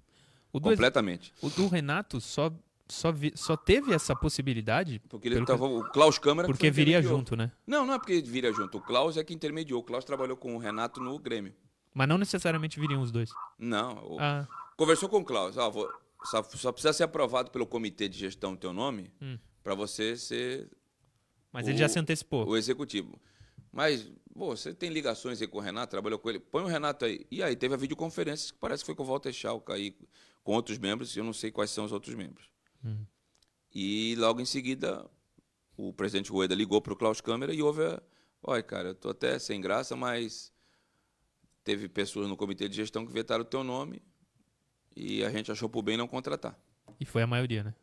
claro. 0.52 0.62
completamente. 0.62 1.32
O 1.42 1.50
do 1.50 1.68
Renato 1.68 2.20
só, 2.20 2.50
só, 2.88 3.10
vi, 3.10 3.32
só 3.34 3.56
teve 3.56 3.92
essa 3.92 4.14
possibilidade. 4.14 5.00
Porque 5.08 5.28
ele 5.28 5.44
tava, 5.44 5.66
o 5.66 5.84
Klaus 5.90 6.18
Câmara. 6.18 6.46
Porque 6.46 6.70
viria 6.70 7.02
junto, 7.02 7.36
né? 7.36 7.50
Não, 7.66 7.84
não 7.84 7.94
é 7.94 7.98
porque 7.98 8.20
viria 8.20 8.52
junto. 8.52 8.78
O 8.78 8.80
Klaus 8.80 9.16
é 9.16 9.24
que 9.24 9.34
intermediou. 9.34 9.80
O 9.80 9.84
Klaus 9.84 10.04
trabalhou 10.04 10.36
com 10.36 10.54
o 10.54 10.58
Renato 10.58 11.00
no 11.00 11.18
Grêmio. 11.18 11.54
Mas 11.92 12.08
não 12.08 12.18
necessariamente 12.18 12.78
viriam 12.78 13.00
os 13.00 13.10
dois. 13.10 13.30
Não. 13.58 14.16
Ah. 14.20 14.46
Conversou 14.76 15.08
com 15.08 15.18
o 15.18 15.24
Klaus. 15.24 15.58
Ah, 15.58 15.68
vou, 15.68 15.90
só, 16.24 16.42
só 16.42 16.70
precisa 16.70 16.92
ser 16.92 17.04
aprovado 17.04 17.50
pelo 17.50 17.66
comitê 17.66 18.08
de 18.08 18.18
gestão 18.18 18.52
do 18.52 18.58
teu 18.58 18.72
nome 18.72 19.10
hum. 19.20 19.38
para 19.64 19.74
você 19.74 20.16
ser. 20.16 20.70
Mas 21.52 21.66
o, 21.66 21.70
ele 21.70 21.78
já 21.78 21.88
se 21.88 21.98
antecipou. 21.98 22.46
O 22.46 22.56
executivo. 22.56 23.18
Mas, 23.72 24.10
pô, 24.34 24.56
você 24.56 24.72
tem 24.72 24.90
ligações 24.90 25.40
aí 25.42 25.48
com 25.48 25.58
o 25.58 25.60
Renato, 25.60 25.90
trabalhou 25.90 26.18
com 26.18 26.30
ele. 26.30 26.38
Põe 26.38 26.62
o 26.62 26.66
Renato 26.66 27.04
aí. 27.04 27.26
E 27.30 27.42
aí 27.42 27.56
teve 27.56 27.74
a 27.74 27.76
videoconferência 27.76 28.52
que 28.52 28.58
parece 28.58 28.82
que 28.82 28.86
foi 28.86 28.94
com 28.94 29.02
o 29.02 29.06
Walter 29.06 29.32
Schalke 29.32 29.72
aí, 29.72 29.96
com 30.44 30.52
outros 30.52 30.78
membros, 30.78 31.16
eu 31.16 31.24
não 31.24 31.32
sei 31.32 31.50
quais 31.50 31.70
são 31.70 31.84
os 31.84 31.92
outros 31.92 32.14
membros. 32.14 32.48
Hum. 32.86 33.04
E 33.74 34.14
logo 34.16 34.40
em 34.40 34.46
seguida, 34.46 35.04
o 35.76 35.92
presidente 35.92 36.30
Rueda 36.30 36.54
ligou 36.54 36.80
para 36.80 36.92
o 36.92 36.96
Klaus 36.96 37.20
Câmara 37.20 37.52
e 37.52 37.62
houve 37.62 37.84
a. 37.84 38.02
Olha, 38.42 38.62
cara, 38.62 38.88
eu 38.90 38.94
tô 38.94 39.10
até 39.10 39.38
sem 39.38 39.60
graça, 39.60 39.96
mas 39.96 40.52
teve 41.64 41.88
pessoas 41.88 42.28
no 42.28 42.36
comitê 42.36 42.68
de 42.68 42.76
gestão 42.76 43.04
que 43.04 43.12
vetaram 43.12 43.42
o 43.42 43.46
teu 43.46 43.64
nome 43.64 44.00
e 44.94 45.24
a 45.24 45.30
gente 45.30 45.50
achou 45.50 45.68
por 45.68 45.82
bem 45.82 45.96
não 45.96 46.06
contratar. 46.06 46.56
E 47.00 47.04
foi 47.04 47.22
a 47.22 47.26
maioria, 47.26 47.64
né? 47.64 47.74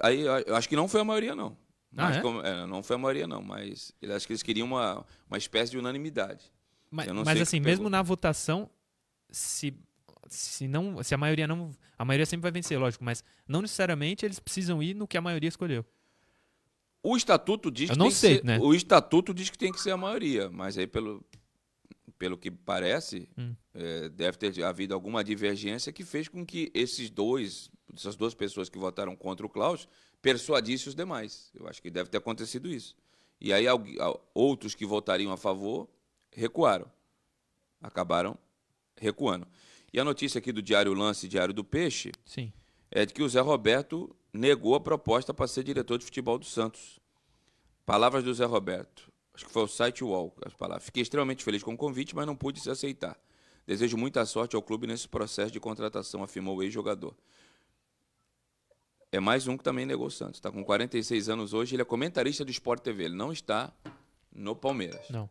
Aí 0.00 0.20
eu 0.20 0.56
acho 0.56 0.68
que 0.68 0.76
não 0.76 0.88
foi 0.88 1.00
a 1.00 1.04
maioria, 1.04 1.34
não. 1.34 1.56
Ah, 1.96 2.12
é? 2.12 2.20
Como, 2.20 2.40
é, 2.42 2.66
não 2.66 2.82
foi 2.82 2.96
a 2.96 2.98
maioria, 2.98 3.26
não, 3.26 3.42
mas 3.42 3.92
eu 4.02 4.14
acho 4.14 4.26
que 4.26 4.32
eles 4.32 4.42
queriam 4.42 4.66
uma, 4.66 5.06
uma 5.26 5.38
espécie 5.38 5.70
de 5.70 5.78
unanimidade. 5.78 6.52
Mas, 6.90 7.08
mas 7.08 7.40
assim, 7.40 7.60
mesmo 7.60 7.88
na 7.88 8.02
votação, 8.02 8.68
se, 9.30 9.74
se, 10.28 10.68
não, 10.68 11.02
se 11.02 11.14
a 11.14 11.18
maioria 11.18 11.46
não. 11.46 11.70
A 11.96 12.04
maioria 12.04 12.26
sempre 12.26 12.42
vai 12.42 12.52
vencer, 12.52 12.78
lógico, 12.78 13.04
mas 13.04 13.24
não 13.46 13.62
necessariamente 13.62 14.24
eles 14.24 14.38
precisam 14.38 14.82
ir 14.82 14.94
no 14.94 15.06
que 15.06 15.16
a 15.16 15.20
maioria 15.20 15.48
escolheu. 15.48 15.84
O 17.02 17.16
estatuto 17.16 17.70
diz 17.70 17.90
eu 17.90 17.94
que 17.94 17.98
não 17.98 18.06
tem 18.06 18.14
sei, 18.14 18.30
que 18.30 18.36
ser, 18.38 18.44
né? 18.44 18.58
O 18.60 18.74
estatuto 18.74 19.32
diz 19.32 19.50
que 19.50 19.58
tem 19.58 19.72
que 19.72 19.80
ser 19.80 19.90
a 19.90 19.96
maioria, 19.96 20.50
mas 20.50 20.76
aí 20.76 20.86
pelo, 20.86 21.24
pelo 22.18 22.36
que 22.36 22.50
parece, 22.50 23.28
hum. 23.38 23.54
é, 23.72 24.08
deve 24.08 24.36
ter 24.36 24.62
havido 24.64 24.94
alguma 24.94 25.22
divergência 25.22 25.92
que 25.92 26.04
fez 26.04 26.28
com 26.28 26.44
que 26.44 26.70
esses 26.74 27.08
dois, 27.08 27.70
essas 27.94 28.16
duas 28.16 28.34
pessoas 28.34 28.68
que 28.68 28.78
votaram 28.78 29.14
contra 29.14 29.46
o 29.46 29.48
Klaus, 29.48 29.88
persuadissem 30.20 30.88
os 30.88 30.94
demais. 30.94 31.50
Eu 31.54 31.68
acho 31.68 31.80
que 31.80 31.90
deve 31.90 32.10
ter 32.10 32.18
acontecido 32.18 32.68
isso. 32.68 32.96
E 33.40 33.52
aí 33.52 33.66
outros 34.34 34.74
que 34.74 34.84
votariam 34.84 35.32
a 35.32 35.36
favor 35.36 35.88
recuaram. 36.32 36.90
Acabaram 37.80 38.36
recuando. 38.96 39.46
E 39.92 39.98
a 39.98 40.04
notícia 40.04 40.38
aqui 40.38 40.52
do 40.52 40.62
Diário 40.62 40.92
Lance, 40.94 41.28
Diário 41.28 41.54
do 41.54 41.64
Peixe, 41.64 42.12
Sim. 42.24 42.52
é 42.90 43.06
de 43.06 43.14
que 43.14 43.22
o 43.22 43.28
Zé 43.28 43.40
Roberto 43.40 44.14
negou 44.32 44.74
a 44.74 44.80
proposta 44.80 45.32
para 45.32 45.46
ser 45.46 45.64
diretor 45.64 45.98
de 45.98 46.04
futebol 46.04 46.38
do 46.38 46.44
Santos. 46.44 46.98
Palavras 47.86 48.22
do 48.22 48.32
Zé 48.34 48.44
Roberto 48.44 49.10
acho 49.38 49.46
que 49.46 49.52
foi 49.52 49.62
o 49.62 49.68
site 49.68 50.02
Wall, 50.02 50.34
as 50.44 50.52
palavras. 50.52 50.84
Fiquei 50.84 51.02
extremamente 51.02 51.44
feliz 51.44 51.62
com 51.62 51.72
o 51.72 51.76
convite, 51.76 52.14
mas 52.14 52.26
não 52.26 52.34
pude 52.34 52.60
se 52.60 52.68
aceitar. 52.68 53.16
Desejo 53.64 53.96
muita 53.96 54.26
sorte 54.26 54.56
ao 54.56 54.62
clube 54.62 54.86
nesse 54.86 55.06
processo 55.06 55.52
de 55.52 55.60
contratação, 55.60 56.24
afirmou 56.24 56.56
o 56.56 56.62
ex-jogador. 56.62 57.14
É 59.12 59.20
mais 59.20 59.46
um 59.46 59.56
que 59.56 59.62
também 59.62 59.86
negou 59.86 60.06
o 60.06 60.10
Santos. 60.10 60.38
Está 60.38 60.50
com 60.50 60.64
46 60.64 61.28
anos 61.28 61.54
hoje, 61.54 61.76
ele 61.76 61.82
é 61.82 61.84
comentarista 61.84 62.44
do 62.44 62.50
Sport 62.50 62.82
TV. 62.82 63.04
Ele 63.04 63.14
não 63.14 63.32
está 63.32 63.72
no 64.32 64.56
Palmeiras. 64.56 65.08
Não. 65.08 65.30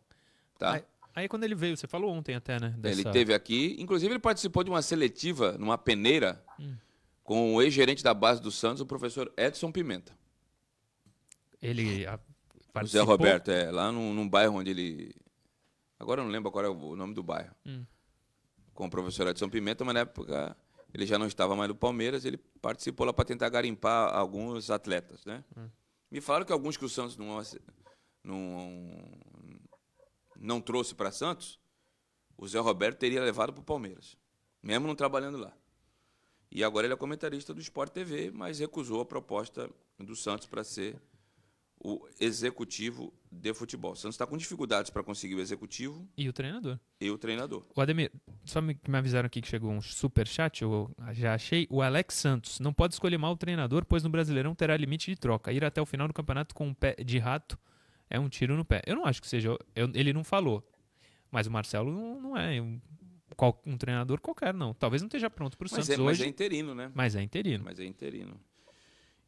Tá? 0.58 0.82
Aí, 1.18 1.28
quando 1.28 1.42
ele 1.42 1.54
veio, 1.54 1.76
você 1.76 1.88
falou 1.88 2.12
ontem 2.12 2.36
até, 2.36 2.60
né? 2.60 2.74
Dessa... 2.78 3.00
Ele 3.00 3.10
teve 3.10 3.34
aqui, 3.34 3.76
inclusive 3.80 4.12
ele 4.12 4.20
participou 4.20 4.62
de 4.62 4.70
uma 4.70 4.82
seletiva 4.82 5.58
numa 5.58 5.76
peneira 5.76 6.40
hum. 6.60 6.76
com 7.24 7.56
o 7.56 7.62
ex-gerente 7.62 8.04
da 8.04 8.14
base 8.14 8.40
do 8.40 8.52
Santos, 8.52 8.80
o 8.80 8.86
professor 8.86 9.32
Edson 9.36 9.72
Pimenta. 9.72 10.16
Ele 11.60 12.06
Participou? 12.72 12.82
O 12.82 12.86
Zé 12.86 13.00
Roberto, 13.00 13.50
é, 13.50 13.68
lá 13.70 13.90
num, 13.90 14.14
num, 14.14 14.28
bairro 14.28 14.58
onde 14.58 14.70
ele. 14.70 15.12
Agora 15.98 16.20
eu 16.20 16.24
não 16.24 16.30
lembro 16.30 16.52
qual 16.52 16.64
é 16.64 16.68
o 16.68 16.94
nome 16.94 17.14
do 17.14 17.22
bairro. 17.24 17.52
Hum. 17.66 17.84
Com 18.72 18.86
o 18.86 18.90
professor 18.90 19.26
Edson 19.26 19.48
Pimenta, 19.48 19.84
mas 19.84 19.94
na 19.94 20.00
época 20.00 20.56
ele 20.94 21.04
já 21.04 21.18
não 21.18 21.26
estava 21.26 21.56
mais 21.56 21.68
no 21.68 21.74
Palmeiras, 21.74 22.24
ele 22.24 22.38
participou 22.62 23.04
lá 23.04 23.12
para 23.12 23.24
tentar 23.24 23.48
garimpar 23.48 24.14
alguns 24.14 24.70
atletas, 24.70 25.24
né? 25.24 25.42
Hum. 25.56 25.68
Me 26.10 26.20
falaram 26.20 26.46
que 26.46 26.52
alguns 26.52 26.76
que 26.76 26.84
o 26.84 26.88
Santos 26.88 27.16
não, 27.16 27.42
não, 28.22 28.92
não 30.38 30.60
trouxe 30.60 30.94
para 30.94 31.10
Santos, 31.10 31.58
o 32.36 32.46
Zé 32.46 32.58
Roberto 32.60 32.98
teria 32.98 33.22
levado 33.22 33.52
para 33.52 33.60
o 33.60 33.64
Palmeiras, 33.64 34.16
mesmo 34.62 34.86
não 34.86 34.94
trabalhando 34.94 35.38
lá. 35.38 35.52
E 36.50 36.64
agora 36.64 36.86
ele 36.86 36.94
é 36.94 36.96
comentarista 36.96 37.52
do 37.52 37.60
Sport 37.60 37.92
TV, 37.92 38.30
mas 38.30 38.58
recusou 38.58 39.00
a 39.00 39.04
proposta 39.04 39.68
do 39.98 40.16
Santos 40.16 40.46
para 40.46 40.64
ser 40.64 40.96
o 41.80 42.08
executivo 42.18 43.12
de 43.30 43.52
futebol. 43.54 43.92
O 43.92 43.96
Santos 43.96 44.14
está 44.14 44.26
com 44.26 44.36
dificuldades 44.36 44.90
para 44.90 45.02
conseguir 45.02 45.34
o 45.36 45.40
executivo 45.40 46.08
E 46.16 46.28
o 46.28 46.32
treinador. 46.32 46.78
e 47.00 47.10
o 47.10 47.18
treinador. 47.18 47.64
O 47.76 47.80
Ademir, 47.80 48.10
só 48.44 48.60
me, 48.60 48.76
me 48.88 48.96
avisaram 48.98 49.26
aqui 49.26 49.40
que 49.40 49.46
chegou 49.48 49.70
um 49.70 49.80
super 49.80 50.26
chat, 50.26 50.62
eu 50.62 50.90
já 51.12 51.34
achei. 51.34 51.66
O 51.70 51.82
Alex 51.82 52.14
Santos 52.14 52.58
não 52.58 52.72
pode 52.72 52.94
escolher 52.94 53.18
mal 53.18 53.32
o 53.32 53.36
treinador, 53.36 53.84
pois 53.84 54.02
no 54.02 54.08
Brasileirão 54.10 54.54
terá 54.54 54.76
limite 54.76 55.10
de 55.12 55.20
troca. 55.20 55.52
Ir 55.52 55.64
até 55.64 55.80
o 55.80 55.86
final 55.86 56.08
do 56.08 56.14
campeonato 56.14 56.54
com 56.54 56.66
um 56.66 56.74
pé 56.74 56.96
de 56.96 57.18
rato 57.18 57.58
é 58.10 58.18
um 58.18 58.28
tiro 58.28 58.56
no 58.56 58.64
pé. 58.64 58.82
Eu 58.86 58.96
não 58.96 59.04
acho 59.04 59.20
que 59.20 59.28
seja. 59.28 59.56
eu- 59.74 59.90
ele 59.94 60.12
não 60.12 60.24
falou. 60.24 60.62
Mas 61.30 61.46
o 61.46 61.50
Marcelo 61.50 61.90
não, 61.92 62.20
não 62.20 62.36
é 62.36 62.60
um, 62.60 62.80
qual- 63.36 63.60
um 63.66 63.76
treinador 63.76 64.20
qualquer, 64.20 64.54
não. 64.54 64.72
Talvez 64.72 65.02
não 65.02 65.06
esteja 65.08 65.28
pronto 65.28 65.56
para 65.58 65.66
o 65.66 65.68
Mas 65.70 65.84
Santos 65.84 65.90
é, 65.90 65.96
mas 65.98 66.16
hoje, 66.18 66.24
é 66.24 66.26
interino, 66.28 66.74
né? 66.74 66.90
mas 66.94 67.14
é 67.14 67.22
interino. 67.22 67.64
Mas 67.64 67.78
é 67.78 67.84
interino. 67.84 68.40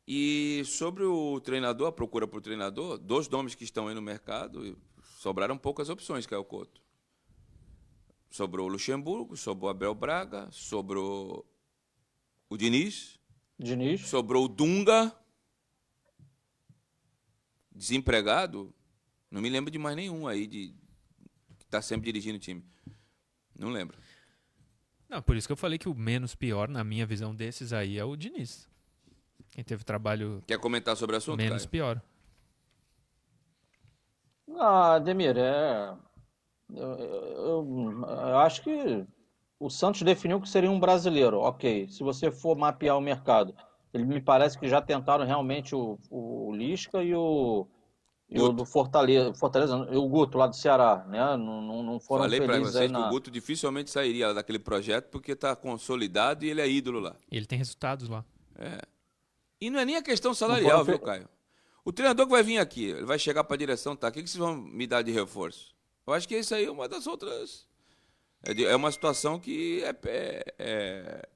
E 0.09 0.63
sobre 0.65 1.05
o 1.05 1.39
treinador, 1.41 1.87
a 1.89 1.93
procura 1.93 2.27
por 2.27 2.41
treinador, 2.41 2.99
dos 2.99 3.29
nomes 3.29 3.55
que 3.55 3.65
estão 3.65 3.87
aí 3.87 3.95
no 3.95 4.03
mercado, 4.03 4.77
sobraram 5.19 5.57
poucas 5.59 5.89
opções, 5.91 6.27
Caio 6.27 6.43
Couto. 6.45 6.81
Sobrou 8.31 8.67
o 8.67 8.73
Luxemburgo, 8.73 9.37
sobrou 9.37 9.69
o 9.69 9.71
Abel 9.71 9.95
Braga, 9.95 10.49
sobrou 10.51 11.45
o 12.49 12.57
Diniz, 12.57 13.19
Diniz. 13.59 14.01
sobrou 14.09 14.45
o 14.45 14.49
Dunga, 14.49 15.15
desempregado, 17.75 18.75
não 19.31 19.41
me 19.41 19.49
lembro 19.49 19.71
de 19.71 19.79
mais 19.79 19.97
nenhum 19.97 20.27
aí 20.27 20.47
de 20.47 20.75
que 21.59 21.65
está 21.65 21.81
sempre 21.83 22.07
dirigindo 22.07 22.37
o 22.37 22.41
time. 22.41 22.65
Não 23.59 23.69
lembro. 23.71 23.97
Não, 25.09 25.21
por 25.23 25.37
isso 25.37 25.49
que 25.49 25.53
eu 25.53 25.57
falei 25.57 25.79
que 25.79 25.89
o 25.89 25.95
menos 25.95 26.35
pior, 26.35 26.69
na 26.69 26.85
minha 26.85 27.05
visão 27.07 27.35
desses 27.35 27.73
aí, 27.73 27.99
é 27.99 28.05
o 28.05 28.17
Diniz. 28.17 28.69
Quem 29.51 29.65
teve 29.65 29.83
trabalho 29.85 30.43
Quer 30.47 30.59
comentar 30.59 30.97
sobre 30.97 31.17
o 31.17 31.19
assunto, 31.19 31.37
menos 31.39 31.63
Caio? 31.63 31.71
pior. 31.71 32.03
Ah, 34.57 34.95
Ademir, 34.95 35.37
é. 35.37 35.97
Eu, 36.73 36.99
eu- 36.99 38.05
eu 38.07 38.39
acho 38.39 38.63
que 38.63 39.05
o 39.59 39.69
Santos 39.69 40.03
definiu 40.03 40.41
que 40.41 40.49
seria 40.49 40.71
um 40.71 40.79
brasileiro. 40.81 41.39
Ok, 41.41 41.89
se 41.89 42.03
você 42.03 42.31
for 42.31 42.57
mapear 42.57 42.97
o 42.97 43.01
mercado, 43.01 43.55
ele 43.93 44.05
me 44.05 44.21
parece 44.21 44.59
que 44.59 44.69
já 44.69 44.81
tentaram 44.81 45.25
realmente 45.25 45.75
o, 45.75 45.99
o 46.11 46.53
Lisca 46.55 47.03
e 47.03 47.15
o, 47.15 47.67
e 48.29 48.39
o 48.39 48.43
Guto. 48.43 48.53
do 48.55 48.65
Fortaleza, 48.65 49.35
Fortaleza, 49.35 49.77
o 49.77 50.09
Guto 50.09 50.39
lá 50.39 50.47
do 50.47 50.55
Ceará, 50.57 51.05
né? 51.09 51.19
Não, 51.37 51.61
não, 51.61 51.83
não 51.83 52.01
foram 52.01 52.25
Falei 52.25 52.41
para 52.41 52.53
felizes 52.55 52.77
aí 52.77 52.81
vocês 52.89 52.93
que 52.93 52.99
na. 52.99 53.07
o 53.09 53.11
Guto 53.11 53.31
dificilmente 53.31 53.91
sairia 53.91 54.33
daquele 54.33 54.59
projeto 54.59 55.09
porque 55.11 55.33
está 55.33 55.55
consolidado 55.57 56.45
e 56.45 56.51
ele 56.51 56.61
é 56.61 56.69
ídolo 56.71 57.01
lá. 57.01 57.17
Ele 57.31 57.47
tem 57.47 57.59
resultados 57.59 58.09
lá. 58.09 58.25
E 59.61 59.69
não 59.71 59.81
é 59.81 59.85
nem 59.85 59.97
a 59.97 60.03
questão 60.03 60.33
salarial, 60.35 60.85
viu, 60.85 60.99
fe- 60.99 61.05
Caio? 61.05 61.29
O 61.85 61.93
treinador 61.93 62.27
que 62.27 62.33
vai 62.33 62.43
vir 62.43 62.59
aqui, 62.59 62.85
ele 62.91 63.05
vai 63.07 63.19
chegar 63.19 63.43
para 63.45 63.55
a 63.55 63.59
direção, 63.59 63.97
tá? 63.97 64.09
O 64.09 64.13
que, 64.13 64.23
que 64.23 64.29
vocês 64.31 64.39
vão 64.39 64.55
me 64.57 64.87
dar 64.87 65.03
de 65.03 65.11
reforço? 65.11 65.75
Eu 66.07 66.13
acho 66.13 66.29
que 66.29 66.37
isso 66.37 66.55
aí 66.55 66.65
é 66.67 66.71
uma 66.71 66.89
das 66.89 67.07
outras. 67.07 67.67
É, 68.47 68.63
é 68.63 68.77
uma 68.77 68.91
situação 68.93 69.39
que 69.39 69.83
é, 69.83 69.95
é- 70.59 71.29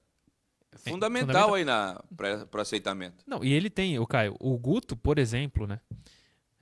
é 0.74 0.90
fundamental, 0.90 1.48
fundamental. 1.48 1.54
aí 1.54 1.64
na 1.64 2.04
para 2.50 2.62
aceitamento. 2.62 3.24
Não, 3.26 3.42
e 3.44 3.52
ele 3.52 3.70
tem, 3.70 3.98
o 3.98 4.06
Caio, 4.06 4.36
o 4.40 4.56
Guto, 4.58 4.96
por 4.96 5.18
exemplo, 5.18 5.66
né? 5.66 5.80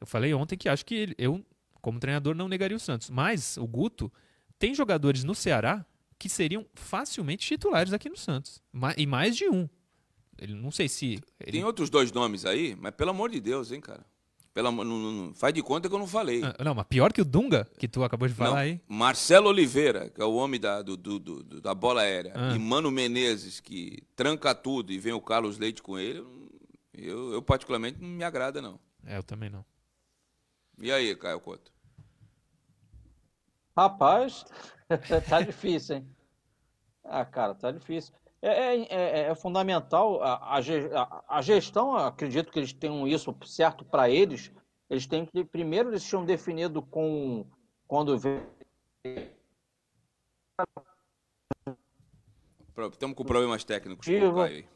Eu 0.00 0.06
falei 0.06 0.32
ontem 0.34 0.56
que 0.56 0.68
acho 0.68 0.84
que 0.84 0.94
ele- 0.94 1.14
eu, 1.18 1.44
como 1.80 1.98
treinador, 2.00 2.34
não 2.34 2.48
negaria 2.48 2.76
o 2.76 2.80
Santos. 2.80 3.08
Mas 3.10 3.56
o 3.56 3.66
Guto 3.66 4.12
tem 4.58 4.74
jogadores 4.74 5.24
no 5.24 5.34
Ceará 5.34 5.84
que 6.18 6.28
seriam 6.28 6.64
facilmente 6.74 7.46
titulares 7.46 7.92
aqui 7.92 8.08
no 8.08 8.16
Santos. 8.16 8.60
E 8.96 9.06
mais 9.06 9.36
de 9.36 9.48
um. 9.48 9.68
Ele 10.38 10.54
não 10.54 10.70
sei 10.70 10.88
se. 10.88 11.20
ele- 11.40 11.52
Tem 11.52 11.64
outros 11.64 11.88
dois 11.90 12.10
nomes 12.10 12.44
aí, 12.44 12.76
mas 12.80 12.94
pelo 12.94 13.10
amor 13.10 13.30
de 13.30 13.40
Deus, 13.40 13.70
hein, 13.70 13.80
cara? 13.80 14.04
Não, 14.55 14.70
não- 14.70 14.84
não- 14.84 15.34
faz 15.34 15.55
de 15.55 15.62
conta 15.62 15.88
que 15.88 15.94
eu 15.94 15.98
não 15.98 16.07
falei. 16.07 16.42
Ah, 16.44 16.62
Não, 16.62 16.74
mas 16.74 16.86
pior 16.86 17.11
que 17.12 17.22
o 17.22 17.24
Dunga, 17.24 17.66
que 17.78 17.88
tu 17.88 18.05
acabou 18.05 18.28
de 18.28 18.34
falar 18.34 18.50
Não, 18.50 18.57
aí. 18.59 18.80
Marcelo 18.86 19.48
Oliveira, 19.48 20.11
que 20.11 20.20
é 20.20 20.24
o 20.24 20.34
homem 20.34 20.61
da, 20.61 20.82
do- 20.82 20.96
do- 20.96 21.18
do- 21.18 21.61
da 21.61 21.74
bola 21.74 22.03
aérea, 22.03 22.32
Ah. 22.36 22.55
e 22.55 22.59
Mano 22.59 22.90
Menezes, 22.90 23.61
que 23.61 24.03
tranca 24.14 24.55
tudo 24.55 24.92
e 24.92 24.98
vem 24.98 25.14
o 25.14 25.20
Carlos 25.22 25.57
Leite 25.59 25.82
com 25.82 25.98
ele, 25.98 26.22
eu, 26.92 27.32
eu 27.32 27.40
particularmente 27.40 27.98
não 27.98 28.09
me 28.09 28.22
agrada, 28.24 28.61
não. 28.61 28.78
É, 29.07 29.16
eu 29.16 29.22
também 29.22 29.48
não. 29.48 29.64
E 30.78 30.92
aí, 30.92 31.16
Caio 31.16 31.40
Couto? 31.40 31.72
Rapaz, 33.76 34.44
tá 35.28 35.40
difícil, 35.40 35.96
hein? 35.96 36.09
Ah, 37.05 37.24
cara, 37.24 37.55
tá 37.55 37.70
difícil. 37.70 38.14
É, 38.45 38.74
é- 38.76 38.86
é- 38.90 39.20
é 39.30 39.34
fundamental 39.36 40.20
a, 40.22 40.57
a 40.57 40.59
a- 41.28 41.43
gestão, 41.43 41.97
acredito 41.97 42.51
que 42.51 42.59
eles 42.59 42.72
tenham 42.72 43.07
isso 43.07 43.34
certo 43.47 43.84
para 43.84 44.11
eles. 44.11 44.51
Eles 44.90 45.07
têm 45.07 45.24
que, 45.24 45.45
primeiro, 45.45 45.90
eles 45.90 46.05
tinham 46.05 46.24
definido 46.24 46.82
com 46.82 47.47
quando 47.86 48.18
vem 48.18 48.43
Estamos 52.90 53.16
com 53.16 53.24
problemas 53.24 53.62
técnicos 53.64 54.07
com 54.07 54.12
Viva. 54.12 54.26
o 54.28 54.34
Caio 54.34 54.57
aí. 54.57 54.66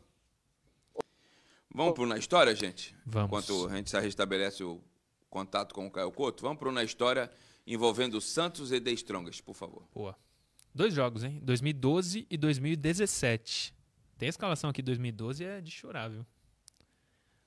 Vamos 1.74 1.94
pro 1.94 2.06
Na 2.06 2.16
História, 2.16 2.54
gente? 2.54 2.94
Vamos. 3.04 3.26
Enquanto 3.28 3.66
a 3.68 3.76
gente 3.76 3.90
se 3.90 3.98
restabelece 4.00 4.62
o 4.62 4.80
contato 5.28 5.74
com 5.74 5.86
o 5.86 5.90
Caio 5.90 6.12
Couto, 6.12 6.42
vamos 6.42 6.58
pro 6.58 6.70
Na 6.72 6.84
História 6.84 7.30
envolvendo 7.66 8.20
Santos 8.20 8.70
e 8.70 8.80
The 8.80 8.92
Strongest, 8.92 9.42
por 9.42 9.54
favor. 9.54 9.82
Boa. 9.94 10.16
Dois 10.76 10.92
jogos, 10.92 11.24
hein? 11.24 11.40
2012 11.42 12.26
e 12.28 12.36
2017. 12.36 13.74
Tem 14.18 14.26
a 14.26 14.28
escalação 14.28 14.68
aqui 14.68 14.82
de 14.82 14.86
2012 14.86 15.42
é 15.42 15.58
de 15.62 15.70
chorar, 15.70 16.10
viu? 16.10 16.26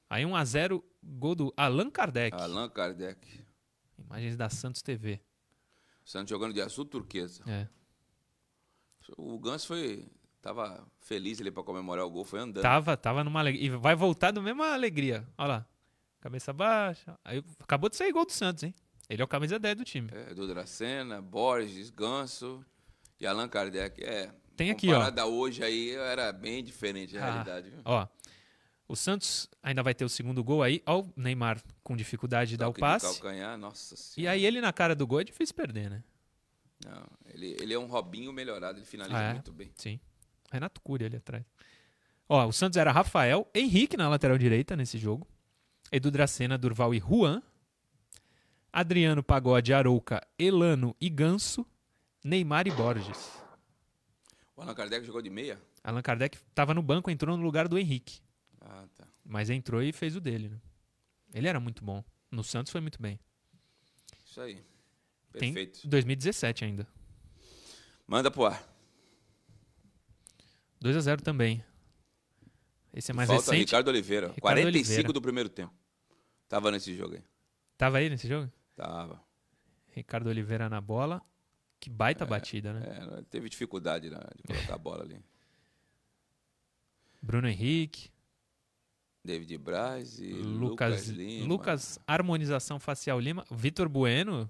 Aí 0.09 0.23
1x0, 0.23 0.82
gol 1.03 1.36
do 1.36 1.53
Allan 1.55 1.91
Kardec. 1.91 2.36
Allan 2.36 2.67
Kardec. 2.67 3.45
Imagens 3.99 4.36
da 4.36 4.49
Santos 4.49 4.82
TV. 4.82 5.21
Santos 6.03 6.32
jogando 6.32 6.55
de 6.55 6.61
azul 6.61 6.86
turquesa. 6.86 7.43
É. 7.47 7.67
O 9.15 9.38
Ganso 9.38 9.67
foi. 9.67 10.07
Tava 10.41 10.84
feliz 10.99 11.39
ali 11.39 11.51
para 11.51 11.61
comemorar 11.61 12.05
o 12.05 12.09
gol, 12.09 12.25
foi 12.25 12.39
andando. 12.39 12.63
Tava, 12.63 12.97
tava 12.97 13.23
numa 13.23 13.41
alegria. 13.41 13.63
E 13.63 13.69
vai 13.69 13.93
voltar 13.93 14.32
da 14.32 14.41
mesma 14.41 14.73
alegria. 14.73 15.27
Olha 15.38 15.47
lá. 15.47 15.67
Cabeça 16.19 16.51
baixa. 16.51 17.15
Aí 17.23 17.43
acabou 17.59 17.91
de 17.91 17.95
sair 17.95 18.11
gol 18.11 18.25
do 18.25 18.32
Santos, 18.32 18.63
hein? 18.63 18.73
Ele 19.07 19.21
é 19.21 19.25
o 19.25 19.27
camisa 19.27 19.59
10 19.59 19.75
do 19.75 19.86
time. 19.86 20.09
É, 20.11 20.34
do 20.34 20.47
Dracena, 20.47 21.21
Borges, 21.21 21.91
Ganso 21.91 22.65
e 23.20 23.28
Allan 23.28 23.47
Kardec. 23.47 24.03
É, 24.03 24.32
Tem 24.55 24.72
aqui, 24.72 24.88
ó. 24.89 24.93
comparada 24.93 25.26
hoje 25.26 25.63
aí, 25.63 25.91
era 25.91 26.32
bem 26.32 26.63
diferente 26.63 27.17
a 27.17 27.22
Ah, 27.26 27.32
realidade. 27.32 27.70
Viu? 27.70 27.82
Ó. 27.86 28.07
O 28.88 28.95
Santos 28.95 29.47
ainda 29.61 29.84
vai 29.84 29.93
ter 29.93 30.03
o 30.03 30.09
segundo 30.09 30.43
gol 30.43 30.63
aí. 30.63 30.82
Ó, 30.86 31.01
o 31.01 31.13
Neymar 31.15 31.61
com 31.84 31.95
dificuldade 31.95 32.51
de 32.51 32.57
dar 32.57 32.70
o 32.70 32.74
de 32.74 32.80
passe. 32.80 33.05
calcanhar, 33.05 33.55
nossa 33.57 33.93
E 33.93 33.97
senhora. 33.97 34.34
aí 34.34 34.45
ele 34.45 34.59
na 34.61 34.74
cara 34.74 34.95
do 34.95 35.05
gol 35.05 35.22
é 35.22 35.24
difícil 35.24 35.53
perder, 35.55 35.89
né? 35.91 36.03
Não, 36.84 37.03
ele, 37.34 37.55
ele 37.59 37.74
é 37.74 37.78
um 37.80 37.86
Robinho 37.88 38.32
melhorado, 38.34 38.80
ele 38.80 38.86
finaliza 38.86 39.17
Ah, 39.17 39.22
é? 39.24 39.34
muito 39.34 39.51
bem. 39.51 39.70
Sim. 39.76 39.99
Renato 40.51 40.82
Cury 40.82 41.05
ali 41.05 41.17
atrás. 41.17 41.43
Ó, 42.28 42.47
o 42.47 42.51
Santos 42.53 42.78
era 42.78 42.91
Rafael, 42.91 43.47
Henrique 43.53 43.95
na 43.97 44.07
lateral 44.09 44.38
direita 44.38 44.76
nesse 44.76 44.97
jogo. 44.97 45.28
Edu 45.91 46.09
Dracena, 46.09 46.57
Durval 46.57 46.93
e 46.95 46.99
Juan. 46.99 47.41
Adriano 48.72 49.24
Pagode, 49.24 49.74
Arouca, 49.74 50.26
Elano 50.38 50.95
e 51.01 51.09
Ganso. 51.09 51.65
Neymar 52.24 52.67
e 52.67 52.72
Borges. 52.72 53.32
O 54.55 54.61
Allan 54.61 54.74
Kardec 54.76 55.05
jogou 55.05 55.22
de 55.22 55.30
meia? 55.30 55.61
Allan 55.84 56.01
Kardec 56.01 56.38
estava 56.38 56.74
no 56.74 56.82
banco, 56.82 57.09
entrou 57.09 57.38
no 57.38 57.43
lugar 57.43 57.67
do 57.67 57.78
Henrique. 57.78 58.20
Ah, 58.59 58.86
tá. 58.95 59.07
Mas 59.24 59.49
entrou 59.49 59.82
e 59.82 59.93
fez 59.93 60.15
o 60.15 60.22
dele, 60.22 60.49
né? 60.49 60.59
Ele 61.34 61.47
era 61.47 61.59
muito 61.59 61.84
bom. 61.84 62.03
No 62.30 62.43
Santos 62.43 62.72
foi 62.72 62.82
muito 62.82 63.01
bem. 63.01 63.20
Isso 64.26 64.41
aí. 64.41 64.55
Tem 65.34 65.53
Perfeito. 65.53 65.88
2017 65.88 66.65
ainda. 66.65 66.88
Manda 68.05 68.30
pro 68.30 68.45
ar. 68.45 68.63
2 70.82 70.97
a 70.97 71.01
0 71.01 71.22
também. 71.22 71.63
Esse 72.93 73.11
é 73.11 73.13
mais 73.13 73.30
Falta 73.30 73.51
recente. 73.51 73.67
Ricardo 73.67 73.88
Oliveira. 73.89 74.28
Ricardo 74.28 74.41
45 74.41 74.67
Oliveira. 74.91 75.13
do 75.13 75.22
primeiro 75.22 75.49
tempo. 75.49 75.74
Tava 76.47 76.72
nesse 76.72 76.95
jogo 76.95 77.15
aí. 77.15 77.24
Tava 77.78 77.97
aí 77.99 78.09
nesse 78.09 78.28
jogo? 78.28 78.51
Tava. 78.76 79.22
Ricardo 79.91 80.28
Oliveira 80.28 80.67
na 80.67 80.82
bola. 80.82 81.22
Que 81.80 81.89
baita 81.89 82.25
batida, 82.25 82.73
né? 82.73 83.17
É, 83.19 83.21
teve 83.30 83.47
dificuldade 83.49 84.09
né, 84.09 84.19
de 84.36 84.43
colocar 84.43 84.73
a 84.75 84.77
bola 84.77 85.03
ali. 85.03 85.19
Bruno 87.21 87.47
Henrique, 87.47 88.09
David 89.23 89.57
Braz 89.57 90.19
e 90.19 90.32
Lucas, 90.34 91.05
Lucas 91.05 91.07
Lima. 91.09 91.47
Lucas 91.47 91.99
Harmonização 92.07 92.80
Facial 92.80 93.19
Lima, 93.19 93.45
Vitor 93.51 93.88
Bueno, 93.89 94.49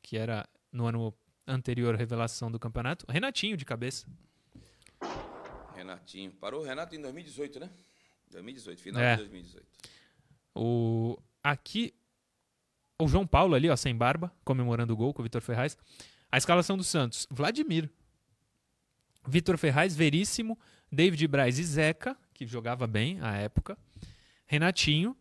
que 0.00 0.16
era 0.16 0.48
no 0.70 0.86
ano 0.86 1.14
anterior 1.46 1.94
revelação 1.96 2.50
do 2.50 2.58
campeonato, 2.58 3.06
Renatinho 3.08 3.56
de 3.56 3.64
cabeça. 3.64 4.06
Renatinho. 5.74 6.30
Parou 6.32 6.60
o 6.60 6.64
Renato 6.64 6.94
em 6.94 7.00
2018, 7.00 7.60
né? 7.60 7.70
2018, 8.30 8.80
final 8.82 9.02
É. 9.02 9.12
de 9.16 9.22
2018. 9.22 9.66
O 10.54 11.18
aqui 11.42 11.94
O 12.98 13.08
João 13.08 13.26
Paulo 13.26 13.56
ali, 13.56 13.68
ó, 13.68 13.74
sem 13.74 13.96
barba, 13.96 14.32
comemorando 14.44 14.92
o 14.92 14.96
gol 14.96 15.12
com 15.12 15.22
o 15.22 15.24
Vitor 15.24 15.40
Ferraz. 15.42 15.76
A 16.32 16.38
escalação 16.38 16.78
do 16.78 16.82
Santos: 16.82 17.26
Vladimir, 17.30 17.90
Vitor 19.28 19.58
Ferraz, 19.58 19.94
Veríssimo, 19.94 20.58
David 20.90 21.28
Braz 21.28 21.58
e 21.58 21.62
Zeca, 21.62 22.16
que 22.32 22.46
jogava 22.46 22.86
bem 22.86 23.20
à 23.20 23.36
época. 23.36 23.76
Renatinho, 24.46 25.14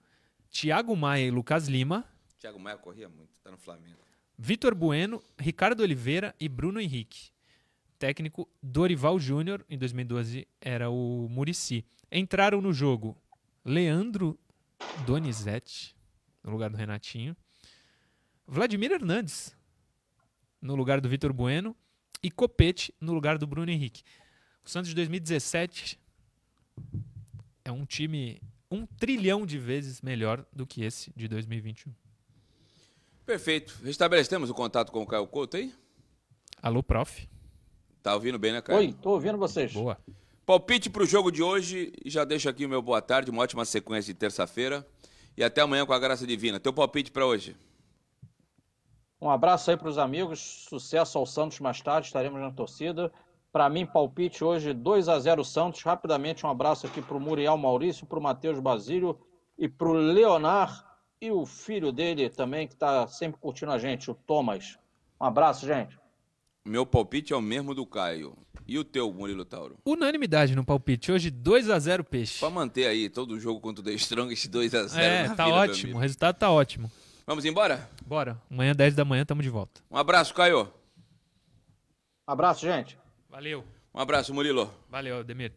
Thiago 0.50 0.96
Maia 0.96 1.28
e 1.28 1.30
Lucas 1.32 1.68
Lima. 1.68 2.06
Thiago 2.40 2.58
Maia 2.58 2.78
corria 2.78 3.10
muito, 3.10 3.30
tá 3.44 3.52
no 3.52 3.58
Flamengo. 3.58 4.00
Vitor 4.38 4.74
Bueno, 4.74 5.22
Ricardo 5.38 5.82
Oliveira 5.82 6.34
e 6.40 6.48
Bruno 6.48 6.80
Henrique. 6.80 7.32
Técnico 8.00 8.50
Dorival 8.64 9.20
Júnior, 9.20 9.66
em 9.70 9.78
2012 9.78 10.48
era 10.62 10.90
o 10.90 11.28
Murici. 11.30 11.86
Entraram 12.10 12.62
no 12.62 12.74
jogo 12.74 13.16
Leandro 13.64 14.40
Donizete, 15.06 15.94
no 16.42 16.52
lugar 16.52 16.70
do 16.70 16.78
Renatinho. 16.78 17.36
Vladimir 18.48 18.92
Hernandes, 18.94 19.56
no 20.62 20.76
lugar 20.76 21.02
do 21.02 21.10
Vitor 21.10 21.34
Bueno. 21.34 21.76
E 22.24 22.30
Copete, 22.30 22.94
no 23.02 23.14
lugar 23.14 23.38
do 23.38 23.48
Bruno 23.48 23.72
Henrique. 23.72 24.04
O 24.64 24.70
Santos 24.70 24.90
de 24.90 24.96
2017 24.96 26.00
é 27.66 27.72
um 27.72 27.84
time 27.84 28.40
um 28.72 28.86
trilhão 28.86 29.46
de 29.46 29.58
vezes 29.58 30.02
melhor 30.02 30.46
do 30.54 30.66
que 30.66 30.84
esse 30.84 31.12
de 31.16 31.28
2021. 31.28 31.94
Perfeito. 33.26 33.78
Restabelecemos 33.84 34.50
o 34.50 34.54
contato 34.54 34.92
com 34.92 35.02
o 35.02 35.06
Caio 35.06 35.28
Couto 35.28 35.58
aí? 35.58 35.74
Alô, 36.62 36.82
prof. 36.82 37.28
Tá 38.02 38.14
ouvindo 38.14 38.40
bem, 38.40 38.54
né, 38.54 38.62
Caio? 38.62 38.80
Oi, 38.80 38.94
tô 38.94 39.12
ouvindo 39.12 39.38
vocês. 39.38 39.74
Boa. 39.74 39.98
Palpite 40.46 40.90
para 40.90 41.04
o 41.04 41.06
jogo 41.06 41.32
de 41.32 41.44
hoje. 41.44 41.92
E 42.04 42.10
já 42.10 42.24
deixo 42.24 42.50
aqui 42.50 42.66
o 42.66 42.70
meu 42.70 42.82
boa 42.82 43.02
tarde, 43.02 43.30
uma 43.30 43.44
ótima 43.44 43.66
sequência 43.66 44.14
de 44.14 44.20
terça-feira. 44.20 44.88
E 45.36 45.44
até 45.44 45.62
amanhã 45.62 45.86
com 45.86 45.94
a 45.94 46.00
graça 46.00 46.26
divina. 46.26 46.60
Teu 46.60 46.74
palpite 46.74 47.12
para 47.12 47.26
hoje? 47.26 47.56
Um 49.22 49.30
abraço 49.30 49.70
aí 49.70 49.78
para 49.78 49.88
os 49.88 50.00
amigos. 50.00 50.66
Sucesso 50.68 51.18
ao 51.18 51.26
Santos 51.26 51.60
mais 51.60 51.80
tarde. 51.80 52.08
Estaremos 52.08 52.42
na 52.42 52.52
torcida. 52.52 53.12
Para 53.52 53.70
mim, 53.70 53.86
palpite 53.86 54.44
hoje 54.44 54.74
2 54.74 55.08
a 55.08 55.20
0 55.20 55.46
Santos. 55.46 55.84
Rapidamente, 55.84 56.46
um 56.46 56.50
abraço 56.50 56.88
aqui 56.88 57.02
para 57.02 57.16
o 57.16 57.20
Muriel 57.20 57.58
Maurício, 57.58 58.08
para 58.08 58.18
o 58.18 58.22
Matheus 58.22 58.60
Basílio 58.60 59.20
e 59.60 59.68
para 59.68 59.90
o 59.90 59.94
Leonar 59.94 60.92
e 61.22 61.30
o 61.30 61.46
filho 61.46 61.92
dele 61.92 62.30
também, 62.30 62.68
que 62.68 62.74
está 62.74 63.06
sempre 63.08 63.40
curtindo 63.40 63.72
a 63.72 63.78
gente, 63.78 64.10
o 64.10 64.16
Thomas. 64.16 64.80
Um 65.20 65.26
abraço, 65.26 65.68
gente. 65.68 66.00
Meu 66.66 66.86
palpite 66.86 67.32
é 67.32 67.36
o 67.36 67.42
mesmo 67.42 67.76
do 67.76 67.86
Caio. 67.86 68.36
E 68.68 68.80
o 68.80 68.84
teu, 68.84 69.12
Murilo 69.14 69.46
Tauro? 69.46 69.78
Unanimidade 69.86 70.56
no 70.56 70.64
palpite. 70.64 71.12
Hoje 71.12 71.30
2 71.30 71.70
a 71.70 71.78
0 71.78 72.04
Peixe. 72.04 72.40
Pra 72.40 72.50
manter 72.50 72.88
aí 72.88 73.10
todo 73.10 73.32
o 73.32 73.40
jogo 73.40 73.60
contra 73.60 73.82
o 73.82 73.86
The 73.86 73.92
Strongest 73.94 74.48
2 74.48 74.76
a 74.76 74.88
0 74.88 75.04
É, 75.04 75.30
tá 75.36 75.48
ótimo. 75.48 75.98
O 75.98 76.00
resultado 76.00 76.38
tá 76.38 76.50
ótimo. 76.50 76.92
Vamos 77.32 77.46
embora? 77.46 77.90
Bora. 78.06 78.42
Amanhã, 78.52 78.76
10 78.76 78.94
da 78.94 79.06
manhã, 79.06 79.24
tamo 79.24 79.42
de 79.42 79.50
volta. 79.50 79.82
Um 79.90 79.96
abraço, 79.96 80.34
Caio. 80.34 80.70
Abraço, 82.28 82.66
gente. 82.66 83.00
Valeu. 83.30 83.64
Um 83.94 84.02
abraço, 84.02 84.34
Murilo. 84.34 84.70
Valeu, 84.90 85.20
Ademir. 85.20 85.54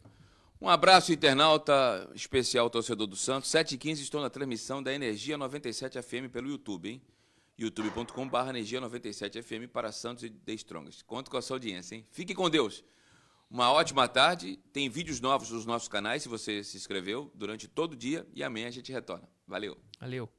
Um 0.61 0.69
abraço, 0.69 1.13
internauta 1.13 2.09
especial 2.15 2.71
torcedor 2.71 3.09
do 3.09 3.17
Santos. 3.17 3.51
7h15 3.51 4.03
estou 4.03 4.23
na 4.23 4.31
transmissão 4.31 4.81
da 4.81 4.95
Energia 4.95 5.37
97 5.37 6.01
FM 6.01 6.31
pelo 6.33 6.49
YouTube, 6.49 6.91
hein? 6.91 7.03
youtube.com.br 7.59 8.49
Energia 8.51 8.81
97 8.81 9.43
FM 9.43 9.69
para 9.73 9.91
Santos 9.91 10.23
e 10.23 10.31
The 10.31 10.53
Strongest. 10.53 11.03
Conto 11.03 11.29
com 11.29 11.39
a 11.39 11.43
sua 11.43 11.57
audiência, 11.57 11.97
hein? 11.97 12.07
Fique 12.13 12.37
com 12.37 12.49
Deus. 12.49 12.85
Uma 13.51 13.73
ótima 13.73 14.07
tarde. 14.07 14.61
Tem 14.73 14.89
vídeos 14.89 15.21
novos 15.21 15.51
nos 15.51 15.67
nossos 15.67 15.89
canais, 15.89 16.23
se 16.23 16.29
você 16.29 16.63
se 16.63 16.77
inscreveu, 16.77 17.33
durante 17.35 17.67
todo 17.67 17.95
o 17.95 17.97
dia. 17.97 18.25
E 18.33 18.45
amanhã 18.45 18.69
a 18.69 18.71
gente 18.71 18.93
retorna. 18.93 19.29
Valeu. 19.45 19.77
Valeu. 19.99 20.31